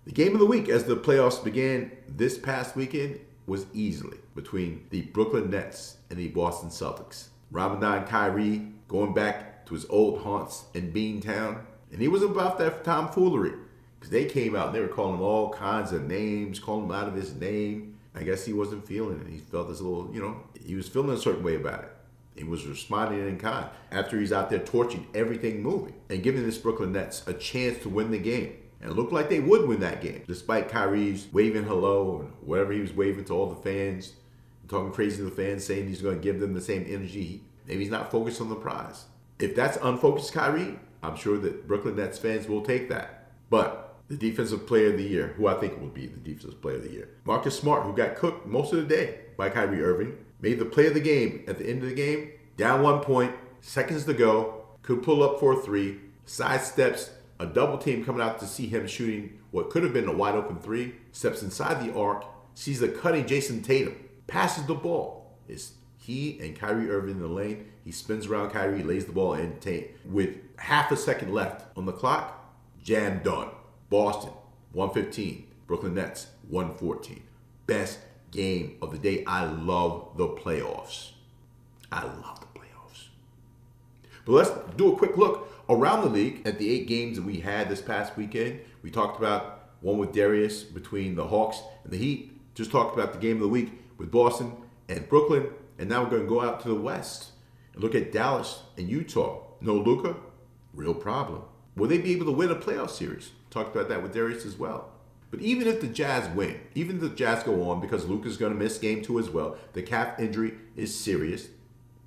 The 0.03 0.11
game 0.11 0.33
of 0.33 0.39
the 0.39 0.45
week 0.45 0.67
as 0.67 0.83
the 0.83 0.97
playoffs 0.97 1.41
began 1.41 1.89
this 2.09 2.37
past 2.37 2.75
weekend 2.75 3.21
was 3.47 3.65
easily 3.73 4.17
between 4.35 4.85
the 4.89 5.03
Brooklyn 5.03 5.49
Nets 5.49 5.97
and 6.09 6.19
the 6.19 6.27
Boston 6.27 6.69
Celtics. 6.69 7.27
Ramadan 7.49 8.05
Kyrie 8.05 8.73
going 8.89 9.13
back 9.13 9.65
to 9.67 9.73
his 9.73 9.85
old 9.85 10.21
haunts 10.21 10.65
in 10.73 10.91
Beantown, 10.91 11.61
and 11.93 12.01
he 12.01 12.09
was 12.09 12.23
about 12.23 12.57
that 12.57 12.83
tomfoolery 12.83 13.53
because 13.97 14.11
they 14.11 14.25
came 14.25 14.53
out 14.53 14.67
and 14.67 14.75
they 14.75 14.81
were 14.81 14.89
calling 14.89 15.15
him 15.15 15.21
all 15.21 15.49
kinds 15.49 15.93
of 15.93 16.03
names, 16.03 16.59
calling 16.59 16.85
him 16.85 16.91
out 16.91 17.07
of 17.07 17.15
his 17.15 17.33
name. 17.35 17.97
I 18.13 18.23
guess 18.23 18.43
he 18.43 18.51
wasn't 18.51 18.85
feeling 18.85 19.21
it. 19.21 19.31
He 19.31 19.37
felt 19.37 19.69
this 19.69 19.79
little, 19.79 20.13
you 20.13 20.21
know, 20.21 20.43
he 20.61 20.75
was 20.75 20.89
feeling 20.89 21.11
a 21.11 21.17
certain 21.17 21.43
way 21.43 21.55
about 21.55 21.85
it. 21.85 21.92
He 22.35 22.43
was 22.43 22.65
responding 22.65 23.27
in 23.27 23.37
kind 23.37 23.67
after 23.91 24.19
he's 24.19 24.33
out 24.33 24.49
there 24.49 24.59
torching 24.59 25.07
everything 25.13 25.61
moving 25.61 25.93
and 26.09 26.23
giving 26.23 26.43
this 26.43 26.57
Brooklyn 26.57 26.91
Nets 26.91 27.23
a 27.27 27.33
chance 27.33 27.77
to 27.83 27.89
win 27.89 28.11
the 28.11 28.17
game. 28.17 28.55
And 28.81 28.91
it 28.91 28.95
looked 28.95 29.13
like 29.13 29.29
they 29.29 29.39
would 29.39 29.67
win 29.67 29.79
that 29.79 30.01
game, 30.01 30.23
despite 30.27 30.67
Kyrie's 30.67 31.27
waving 31.31 31.63
hello 31.63 32.19
and 32.19 32.33
whatever 32.41 32.73
he 32.73 32.81
was 32.81 32.91
waving 32.91 33.25
to 33.25 33.33
all 33.33 33.47
the 33.47 33.61
fans, 33.61 34.13
talking 34.67 34.91
crazy 34.91 35.17
to 35.17 35.23
the 35.23 35.31
fans, 35.31 35.63
saying 35.63 35.87
he's 35.87 36.01
going 36.01 36.15
to 36.17 36.21
give 36.21 36.39
them 36.39 36.53
the 36.53 36.61
same 36.61 36.85
energy. 36.87 37.43
Maybe 37.65 37.83
he's 37.83 37.91
not 37.91 38.11
focused 38.11 38.41
on 38.41 38.49
the 38.49 38.55
prize. 38.55 39.05
If 39.39 39.55
that's 39.55 39.77
unfocused 39.81 40.33
Kyrie, 40.33 40.79
I'm 41.01 41.15
sure 41.15 41.37
that 41.37 41.67
Brooklyn 41.67 41.95
Nets 41.95 42.17
fans 42.17 42.47
will 42.47 42.61
take 42.61 42.89
that. 42.89 43.31
But 43.49 43.95
the 44.09 44.17
defensive 44.17 44.67
player 44.67 44.87
of 44.87 44.97
the 44.97 45.03
year, 45.03 45.33
who 45.37 45.47
I 45.47 45.53
think 45.55 45.79
will 45.79 45.87
be 45.87 46.07
the 46.07 46.19
defensive 46.19 46.61
player 46.61 46.75
of 46.75 46.83
the 46.83 46.91
year, 46.91 47.09
Marcus 47.23 47.57
Smart, 47.57 47.83
who 47.83 47.95
got 47.95 48.15
cooked 48.15 48.45
most 48.45 48.73
of 48.73 48.79
the 48.79 48.95
day 48.95 49.19
by 49.37 49.49
Kyrie 49.49 49.83
Irving, 49.83 50.17
made 50.43 50.59
the 50.59 50.65
play 50.65 50.87
of 50.87 50.93
the 50.93 50.99
game 50.99 51.41
at 51.47 51.57
the 51.57 51.65
end 51.65 51.81
of 51.81 51.89
the 51.89 51.95
game, 51.95 52.29
down 52.57 52.83
one 52.83 52.99
point, 52.99 53.33
seconds 53.61 54.03
to 54.03 54.13
go, 54.13 54.65
could 54.81 55.01
pull 55.01 55.23
up 55.23 55.39
for 55.39 55.53
a 55.53 55.61
three, 55.61 55.97
sidesteps 56.27 57.11
a 57.39 57.45
double 57.45 57.77
team 57.77 58.03
coming 58.05 58.21
out 58.21 58.39
to 58.39 58.45
see 58.45 58.67
him 58.67 58.85
shooting 58.85 59.39
what 59.51 59.69
could 59.69 59.83
have 59.83 59.93
been 59.93 60.07
a 60.07 60.13
wide 60.13 60.35
open 60.35 60.57
three, 60.57 60.95
steps 61.13 61.41
inside 61.41 61.83
the 61.83 61.93
arc, 61.97 62.25
sees 62.55 62.79
the 62.81 62.89
cutting 62.89 63.25
Jayson 63.25 63.63
Tatum, 63.63 63.95
passes 64.27 64.65
the 64.65 64.75
ball. 64.75 65.31
It's 65.47 65.73
he 65.97 66.37
and 66.41 66.59
Kyrie 66.59 66.89
Irving 66.89 67.15
in 67.15 67.21
the 67.21 67.27
lane. 67.27 67.71
He 67.85 67.91
spins 67.91 68.27
around 68.27 68.51
Kyrie, 68.51 68.83
lays 68.83 69.05
the 69.05 69.13
ball 69.13 69.35
in. 69.35 69.57
With 70.05 70.37
half 70.57 70.91
a 70.91 70.97
second 70.97 71.33
left 71.33 71.65
on 71.77 71.85
the 71.85 71.93
clock, 71.93 72.53
jam 72.83 73.21
done. 73.23 73.49
Boston, 73.89 74.31
115. 74.73 75.47
Brooklyn 75.67 75.93
Nets, 75.93 76.27
114. 76.49 77.23
Best 77.65 77.99
game 78.33 78.77
of 78.81 78.91
the 78.91 78.97
day. 78.97 79.23
I 79.25 79.45
love 79.45 80.09
the 80.17 80.27
playoffs. 80.27 81.11
I 81.91 82.03
love 82.03 82.39
the 82.39 82.59
playoffs. 82.59 83.07
But 84.25 84.31
let's 84.33 84.51
do 84.75 84.93
a 84.93 84.97
quick 84.97 85.15
look 85.17 85.49
around 85.69 86.01
the 86.01 86.09
league 86.09 86.41
at 86.45 86.57
the 86.57 86.69
eight 86.69 86.87
games 86.87 87.17
that 87.17 87.25
we 87.25 87.39
had 87.39 87.69
this 87.69 87.81
past 87.81 88.17
weekend. 88.17 88.59
We 88.81 88.91
talked 88.91 89.19
about 89.19 89.69
one 89.81 89.97
with 89.97 90.11
Darius 90.11 90.63
between 90.63 91.15
the 91.15 91.27
Hawks 91.27 91.61
and 91.83 91.93
the 91.93 91.97
Heat. 91.97 92.31
Just 92.55 92.71
talked 92.71 92.97
about 92.97 93.13
the 93.13 93.19
game 93.19 93.37
of 93.37 93.41
the 93.41 93.47
week 93.47 93.71
with 93.97 94.11
Boston 94.11 94.53
and 94.89 95.07
Brooklyn. 95.07 95.47
And 95.79 95.89
now 95.89 96.03
we're 96.03 96.09
going 96.09 96.23
to 96.23 96.29
go 96.29 96.41
out 96.41 96.61
to 96.61 96.69
the 96.69 96.75
West 96.75 97.31
and 97.73 97.81
look 97.81 97.95
at 97.95 98.11
Dallas 98.11 98.61
and 98.77 98.89
Utah. 98.89 99.41
No 99.61 99.75
Luka, 99.75 100.15
Real 100.73 100.95
problem. 100.95 101.43
Will 101.75 101.87
they 101.87 101.99
be 101.99 102.13
able 102.13 102.25
to 102.25 102.31
win 102.31 102.49
a 102.49 102.55
playoff 102.55 102.89
series? 102.89 103.31
Talked 103.51 103.75
about 103.75 103.89
that 103.89 104.01
with 104.01 104.13
Darius 104.13 104.45
as 104.45 104.57
well. 104.57 104.89
But 105.33 105.41
even 105.41 105.65
if 105.65 105.81
the 105.81 105.87
Jazz 105.87 106.29
win, 106.35 106.59
even 106.75 106.97
if 106.97 107.01
the 107.01 107.09
Jazz 107.09 107.41
go 107.41 107.67
on 107.67 107.81
because 107.81 108.05
Luka's 108.05 108.37
going 108.37 108.53
to 108.53 108.59
miss 108.59 108.77
game 108.77 109.01
two 109.01 109.17
as 109.17 109.31
well, 109.31 109.57
the 109.73 109.81
calf 109.81 110.19
injury 110.19 110.53
is 110.75 110.95
serious, 110.95 111.47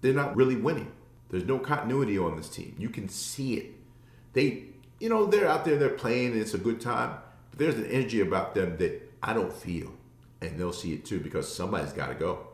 they're 0.01 0.14
not 0.14 0.37
really 0.37 0.55
winning. 0.55 0.93
There's 1.31 1.43
no 1.45 1.59
continuity 1.59 2.16
on 2.18 2.37
this 2.37 2.49
team. 2.49 2.77
You 2.79 2.89
can 2.89 3.09
see 3.09 3.55
it. 3.55 3.72
They, 4.33 4.66
you 5.01 5.09
know, 5.09 5.27
they're 5.27 5.49
out 5.49 5.64
there, 5.64 5.77
they're 5.77 5.89
playing, 5.89 6.35
and 6.35 6.41
it's 6.41 6.55
a 6.55 6.59
good 6.59 6.81
time. 6.81 7.16
But 7.51 7.59
there's 7.59 7.74
an 7.74 7.87
energy 7.87 8.20
about 8.20 8.55
them 8.55 8.77
that 8.77 9.12
I 9.20 9.33
don't 9.33 9.53
feel. 9.53 9.93
And 10.41 10.57
they'll 10.57 10.72
see 10.72 10.95
it 10.95 11.05
too 11.05 11.18
because 11.18 11.53
somebody's 11.53 11.93
got 11.93 12.11
to 12.11 12.14
go. 12.14 12.47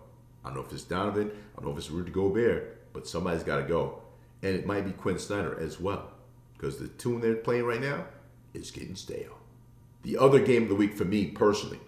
I 0.42 0.48
don't 0.48 0.56
know 0.56 0.64
if 0.64 0.72
it's 0.72 0.84
Donovan, 0.84 1.30
I 1.52 1.60
don't 1.60 1.66
know 1.66 1.72
if 1.72 1.78
it's 1.80 1.90
Rudy 1.90 2.12
Gobert, 2.12 2.94
but 2.94 3.06
somebody's 3.06 3.42
got 3.42 3.56
to 3.56 3.64
go. 3.64 4.00
and 4.42 4.54
it 4.54 4.66
might 4.66 4.84
be 4.84 4.92
Quin 4.92 5.18
Snyder 5.18 5.58
as 5.60 5.78
well, 5.80 6.10
because 6.54 6.78
the 6.78 6.88
tune 6.88 7.20
they're 7.20 7.36
playing 7.36 7.64
right 7.64 7.80
now 7.80 8.06
is 8.54 8.70
getting 8.70 8.96
stale. 8.96 9.38
The 10.02 10.18
other 10.18 10.40
game 10.40 10.64
of 10.64 10.68
the 10.68 10.74
week 10.74 10.94
for 10.94 11.04
me 11.04 11.26
personally, 11.26 11.80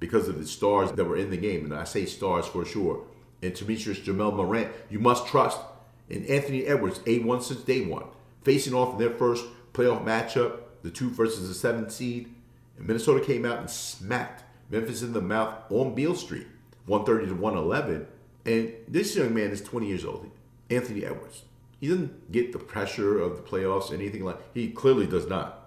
because 0.00 0.28
of 0.28 0.38
the 0.38 0.46
stars 0.46 0.92
that 0.92 1.04
were 1.04 1.16
in 1.16 1.30
the 1.30 1.36
game, 1.36 1.64
and 1.64 1.74
I 1.74 1.84
say 1.84 2.04
stars 2.04 2.46
for 2.46 2.64
sure, 2.64 3.04
and 3.42 3.52
Temetrius 3.52 4.00
Jamel 4.00 4.34
Morant, 4.34 4.72
you 4.90 4.98
must 4.98 5.26
trust 5.26 5.60
in 6.08 6.26
Anthony 6.26 6.66
Edwards, 6.66 6.98
A1 7.00 7.42
since 7.42 7.60
day 7.62 7.86
one, 7.86 8.04
facing 8.42 8.74
off 8.74 8.92
in 8.92 8.98
their 8.98 9.16
first 9.16 9.44
playoff 9.72 10.04
matchup, 10.04 10.60
the 10.82 10.90
two 10.90 11.10
versus 11.10 11.48
the 11.48 11.54
seventh 11.54 11.92
seed, 11.92 12.34
and 12.76 12.86
Minnesota 12.86 13.24
came 13.24 13.44
out 13.44 13.58
and 13.58 13.70
smacked 13.70 14.44
Memphis 14.70 15.02
in 15.02 15.12
the 15.12 15.20
mouth 15.20 15.54
on 15.70 15.94
Beale 15.94 16.14
Street, 16.14 16.46
130 16.86 17.34
to 17.34 17.40
111. 17.40 18.06
And 18.46 18.72
this 18.88 19.16
young 19.16 19.32
man 19.32 19.50
is 19.50 19.62
20 19.62 19.86
years 19.86 20.04
old, 20.04 20.30
Anthony 20.70 21.04
Edwards. 21.04 21.44
He 21.80 21.88
doesn't 21.88 22.32
get 22.32 22.52
the 22.52 22.58
pressure 22.58 23.18
of 23.18 23.36
the 23.36 23.42
playoffs, 23.42 23.92
anything 23.92 24.24
like. 24.24 24.38
He 24.54 24.70
clearly 24.70 25.06
does 25.06 25.26
not. 25.26 25.63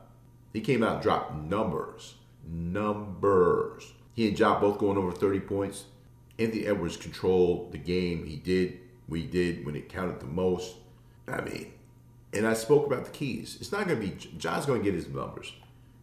He 0.57 0.63
came 0.63 0.81
out 0.81 0.93
and 0.93 1.03
dropped 1.03 1.35
numbers, 1.35 2.15
numbers. 2.43 3.93
He 4.15 4.27
and 4.27 4.39
Ja 4.39 4.59
both 4.59 4.79
going 4.79 4.97
over 4.97 5.11
30 5.11 5.41
points. 5.41 5.85
Anthony 6.39 6.65
Edwards 6.65 6.97
controlled 6.97 7.71
the 7.71 7.77
game. 7.77 8.25
He 8.25 8.37
did 8.37 8.79
We 9.07 9.27
did 9.27 9.63
when 9.67 9.75
it 9.75 9.87
counted 9.87 10.19
the 10.19 10.25
most. 10.25 10.77
I 11.27 11.41
mean, 11.41 11.73
and 12.33 12.47
I 12.47 12.55
spoke 12.55 12.87
about 12.87 13.05
the 13.05 13.11
keys. 13.11 13.59
It's 13.61 13.71
not 13.71 13.87
going 13.87 14.01
to 14.01 14.07
be 14.07 14.15
John's 14.39 14.65
going 14.65 14.81
to 14.81 14.83
get 14.83 14.95
his 14.95 15.07
numbers. 15.07 15.53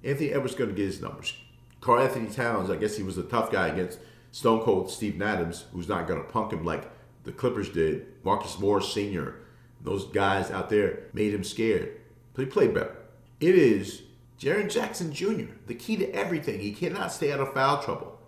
Anthony 0.04 0.30
Edwards 0.30 0.54
going 0.54 0.70
to 0.70 0.76
get 0.76 0.86
his 0.86 1.02
numbers. 1.02 1.34
Karl-Anthony 1.80 2.28
Towns, 2.28 2.70
I 2.70 2.76
guess 2.76 2.96
he 2.96 3.02
was 3.02 3.18
a 3.18 3.24
tough 3.24 3.50
guy 3.50 3.66
against 3.66 3.98
Stone 4.30 4.62
Cold 4.62 4.88
Steve 4.88 5.20
Adams, 5.20 5.64
who's 5.72 5.88
not 5.88 6.06
going 6.06 6.22
to 6.22 6.28
punk 6.28 6.52
him 6.52 6.64
like 6.64 6.88
the 7.24 7.32
Clippers 7.32 7.70
did. 7.70 8.06
Marcus 8.22 8.56
Morris 8.60 8.92
Sr., 8.92 9.34
those 9.80 10.04
guys 10.04 10.52
out 10.52 10.70
there 10.70 11.08
made 11.12 11.34
him 11.34 11.42
scared. 11.42 12.00
But 12.34 12.44
he 12.44 12.50
played 12.52 12.72
better. 12.72 12.98
It 13.40 13.56
is 13.56 14.02
Jaren 14.38 14.70
Jackson 14.70 15.12
Jr., 15.12 15.52
the 15.66 15.74
key 15.74 15.96
to 15.96 16.10
everything. 16.12 16.60
He 16.60 16.72
cannot 16.72 17.12
stay 17.12 17.32
out 17.32 17.40
of 17.40 17.52
foul 17.52 17.82
trouble. 17.82 18.18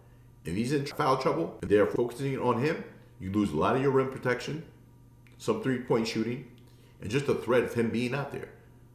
If 0.44 0.54
he's 0.54 0.72
in 0.72 0.86
foul 0.86 1.18
trouble 1.18 1.58
and 1.60 1.70
they're 1.70 1.86
focusing 1.86 2.38
on 2.38 2.62
him, 2.62 2.84
you 3.18 3.32
lose 3.32 3.50
a 3.50 3.56
lot 3.56 3.76
of 3.76 3.82
your 3.82 3.90
rim 3.90 4.10
protection, 4.10 4.64
some 5.38 5.62
three 5.62 5.78
point 5.80 6.06
shooting, 6.06 6.50
and 7.00 7.10
just 7.10 7.26
the 7.26 7.34
threat 7.34 7.64
of 7.64 7.74
him 7.74 7.90
being 7.90 8.14
out 8.14 8.30
there. 8.30 8.50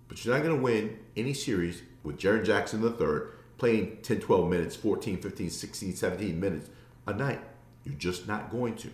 But 0.07 0.23
you're 0.23 0.35
not 0.35 0.43
going 0.43 0.55
to 0.55 0.61
win 0.61 0.99
any 1.15 1.33
series 1.33 1.81
with 2.03 2.17
Jaren 2.17 2.45
Jackson 2.45 2.83
III 2.83 3.21
playing 3.57 3.97
10, 4.01 4.21
12 4.21 4.49
minutes, 4.49 4.75
14, 4.75 5.21
15, 5.21 5.49
16, 5.49 5.95
17 5.95 6.39
minutes 6.39 6.69
a 7.07 7.13
night. 7.13 7.41
You're 7.83 7.95
just 7.95 8.27
not 8.27 8.49
going 8.51 8.75
to. 8.77 8.89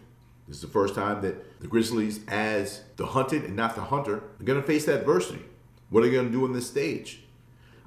This 0.47 0.57
is 0.57 0.61
the 0.61 0.67
first 0.67 0.95
time 0.95 1.21
that 1.21 1.59
the 1.59 1.67
Grizzlies, 1.67 2.21
as 2.27 2.81
the 2.95 3.05
hunted 3.05 3.43
and 3.43 3.55
not 3.55 3.75
the 3.75 3.81
hunter, 3.81 4.23
are 4.39 4.43
going 4.43 4.59
to 4.59 4.65
face 4.65 4.87
adversity. 4.87 5.43
What 5.89 6.03
are 6.03 6.07
they 6.07 6.13
going 6.13 6.27
to 6.27 6.31
do 6.31 6.45
on 6.45 6.53
this 6.53 6.67
stage? 6.67 7.23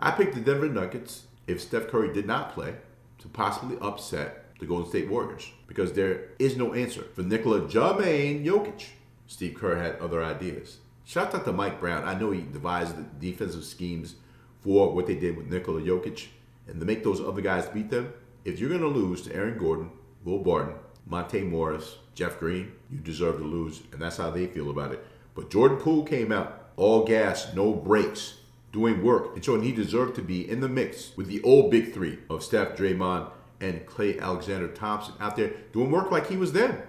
I 0.03 0.13
picked 0.13 0.35
the 0.35 0.41
Denver 0.41 0.67
Nuggets 0.67 1.25
if 1.47 1.61
Steph 1.61 1.89
Curry 1.89 2.11
did 2.15 2.27
not 2.27 2.55
play 2.55 2.75
to 3.19 3.29
possibly 3.29 3.77
upset 3.83 4.57
the 4.59 4.65
Golden 4.65 4.89
State 4.89 5.11
Warriors 5.11 5.51
because 5.67 5.93
there 5.93 6.29
is 6.39 6.57
no 6.57 6.73
answer 6.73 7.03
for 7.15 7.23
Nikola 7.23 7.63
Jermaine 7.63 8.43
Jokic. 8.43 8.87
Steve 9.27 9.55
Kerr 9.55 9.77
had 9.77 9.99
other 9.99 10.25
ideas. 10.25 10.79
Shout 11.05 11.35
out 11.35 11.45
to 11.45 11.53
Mike 11.53 11.81
Brown. 11.81 12.09
I 12.09 12.19
know 12.19 12.31
he 12.31 12.41
devised 12.41 12.97
the 12.97 13.03
defensive 13.03 13.65
schemes 13.65 14.15
for 14.63 14.95
what 14.95 15.07
they 15.07 15.17
did 15.17 15.37
with 15.37 15.51
Nikola 15.51 15.83
Jokic 15.83 16.29
and 16.67 16.81
to 16.81 16.87
make 16.87 17.05
those 17.05 17.21
other 17.21 17.43
guys 17.43 17.67
beat 17.67 17.91
them. 17.91 18.15
If 18.47 18.59
you're 18.59 18.71
going 18.71 18.81
to 18.81 18.89
lose 18.89 19.21
to 19.23 19.35
Aaron 19.35 19.59
Gordon, 19.59 19.91
Will 20.25 20.39
Barton, 20.39 20.77
Monte 21.05 21.43
Morris, 21.43 21.97
Jeff 22.15 22.39
Green, 22.39 22.73
you 22.91 22.99
deserve 22.99 23.37
to 23.37 23.45
lose, 23.45 23.83
and 23.93 24.01
that's 24.01 24.17
how 24.17 24.31
they 24.31 24.47
feel 24.47 24.71
about 24.71 24.93
it. 24.93 25.05
But 25.35 25.51
Jordan 25.51 25.77
Poole 25.77 26.05
came 26.05 26.33
out 26.33 26.71
all 26.77 27.05
gas, 27.05 27.53
no 27.55 27.75
brakes, 27.75 28.40
doing 28.73 29.03
work, 29.03 29.35
and 29.35 29.45
showing 29.45 29.63
he 29.63 29.73
deserved 29.73 30.15
to 30.17 30.23
be 30.23 30.49
in 30.49 30.61
the 30.61 30.69
mix 30.69 31.17
with 31.17 31.27
the 31.27 31.43
old 31.43 31.71
big 31.71 31.93
three 31.93 32.19
of 32.29 32.43
Steph, 32.43 32.77
Draymond, 32.77 33.31
and 33.61 33.85
Clay 33.87 34.19
Alexander 34.19 34.69
Thompson 34.69 35.15
out 35.21 35.37
there 35.37 35.53
doing 35.73 35.91
work 35.91 36.11
like 36.11 36.29
he 36.29 36.37
was 36.37 36.53
then. 36.53 36.83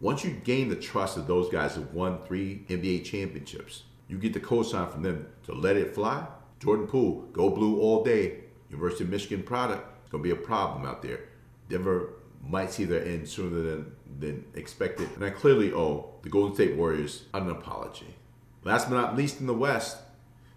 Once 0.00 0.24
you 0.24 0.30
gain 0.30 0.68
the 0.68 0.76
trust 0.76 1.16
of 1.16 1.26
those 1.26 1.48
guys 1.48 1.74
who've 1.74 1.94
won 1.94 2.18
three 2.22 2.64
NBA 2.68 3.04
championships, 3.04 3.84
you 4.08 4.18
get 4.18 4.32
the 4.32 4.40
cosign 4.40 4.90
from 4.90 5.02
them 5.02 5.26
to 5.44 5.54
let 5.54 5.76
it 5.76 5.94
fly. 5.94 6.26
Jordan 6.60 6.86
Poole, 6.86 7.22
go 7.32 7.50
blue 7.50 7.80
all 7.80 8.04
day. 8.04 8.40
University 8.70 9.04
of 9.04 9.10
Michigan 9.10 9.42
product. 9.42 9.86
It's 10.02 10.10
going 10.10 10.22
to 10.22 10.28
be 10.28 10.32
a 10.32 10.44
problem 10.44 10.84
out 10.84 11.02
there. 11.02 11.20
Denver 11.68 12.14
might 12.46 12.70
see 12.70 12.84
their 12.84 13.04
end 13.04 13.28
sooner 13.28 13.62
than, 13.62 13.92
than 14.18 14.44
expected. 14.54 15.08
And 15.14 15.24
I 15.24 15.30
clearly 15.30 15.72
owe 15.72 16.14
the 16.22 16.28
Golden 16.28 16.54
State 16.54 16.76
Warriors 16.76 17.24
an 17.32 17.48
apology. 17.48 18.14
Last 18.62 18.88
but 18.88 18.96
not 18.96 19.16
least 19.16 19.40
in 19.40 19.46
the 19.46 19.54
West, 19.54 19.98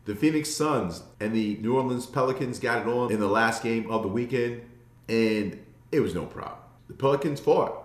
the 0.08 0.16
Phoenix 0.16 0.50
Suns 0.50 1.04
and 1.20 1.36
the 1.36 1.58
New 1.58 1.76
Orleans 1.76 2.06
Pelicans 2.06 2.60
got 2.60 2.82
it 2.82 2.88
on 2.88 3.12
in 3.12 3.20
the 3.20 3.28
last 3.28 3.62
game 3.62 3.92
of 3.92 4.04
the 4.04 4.08
weekend, 4.08 4.62
and 5.10 5.62
it 5.92 6.00
was 6.00 6.16
no 6.16 6.26
problem. 6.26 6.62
The 6.88 6.94
Pelicans 6.94 7.42
fought. 7.42 7.84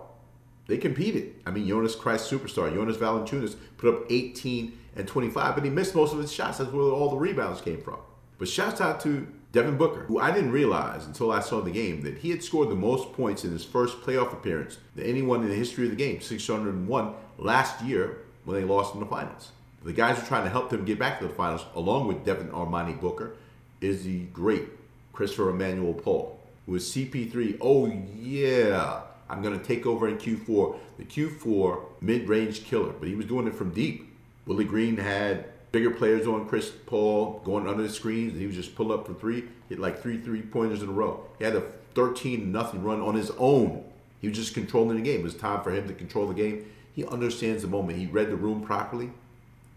They 0.67 0.77
competed. 0.77 1.35
I 1.45 1.51
mean, 1.51 1.67
Jonas 1.67 1.95
Christ 1.95 2.31
superstar, 2.31 2.73
Jonas 2.73 2.95
Valanciunas, 2.95 3.57
put 3.75 3.93
up 3.93 4.05
18 4.09 4.71
and 4.95 5.05
25, 5.05 5.55
but 5.55 5.65
he 5.65 5.69
missed 5.69 5.95
most 5.95 6.13
of 6.13 6.19
his 6.19 6.31
shots. 6.31 6.59
That's 6.59 6.71
where 6.71 6.83
all 6.83 7.09
the 7.09 7.17
rebounds 7.17 7.59
came 7.59 7.81
from. 7.81 7.97
But 8.37 8.47
shouts 8.47 8.79
out 8.79 9.01
to 9.01 9.27
Devin 9.51 9.77
Booker, 9.77 10.03
who 10.05 10.17
I 10.17 10.31
didn't 10.31 10.53
realize 10.53 11.05
until 11.05 11.29
I 11.29 11.41
saw 11.41 11.59
the 11.59 11.71
game 11.71 12.03
that 12.03 12.19
he 12.19 12.29
had 12.29 12.41
scored 12.41 12.69
the 12.69 12.75
most 12.75 13.11
points 13.11 13.43
in 13.43 13.51
his 13.51 13.65
first 13.65 13.99
playoff 13.99 14.31
appearance 14.31 14.77
than 14.95 15.05
anyone 15.05 15.43
in 15.43 15.49
the 15.49 15.55
history 15.55 15.83
of 15.85 15.91
the 15.91 15.97
game, 15.97 16.21
601 16.21 17.13
last 17.37 17.83
year 17.83 18.19
when 18.45 18.55
they 18.55 18.65
lost 18.65 18.93
in 18.93 19.01
the 19.01 19.05
finals. 19.05 19.51
The 19.83 19.91
guys 19.91 20.17
who 20.17 20.23
are 20.23 20.27
trying 20.27 20.45
to 20.45 20.49
help 20.49 20.69
them 20.69 20.85
get 20.85 20.97
back 20.97 21.19
to 21.19 21.27
the 21.27 21.33
finals, 21.33 21.65
along 21.75 22.07
with 22.07 22.23
Devin 22.23 22.49
Armani 22.49 22.99
Booker, 22.99 23.35
is 23.81 24.05
the 24.05 24.19
great 24.27 24.63
Christopher 25.11 25.49
Emmanuel 25.49 25.93
Paul, 25.93 26.39
who 26.65 26.75
is 26.75 26.85
CP3. 26.85 27.57
Oh, 27.59 27.87
yeah, 28.17 29.01
I'm 29.29 29.41
going 29.41 29.59
to 29.59 29.65
take 29.65 29.85
over 29.85 30.07
in 30.07 30.17
Q4, 30.17 30.77
the 30.97 31.03
Q4 31.03 31.81
mid 31.99 32.29
range 32.29 32.63
killer, 32.63 32.93
but 32.93 33.09
he 33.09 33.15
was 33.15 33.25
doing 33.25 33.45
it 33.45 33.55
from 33.55 33.71
deep. 33.71 34.09
Willie 34.45 34.63
Green 34.63 34.95
had 34.95 35.49
bigger 35.73 35.91
players 35.91 36.27
on 36.27 36.47
Chris 36.47 36.71
Paul 36.85 37.41
going 37.43 37.67
under 37.67 37.83
the 37.83 37.89
screens, 37.89 38.31
and 38.31 38.39
he 38.39 38.47
was 38.47 38.55
just 38.55 38.75
pull 38.75 38.93
up 38.93 39.05
for 39.05 39.13
three, 39.13 39.43
hit 39.67 39.79
like 39.79 40.01
three 40.01 40.17
three 40.17 40.43
pointers 40.43 40.81
in 40.81 40.87
a 40.87 40.93
row. 40.93 41.25
He 41.39 41.43
had 41.43 41.57
a 41.57 41.63
13 41.93 42.53
nothing 42.53 42.83
run 42.83 43.01
on 43.01 43.15
his 43.15 43.31
own. 43.31 43.83
He 44.21 44.29
was 44.29 44.37
just 44.37 44.53
controlling 44.53 44.95
the 44.95 45.03
game. 45.03 45.19
It 45.19 45.23
was 45.23 45.35
time 45.35 45.61
for 45.61 45.71
him 45.71 45.89
to 45.89 45.93
control 45.93 46.27
the 46.27 46.33
game. 46.33 46.71
He 46.93 47.05
understands 47.05 47.63
the 47.63 47.67
moment. 47.67 47.97
He 47.97 48.05
read 48.05 48.29
the 48.29 48.37
room 48.37 48.61
properly 48.61 49.11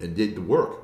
and 0.00 0.14
did 0.14 0.34
the 0.34 0.40
work. 0.40 0.82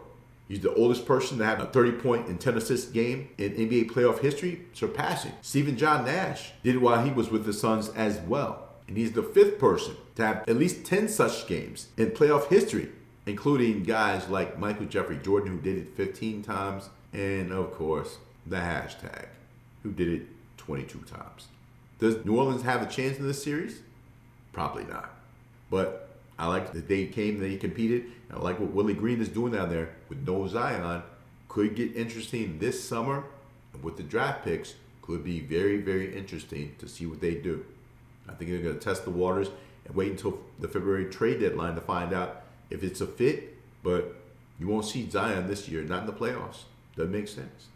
He's 0.48 0.60
the 0.60 0.74
oldest 0.74 1.06
person 1.06 1.38
to 1.38 1.44
have 1.44 1.60
a 1.60 1.66
30 1.66 1.92
point 1.92 2.26
and 2.26 2.40
10 2.40 2.56
assist 2.56 2.92
game 2.92 3.28
in 3.38 3.52
NBA 3.52 3.90
playoff 3.90 4.20
history, 4.20 4.62
surpassing. 4.72 5.32
Stephen 5.40 5.76
John 5.76 6.04
Nash 6.04 6.52
did 6.62 6.76
it 6.76 6.80
while 6.82 7.04
he 7.04 7.10
was 7.10 7.30
with 7.30 7.46
the 7.46 7.52
Suns 7.52 7.88
as 7.90 8.18
well. 8.20 8.68
And 8.86 8.96
he's 8.96 9.12
the 9.12 9.22
fifth 9.22 9.58
person 9.58 9.96
to 10.16 10.26
have 10.26 10.48
at 10.48 10.56
least 10.56 10.84
10 10.84 11.08
such 11.08 11.46
games 11.46 11.88
in 11.96 12.10
playoff 12.10 12.48
history 12.48 12.90
including 13.26 13.84
guys 13.84 14.28
like 14.28 14.58
Michael 14.58 14.86
Jeffrey 14.86 15.18
Jordan, 15.18 15.52
who 15.52 15.60
did 15.60 15.78
it 15.78 15.96
15 15.96 16.42
times, 16.42 16.88
and 17.12 17.52
of 17.52 17.72
course, 17.72 18.18
the 18.46 18.56
hashtag, 18.56 19.26
who 19.82 19.92
did 19.92 20.08
it 20.08 20.22
22 20.56 20.98
times. 21.00 21.48
Does 21.98 22.24
New 22.24 22.36
Orleans 22.36 22.62
have 22.62 22.82
a 22.82 22.86
chance 22.86 23.18
in 23.18 23.26
this 23.26 23.42
series? 23.42 23.80
Probably 24.52 24.84
not. 24.84 25.10
But 25.70 26.08
I 26.38 26.48
like 26.48 26.72
that 26.72 26.88
they 26.88 27.06
came, 27.06 27.38
they 27.38 27.56
competed. 27.56 28.06
I 28.32 28.38
like 28.38 28.58
what 28.58 28.70
Willie 28.70 28.94
Green 28.94 29.20
is 29.20 29.28
doing 29.28 29.52
down 29.52 29.68
there 29.68 29.90
with 30.08 30.26
no 30.26 30.46
Zion. 30.46 31.02
Could 31.48 31.76
get 31.76 31.94
interesting 31.94 32.58
this 32.58 32.82
summer 32.82 33.24
with 33.82 33.96
the 33.96 34.02
draft 34.02 34.44
picks. 34.44 34.74
Could 35.02 35.22
be 35.24 35.40
very, 35.40 35.78
very 35.78 36.16
interesting 36.16 36.74
to 36.78 36.88
see 36.88 37.06
what 37.06 37.20
they 37.20 37.34
do. 37.34 37.64
I 38.28 38.32
think 38.32 38.50
they're 38.50 38.60
going 38.60 38.78
to 38.78 38.80
test 38.80 39.04
the 39.04 39.10
waters 39.10 39.48
and 39.84 39.94
wait 39.94 40.12
until 40.12 40.38
the 40.58 40.68
February 40.68 41.06
trade 41.06 41.40
deadline 41.40 41.74
to 41.74 41.80
find 41.80 42.12
out 42.12 42.42
if 42.70 42.82
it's 42.82 43.00
a 43.00 43.06
fit, 43.06 43.58
but 43.82 44.14
you 44.58 44.68
won't 44.68 44.86
see 44.86 45.10
Zion 45.10 45.48
this 45.48 45.68
year, 45.68 45.82
not 45.82 46.00
in 46.00 46.06
the 46.06 46.12
playoffs. 46.12 46.62
Doesn't 46.96 47.12
make 47.12 47.28
sense. 47.28 47.66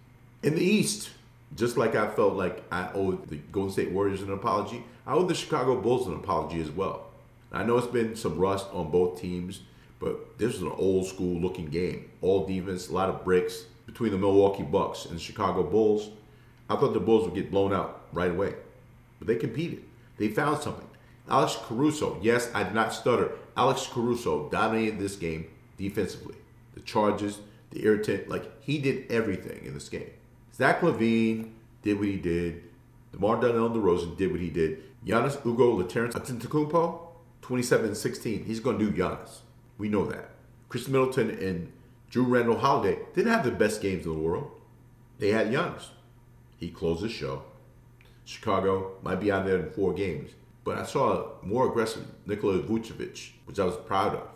In 0.43 0.55
the 0.55 0.65
East, 0.65 1.11
just 1.57 1.77
like 1.77 1.95
I 1.95 2.09
felt 2.09 2.35
like 2.35 2.63
I 2.71 2.91
owed 2.95 3.29
the 3.29 3.37
Golden 3.37 3.73
State 3.73 3.91
Warriors 3.91 4.23
an 4.23 4.33
apology, 4.33 4.85
I 5.07 5.13
owe 5.13 5.25
the 5.25 5.35
Chicago 5.35 5.81
Bulls 5.81 6.07
an 6.07 6.15
apology 6.15 6.61
as 6.61 6.71
well. 6.71 7.09
I 7.53 7.65
know 7.65 7.79
it's 7.79 7.87
been 7.87 8.17
some 8.17 8.39
rust 8.39 8.67
on 8.73 8.91
both 8.91 9.21
teams, 9.21 9.61
but 9.99 10.39
this 10.39 10.55
was 10.55 10.63
an 10.63 10.73
old 10.77 11.07
school 11.07 11.41
looking 11.41 11.67
game. 11.67 12.11
All 12.21 12.47
defense, 12.47 12.89
a 12.89 12.93
lot 12.93 13.09
of 13.09 13.25
bricks 13.25 13.65
between 13.87 14.13
the 14.13 14.19
Milwaukee 14.19 14.63
Bucks 14.63 15.07
and 15.07 15.17
the 15.17 15.23
Chicago 15.23 15.63
Bulls. 15.63 16.11
I 16.69 16.77
thought 16.77 16.93
the 16.93 17.01
Bulls 17.01 17.25
would 17.25 17.35
get 17.35 17.51
blown 17.51 17.73
out 17.73 18.07
right 18.13 18.31
away, 18.31 18.55
but 19.19 19.29
they 19.29 19.37
competed. 19.37 19.85
They 20.19 20.29
found 20.29 20.63
something. 20.63 20.89
Alex 21.29 21.59
Caruso, 21.65 22.19
yes, 22.23 22.51
I 22.55 22.63
did 22.63 22.75
not 22.75 22.93
stutter. 22.93 23.33
Alex 23.57 23.87
Caruso 23.87 24.49
dominated 24.49 24.99
this 24.99 25.17
game 25.17 25.47
defensively. 25.77 26.37
The 26.75 26.81
charges, 26.81 27.41
the 27.71 27.85
irritant, 27.85 28.29
like 28.29 28.63
he 28.63 28.79
did 28.79 29.11
everything 29.11 29.65
in 29.65 29.75
this 29.75 29.89
game. 29.89 30.11
Zach 30.55 30.81
LaVine 30.81 31.51
did 31.83 31.99
what 31.99 32.09
he 32.09 32.17
did. 32.17 32.63
DeMar 33.13 33.41
Donnell 33.41 33.71
DeRozan 33.71 34.17
did 34.17 34.31
what 34.31 34.41
he 34.41 34.51
did. 34.51 34.83
Giannis 35.05 35.45
Ugo 35.45 35.75
Laterrence 35.75 36.15
Antetokounmpo, 36.15 37.01
27-16. 37.43 38.45
He's 38.45 38.61
going 38.61 38.79
to 38.79 38.91
do 38.91 38.97
Giannis. 38.97 39.41
We 39.79 39.89
know 39.89 40.07
that. 40.07 40.31
Khris 40.69 40.89
Middleton 40.89 41.31
and 41.31 41.73
Jrue 42.11 42.29
Randall 42.29 42.59
Holiday 42.59 42.99
didn't 43.15 43.33
have 43.33 43.45
the 43.45 43.51
best 43.51 43.81
games 43.81 44.07
in 44.07 44.13
the 44.13 44.19
world. 44.19 44.51
They 45.19 45.31
had 45.31 45.53
Youngs. 45.53 45.91
He 46.57 46.71
closed 46.71 47.03
the 47.03 47.09
show. 47.09 47.43
Chicago 48.25 48.95
might 49.03 49.21
be 49.21 49.31
out 49.31 49.47
there 49.47 49.59
in 49.59 49.71
four 49.71 49.93
games, 49.95 50.33
but 50.65 50.79
I 50.79 50.85
saw 50.85 51.13
a 51.13 51.47
more 51.47 51.69
aggressive 51.69 52.05
Nikola 52.27 52.59
Vucevic, 52.61 53.31
which 53.45 53.59
I 53.59 53.65
was 53.65 53.77
proud 53.77 54.15
of. 54.15 54.29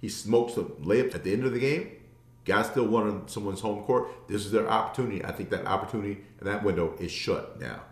He 0.00 0.08
smokes 0.08 0.54
the 0.54 0.62
layup 0.62 1.14
at 1.14 1.24
the 1.24 1.32
end 1.32 1.44
of 1.44 1.52
the 1.52 1.58
game. 1.58 1.90
Guys 2.44 2.66
still 2.66 2.86
won 2.86 3.08
on 3.08 3.28
someone's 3.28 3.60
home 3.60 3.82
court. 3.84 4.08
This 4.28 4.46
is 4.46 4.52
their 4.52 4.68
opportunity. 4.68 5.22
I 5.24 5.32
think 5.32 5.50
that 5.50 5.66
opportunity 5.66 6.22
and 6.38 6.48
that 6.48 6.64
window 6.64 6.94
is 6.98 7.10
shut 7.10 7.60
now. 7.60 7.82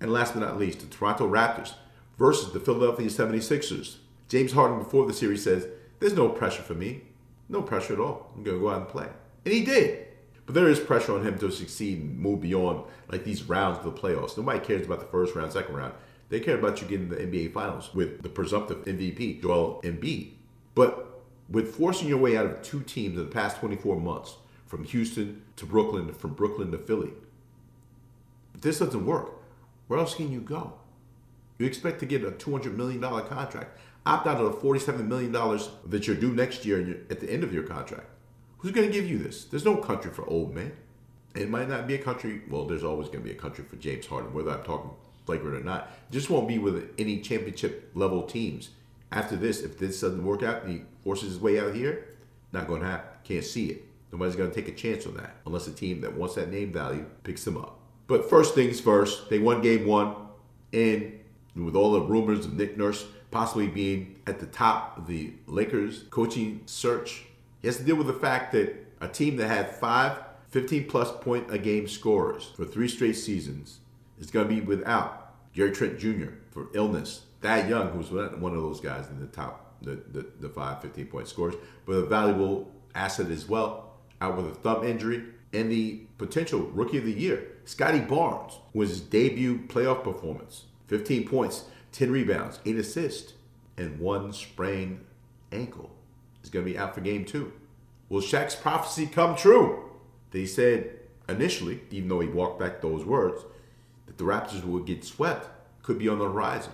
And 0.00 0.12
last 0.12 0.34
but 0.34 0.40
not 0.40 0.58
least, 0.58 0.80
the 0.80 0.86
Toronto 0.86 1.28
Raptors 1.28 1.74
versus 2.18 2.52
the 2.52 2.60
Philadelphia 2.60 3.06
76ers. 3.06 3.96
James 4.28 4.52
Harden 4.52 4.78
before 4.78 5.06
the 5.06 5.12
series 5.12 5.42
says, 5.42 5.66
There's 6.04 6.12
no 6.12 6.28
pressure 6.28 6.60
for 6.60 6.74
me. 6.74 7.00
No 7.48 7.62
pressure 7.62 7.94
at 7.94 7.98
all. 7.98 8.30
I'm 8.36 8.42
going 8.42 8.58
to 8.58 8.62
go 8.62 8.68
out 8.68 8.82
and 8.82 8.88
play. 8.88 9.08
And 9.46 9.54
he 9.54 9.64
did. 9.64 10.06
But 10.44 10.54
there 10.54 10.68
is 10.68 10.78
pressure 10.78 11.14
on 11.14 11.26
him 11.26 11.38
to 11.38 11.50
succeed 11.50 11.98
and 11.98 12.18
move 12.18 12.42
beyond 12.42 12.84
like 13.10 13.24
these 13.24 13.44
rounds 13.44 13.78
of 13.78 13.84
the 13.84 13.98
playoffs. 13.98 14.36
Nobody 14.36 14.58
cares 14.58 14.84
about 14.84 15.00
the 15.00 15.06
first 15.06 15.34
round, 15.34 15.50
second 15.50 15.74
round. 15.74 15.94
They 16.28 16.40
care 16.40 16.58
about 16.58 16.82
you 16.82 16.88
getting 16.88 17.08
the 17.08 17.16
NBA 17.16 17.54
Finals 17.54 17.94
with 17.94 18.20
the 18.20 18.28
presumptive 18.28 18.84
MVP, 18.84 19.40
Joel 19.40 19.80
Embiid. 19.82 20.32
But 20.74 21.22
with 21.48 21.74
forcing 21.74 22.08
your 22.08 22.18
way 22.18 22.36
out 22.36 22.44
of 22.44 22.60
two 22.60 22.82
teams 22.82 23.16
in 23.16 23.24
the 23.24 23.30
past 23.30 23.56
24 23.60 23.98
months, 23.98 24.36
from 24.66 24.84
Houston 24.84 25.40
to 25.56 25.64
Brooklyn, 25.64 26.12
from 26.12 26.34
Brooklyn 26.34 26.70
to 26.72 26.76
Philly, 26.76 27.12
this 28.60 28.80
doesn't 28.80 29.06
work, 29.06 29.42
where 29.86 29.98
else 29.98 30.14
can 30.14 30.30
you 30.30 30.42
go? 30.42 30.74
You 31.58 31.64
expect 31.64 32.00
to 32.00 32.06
get 32.06 32.24
a 32.24 32.30
$200 32.30 32.76
million 32.76 33.00
contract. 33.00 33.78
Opt 34.06 34.26
out 34.26 34.40
of 34.40 34.52
the 34.52 34.68
$47 34.68 35.06
million 35.06 35.32
that 35.86 36.06
you're 36.06 36.16
due 36.16 36.32
next 36.32 36.64
year 36.66 37.04
at 37.10 37.20
the 37.20 37.30
end 37.30 37.42
of 37.42 37.54
your 37.54 37.62
contract. 37.62 38.06
Who's 38.58 38.72
going 38.72 38.86
to 38.86 38.92
give 38.92 39.08
you 39.08 39.18
this? 39.18 39.44
There's 39.44 39.64
no 39.64 39.76
country 39.76 40.10
for 40.10 40.28
old 40.28 40.54
men. 40.54 40.72
It 41.34 41.50
might 41.50 41.68
not 41.68 41.86
be 41.86 41.94
a 41.94 41.98
country. 41.98 42.42
Well, 42.48 42.66
there's 42.66 42.84
always 42.84 43.08
going 43.08 43.20
to 43.20 43.24
be 43.24 43.32
a 43.32 43.38
country 43.38 43.64
for 43.64 43.76
James 43.76 44.06
Harden, 44.06 44.32
whether 44.32 44.50
I'm 44.50 44.62
talking 44.62 44.90
flagrant 45.24 45.56
or 45.56 45.64
not. 45.64 45.90
Just 46.10 46.30
won't 46.30 46.48
be 46.48 46.58
with 46.58 46.90
any 46.98 47.20
championship 47.20 47.90
level 47.94 48.22
teams. 48.22 48.70
After 49.10 49.36
this, 49.36 49.60
if 49.60 49.78
this 49.78 50.00
doesn't 50.00 50.24
work 50.24 50.42
out 50.42 50.64
and 50.64 50.72
he 50.72 50.82
forces 51.02 51.30
his 51.30 51.40
way 51.40 51.58
out 51.58 51.74
here, 51.74 52.08
not 52.52 52.68
going 52.68 52.82
to 52.82 52.86
happen. 52.86 53.10
Can't 53.24 53.44
see 53.44 53.66
it. 53.66 53.84
Nobody's 54.12 54.36
going 54.36 54.50
to 54.50 54.54
take 54.54 54.68
a 54.68 54.76
chance 54.76 55.06
on 55.06 55.14
that 55.16 55.36
unless 55.46 55.66
a 55.66 55.72
team 55.72 56.00
that 56.02 56.14
wants 56.14 56.34
that 56.36 56.50
name 56.50 56.72
value 56.72 57.04
picks 57.22 57.46
him 57.46 57.56
up. 57.56 57.80
But 58.06 58.28
first 58.28 58.54
things 58.54 58.80
first, 58.80 59.30
they 59.30 59.38
won 59.38 59.62
game 59.62 59.86
one, 59.86 60.14
and 60.72 61.20
with 61.56 61.74
all 61.74 61.92
the 61.92 62.00
rumors 62.02 62.44
of 62.44 62.54
Nick 62.54 62.76
Nurse 62.76 63.06
possibly 63.34 63.66
being 63.66 64.14
at 64.28 64.38
the 64.38 64.46
top 64.46 64.96
of 64.96 65.08
the 65.08 65.32
Lakers 65.48 66.04
coaching 66.10 66.60
search, 66.66 67.24
he 67.60 67.66
has 67.66 67.78
to 67.78 67.82
deal 67.82 67.96
with 67.96 68.06
the 68.06 68.12
fact 68.12 68.52
that 68.52 68.72
a 69.00 69.08
team 69.08 69.36
that 69.38 69.48
had 69.48 69.74
five 69.74 70.16
15 70.50 70.86
plus 70.86 71.10
point 71.20 71.52
a 71.52 71.58
game 71.58 71.88
scorers 71.88 72.52
for 72.56 72.64
three 72.64 72.86
straight 72.86 73.16
seasons 73.16 73.80
is 74.20 74.30
going 74.30 74.46
to 74.46 74.54
be 74.54 74.60
without 74.60 75.34
Gary 75.52 75.72
Trent 75.72 75.98
Jr. 75.98 76.34
for 76.52 76.68
illness. 76.74 77.22
Thad 77.40 77.68
Young, 77.68 77.90
who's 77.90 78.12
one 78.12 78.54
of 78.54 78.62
those 78.62 78.80
guys 78.80 79.10
in 79.10 79.18
the 79.18 79.26
top, 79.26 79.74
the, 79.82 79.96
the, 80.12 80.24
the 80.38 80.48
five 80.48 80.80
15 80.80 81.06
point 81.06 81.26
scorers, 81.26 81.56
but 81.86 81.94
a 81.94 82.06
valuable 82.06 82.70
asset 82.94 83.32
as 83.32 83.48
well, 83.48 83.94
out 84.20 84.36
with 84.36 84.46
a 84.46 84.54
thumb 84.54 84.84
injury, 84.84 85.24
and 85.52 85.72
the 85.72 86.02
potential 86.18 86.60
rookie 86.72 86.98
of 86.98 87.04
the 87.04 87.12
year, 87.12 87.48
Scottie 87.64 87.98
Barnes, 87.98 88.60
was 88.72 88.90
his 88.90 89.00
debut 89.00 89.58
playoff 89.66 90.04
performance 90.04 90.66
15 90.86 91.26
points, 91.26 91.64
10 91.94 92.10
rebounds, 92.10 92.58
8 92.66 92.76
assists, 92.76 93.34
and 93.78 94.00
one 94.00 94.32
sprained 94.32 95.04
ankle. 95.52 95.90
Is 96.42 96.50
going 96.50 96.66
to 96.66 96.70
be 96.70 96.76
out 96.76 96.94
for 96.94 97.00
game 97.00 97.24
two. 97.24 97.52
Will 98.08 98.20
Shaq's 98.20 98.56
prophecy 98.56 99.06
come 99.06 99.34
true? 99.34 99.90
They 100.32 100.44
said 100.44 100.98
initially, 101.28 101.80
even 101.90 102.08
though 102.08 102.20
he 102.20 102.28
walked 102.28 102.58
back 102.58 102.80
those 102.80 103.04
words, 103.04 103.42
that 104.06 104.18
the 104.18 104.24
Raptors 104.24 104.64
would 104.64 104.84
get 104.84 105.04
swept, 105.04 105.48
could 105.82 105.98
be 105.98 106.08
on 106.08 106.18
the 106.18 106.24
horizon. 106.24 106.72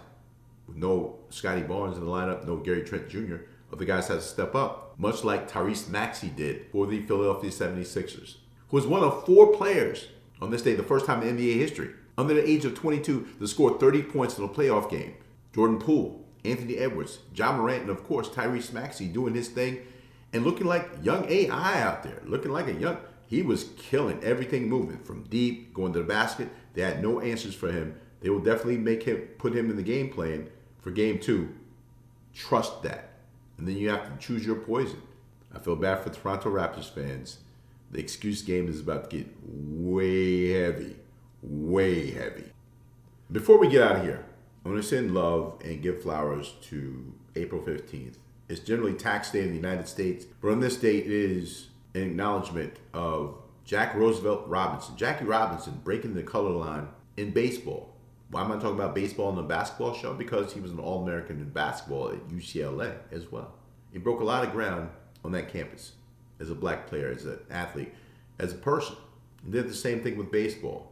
With 0.67 0.79
no 0.79 1.19
Scottie 1.29 1.63
Barnes 1.63 1.99
in 1.99 2.05
the 2.05 2.11
lineup, 2.11 2.47
no 2.47 2.57
Gary 2.57 2.83
Trent 2.83 3.09
Jr., 3.09 3.37
other 3.73 3.85
guys 3.85 4.09
had 4.09 4.15
to 4.15 4.21
step 4.23 4.55
up, 4.55 4.99
much 4.99 5.23
like 5.23 5.49
Tyrese 5.49 5.89
Maxey 5.89 6.29
did 6.29 6.67
for 6.73 6.87
the 6.87 7.03
Philadelphia 7.03 7.51
76ers, 7.51 8.37
who 8.69 8.77
was 8.77 8.87
one 8.87 9.05
of 9.05 9.25
four 9.27 9.55
players 9.55 10.09
on 10.41 10.51
this 10.51 10.63
day, 10.63 10.75
the 10.75 10.83
first 10.83 11.07
time 11.07 11.23
in 11.23 11.37
NBA 11.37 11.57
history, 11.57 11.91
under 12.21 12.35
the 12.35 12.49
age 12.49 12.65
of 12.65 12.75
22, 12.75 13.27
to 13.39 13.47
score 13.49 13.79
30 13.79 14.03
points 14.05 14.39
in 14.39 14.45
a 14.45 14.49
playoff 14.49 14.91
game. 14.91 15.15
Jordan 15.55 15.79
Poole, 15.79 16.25
Anthony 16.45 16.77
Edwards, 16.77 17.19
Ja 17.35 17.57
Morant, 17.57 17.83
and 17.83 17.91
of 17.91 18.05
course 18.05 18.29
Tyrese 18.29 18.73
Maxey 18.73 19.09
doing 19.09 19.35
his 19.35 19.49
thing 19.49 19.81
and 20.33 20.45
looking 20.45 20.67
like 20.67 20.89
young 21.03 21.29
AI 21.29 21.83
out 21.83 22.03
there, 22.03 22.23
looking 22.25 22.53
like 22.53 22.69
a 22.69 22.75
young 22.75 22.99
he 23.31 23.43
was 23.43 23.71
killing 23.77 24.19
everything 24.25 24.69
moving 24.69 24.99
from 24.99 25.23
deep, 25.23 25.73
going 25.73 25.93
to 25.93 26.01
the 26.01 26.05
basket. 26.05 26.49
They 26.75 26.83
had 26.83 27.01
no 27.01 27.21
answers 27.21 27.55
for 27.55 27.71
him. 27.71 27.95
They 28.21 28.29
will 28.29 28.41
definitely 28.41 28.79
make 28.79 29.05
him 29.05 29.19
put 29.39 29.55
him 29.55 29.71
in 29.71 29.77
the 29.77 29.85
game 29.85 30.11
plan 30.11 30.51
for 30.81 30.91
game 30.91 31.21
two. 31.21 31.55
Trust 32.35 32.83
that. 32.83 33.11
And 33.57 33.69
then 33.69 33.77
you 33.77 33.89
have 33.91 34.11
to 34.11 34.19
choose 34.19 34.45
your 34.45 34.57
poison. 34.57 35.01
I 35.55 35.61
feel 35.61 35.77
bad 35.77 36.03
for 36.03 36.11
Toronto 36.11 36.51
Raptors 36.51 36.93
fans. 36.93 37.39
The 37.93 38.01
excuse 38.01 38.43
game 38.43 38.67
is 38.67 38.81
about 38.81 39.09
to 39.11 39.19
get 39.19 39.29
way 39.45 40.49
heavy. 40.51 40.97
Way 41.43 42.11
heavy. 42.11 42.53
Before 43.33 43.59
we 43.59 43.69
get 43.69 43.83
out 43.83 43.97
of 43.97 44.03
here, 44.03 44.27
I 44.65 44.69
want 44.69 44.83
to 44.83 44.87
send 44.87 45.15
love 45.15 45.59
and 45.65 45.83
give 45.83 46.03
flowers 46.03 46.55
to 46.65 47.15
April 47.35 47.63
15th. 47.63 48.17
It's 48.51 48.61
generally 48.61 48.93
tax 48.93 49.31
day 49.31 49.43
in 49.43 49.49
the 49.49 49.57
United 49.57 49.89
States, 49.89 50.25
but 50.25 50.51
on 50.51 50.61
this 50.61 50.77
date 50.77 51.07
it 51.07 51.13
is 51.13 51.69
an 51.95 52.03
acknowledgement 52.03 52.75
of 52.93 53.37
Jack 53.65 53.95
Roosevelt 53.95 54.49
Robinson, 54.49 54.97
Jackie 54.97 55.25
Robinson 55.25 55.81
breaking 55.83 56.15
the 56.15 56.23
color 56.23 56.51
line 56.51 56.89
in 57.17 57.31
baseball. 57.31 57.95
Why 58.31 58.43
am 58.43 58.53
I 58.53 58.57
talking 58.57 58.75
about 58.75 58.95
baseball 58.95 59.29
on 59.29 59.37
the 59.37 59.43
basketball 59.43 59.95
show? 59.95 60.13
Because 60.13 60.53
he 60.53 60.61
was 60.61 60.73
an 60.73 60.79
All 60.79 61.03
American 61.03 61.41
in 61.41 61.49
basketball 61.49 62.11
at 62.11 62.29
UCLA 62.29 62.97
as 63.11 63.33
well. 63.33 63.55
He 63.93 63.99
broke 63.99 64.21
a 64.21 64.25
lot 64.25 64.45
of 64.45 64.53
ground 64.53 64.91
on 65.25 65.33
that 65.33 65.51
campus 65.51 65.93
as 66.39 66.51
a 66.51 66.55
black 66.55 66.87
player, 66.87 67.11
as 67.11 67.25
an 67.25 67.39
athlete, 67.51 67.95
as 68.39 68.53
a 68.53 68.57
person. 68.57 68.97
He 69.45 69.51
did 69.51 69.69
the 69.69 69.75
same 69.75 70.03
thing 70.03 70.17
with 70.17 70.31
baseball. 70.31 70.90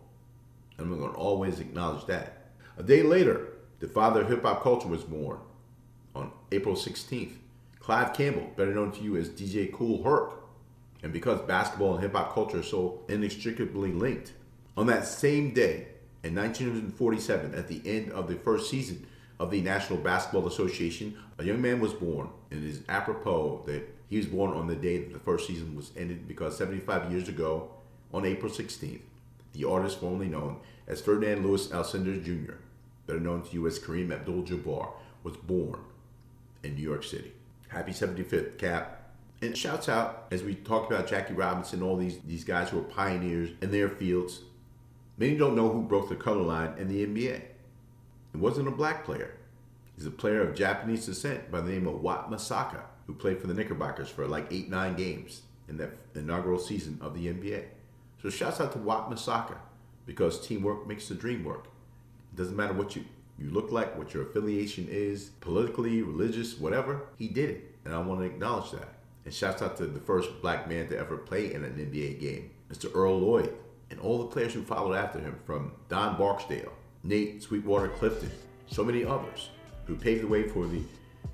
And 0.78 0.92
I'm 0.92 0.98
going 0.98 1.12
to 1.12 1.18
always 1.18 1.60
acknowledge 1.60 2.06
that. 2.06 2.50
A 2.76 2.82
day 2.82 3.02
later, 3.02 3.48
the 3.80 3.88
father 3.88 4.22
of 4.22 4.28
hip 4.28 4.42
hop 4.42 4.62
culture 4.62 4.88
was 4.88 5.04
born 5.04 5.38
on 6.14 6.32
April 6.52 6.74
16th. 6.74 7.34
Clive 7.80 8.12
Campbell, 8.12 8.50
better 8.56 8.74
known 8.74 8.92
to 8.92 9.02
you 9.02 9.16
as 9.16 9.28
DJ 9.28 9.72
Kool 9.72 10.02
Herc, 10.02 10.34
and 11.02 11.12
because 11.12 11.40
basketball 11.42 11.94
and 11.94 12.02
hip 12.02 12.12
hop 12.12 12.34
culture 12.34 12.60
are 12.60 12.62
so 12.62 13.02
inextricably 13.08 13.92
linked, 13.92 14.32
on 14.76 14.86
that 14.86 15.06
same 15.06 15.52
day 15.52 15.88
in 16.22 16.34
1947, 16.34 17.54
at 17.54 17.68
the 17.68 17.80
end 17.84 18.12
of 18.12 18.28
the 18.28 18.36
first 18.36 18.70
season 18.70 19.06
of 19.38 19.50
the 19.50 19.60
National 19.60 19.98
Basketball 19.98 20.46
Association, 20.46 21.16
a 21.38 21.44
young 21.44 21.62
man 21.62 21.80
was 21.80 21.92
born. 21.92 22.28
And 22.50 22.64
it 22.64 22.68
is 22.68 22.82
apropos 22.88 23.62
that 23.66 23.82
he 24.08 24.16
was 24.16 24.26
born 24.26 24.52
on 24.52 24.66
the 24.66 24.74
day 24.74 24.98
that 24.98 25.12
the 25.12 25.18
first 25.20 25.46
season 25.46 25.76
was 25.76 25.92
ended 25.96 26.26
because 26.26 26.56
75 26.56 27.10
years 27.10 27.28
ago, 27.28 27.70
on 28.12 28.24
April 28.24 28.50
16th, 28.50 29.00
the 29.52 29.64
artist 29.64 30.00
formerly 30.00 30.28
known 30.28 30.58
as 30.86 31.00
Ferdinand 31.00 31.44
Lewis 31.44 31.68
Alcindor 31.68 32.22
Jr., 32.24 32.54
better 33.06 33.20
known 33.20 33.42
to 33.42 33.52
you 33.52 33.66
as 33.66 33.78
Kareem 33.78 34.12
Abdul 34.12 34.42
Jabbar, 34.42 34.90
was 35.22 35.36
born 35.36 35.80
in 36.62 36.74
New 36.74 36.82
York 36.82 37.04
City. 37.04 37.32
Happy 37.68 37.92
75th, 37.92 38.58
Cap. 38.58 38.94
And 39.40 39.56
shouts 39.56 39.88
out 39.88 40.26
as 40.30 40.42
we 40.42 40.54
talked 40.54 40.90
about 40.90 41.06
Jackie 41.06 41.34
Robinson, 41.34 41.82
all 41.82 41.96
these 41.96 42.18
these 42.26 42.42
guys 42.42 42.70
who 42.70 42.78
are 42.80 42.82
pioneers 42.82 43.50
in 43.62 43.70
their 43.70 43.88
fields. 43.88 44.40
Many 45.16 45.36
don't 45.36 45.54
know 45.54 45.68
who 45.68 45.82
broke 45.82 46.08
the 46.08 46.16
color 46.16 46.42
line 46.42 46.74
in 46.76 46.88
the 46.88 47.06
NBA. 47.06 47.42
It 48.34 48.36
wasn't 48.36 48.68
a 48.68 48.72
black 48.72 49.04
player. 49.04 49.34
He's 49.94 50.06
a 50.06 50.10
player 50.10 50.42
of 50.42 50.56
Japanese 50.56 51.06
descent 51.06 51.50
by 51.50 51.60
the 51.60 51.70
name 51.70 51.86
of 51.86 52.00
Wat 52.00 52.30
Misaka, 52.30 52.82
who 53.06 53.14
played 53.14 53.40
for 53.40 53.46
the 53.46 53.54
Knickerbockers 53.54 54.08
for 54.08 54.26
like 54.26 54.52
eight, 54.52 54.68
nine 54.68 54.94
games 54.94 55.42
in 55.68 55.76
that 55.78 55.90
inaugural 56.14 56.58
season 56.58 56.98
of 57.00 57.14
the 57.14 57.26
NBA. 57.26 57.64
So 58.22 58.30
shouts 58.30 58.60
out 58.60 58.72
to 58.72 58.78
Wat 58.78 59.10
Misaka 59.10 59.56
because 60.06 60.44
teamwork 60.46 60.86
makes 60.86 61.08
the 61.08 61.14
dream 61.14 61.44
work. 61.44 61.66
It 62.32 62.36
doesn't 62.36 62.56
matter 62.56 62.72
what 62.72 62.96
you, 62.96 63.04
you 63.38 63.50
look 63.50 63.70
like, 63.70 63.96
what 63.96 64.12
your 64.14 64.24
affiliation 64.24 64.88
is, 64.90 65.30
politically, 65.40 66.02
religious, 66.02 66.58
whatever, 66.58 67.02
he 67.16 67.28
did 67.28 67.50
it. 67.50 67.76
And 67.84 67.94
I 67.94 67.98
want 67.98 68.20
to 68.20 68.26
acknowledge 68.26 68.72
that. 68.72 68.94
And 69.24 69.32
shouts 69.32 69.62
out 69.62 69.76
to 69.76 69.86
the 69.86 70.00
first 70.00 70.42
black 70.42 70.68
man 70.68 70.88
to 70.88 70.98
ever 70.98 71.16
play 71.16 71.52
in 71.52 71.62
an 71.62 71.74
NBA 71.74 72.20
game, 72.20 72.50
Mr. 72.72 72.90
Earl 72.94 73.18
Lloyd, 73.18 73.54
and 73.90 74.00
all 74.00 74.18
the 74.18 74.26
players 74.26 74.54
who 74.54 74.62
followed 74.62 74.94
after 74.94 75.18
him 75.20 75.38
from 75.44 75.72
Don 75.88 76.16
Barksdale, 76.16 76.72
Nate 77.04 77.42
Sweetwater 77.42 77.88
Clifton, 77.88 78.30
so 78.66 78.82
many 78.84 79.04
others 79.04 79.50
who 79.86 79.96
paved 79.96 80.22
the 80.22 80.26
way 80.26 80.48
for 80.48 80.66
the 80.66 80.82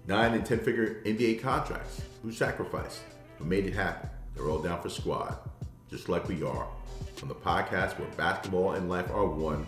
nine 0.07 0.35
and 0.35 0.45
10 0.45 0.61
figure 0.61 1.03
NBA 1.05 1.41
contracts, 1.41 2.03
who 2.23 2.33
sacrificed, 2.33 3.01
who 3.39 3.45
made 3.45 3.67
it 3.67 3.75
happen. 3.75 4.11
They're 4.35 4.49
all 4.49 4.59
down 4.59 4.83
for 4.83 4.89
squad, 4.89 5.39
just 5.95 6.09
like 6.09 6.29
we 6.29 6.43
are. 6.43 6.67
On 7.23 7.29
the 7.29 7.35
podcast 7.35 7.99
where 7.99 8.09
basketball 8.17 8.73
and 8.73 8.89
life 8.89 9.11
are 9.11 9.27
one, 9.27 9.67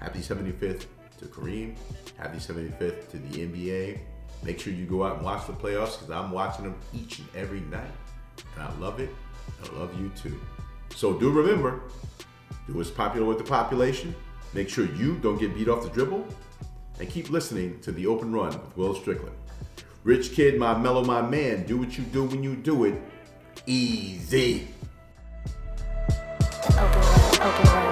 happy 0.00 0.18
75th 0.18 0.86
to 1.18 1.24
Kareem, 1.26 1.76
happy 2.16 2.38
75th 2.38 3.10
to 3.10 3.18
the 3.18 3.46
NBA, 3.46 4.00
Make 4.42 4.60
sure 4.60 4.72
you 4.72 4.86
go 4.86 5.04
out 5.04 5.16
and 5.16 5.24
watch 5.24 5.46
the 5.46 5.52
playoffs 5.52 5.98
because 5.98 6.10
I'm 6.10 6.30
watching 6.30 6.64
them 6.64 6.76
each 6.94 7.18
and 7.18 7.28
every 7.34 7.60
night. 7.60 7.90
And 8.54 8.62
I 8.62 8.72
love 8.78 9.00
it. 9.00 9.10
I 9.62 9.76
love 9.76 9.98
you 10.00 10.10
too. 10.10 10.40
So 10.94 11.14
do 11.14 11.30
remember, 11.30 11.80
do 12.66 12.74
what's 12.74 12.90
popular 12.90 13.26
with 13.26 13.38
the 13.38 13.44
population. 13.44 14.14
Make 14.54 14.68
sure 14.68 14.86
you 14.94 15.16
don't 15.16 15.38
get 15.38 15.54
beat 15.54 15.68
off 15.68 15.82
the 15.82 15.90
dribble. 15.90 16.26
And 17.00 17.08
keep 17.08 17.30
listening 17.30 17.80
to 17.80 17.92
The 17.92 18.06
Open 18.06 18.32
Run 18.32 18.52
with 18.52 18.76
Will 18.76 18.94
Strickland. 18.94 19.36
Rich 20.04 20.32
Kid, 20.32 20.58
my 20.58 20.76
mellow, 20.76 21.04
my 21.04 21.22
man, 21.22 21.64
do 21.64 21.76
what 21.76 21.96
you 21.98 22.04
do 22.04 22.24
when 22.24 22.42
you 22.42 22.56
do 22.56 22.84
it. 22.84 23.00
Easy 23.66 24.68
open 26.66 26.80
road, 26.82 27.40
open 27.40 27.72
road. 27.72 27.87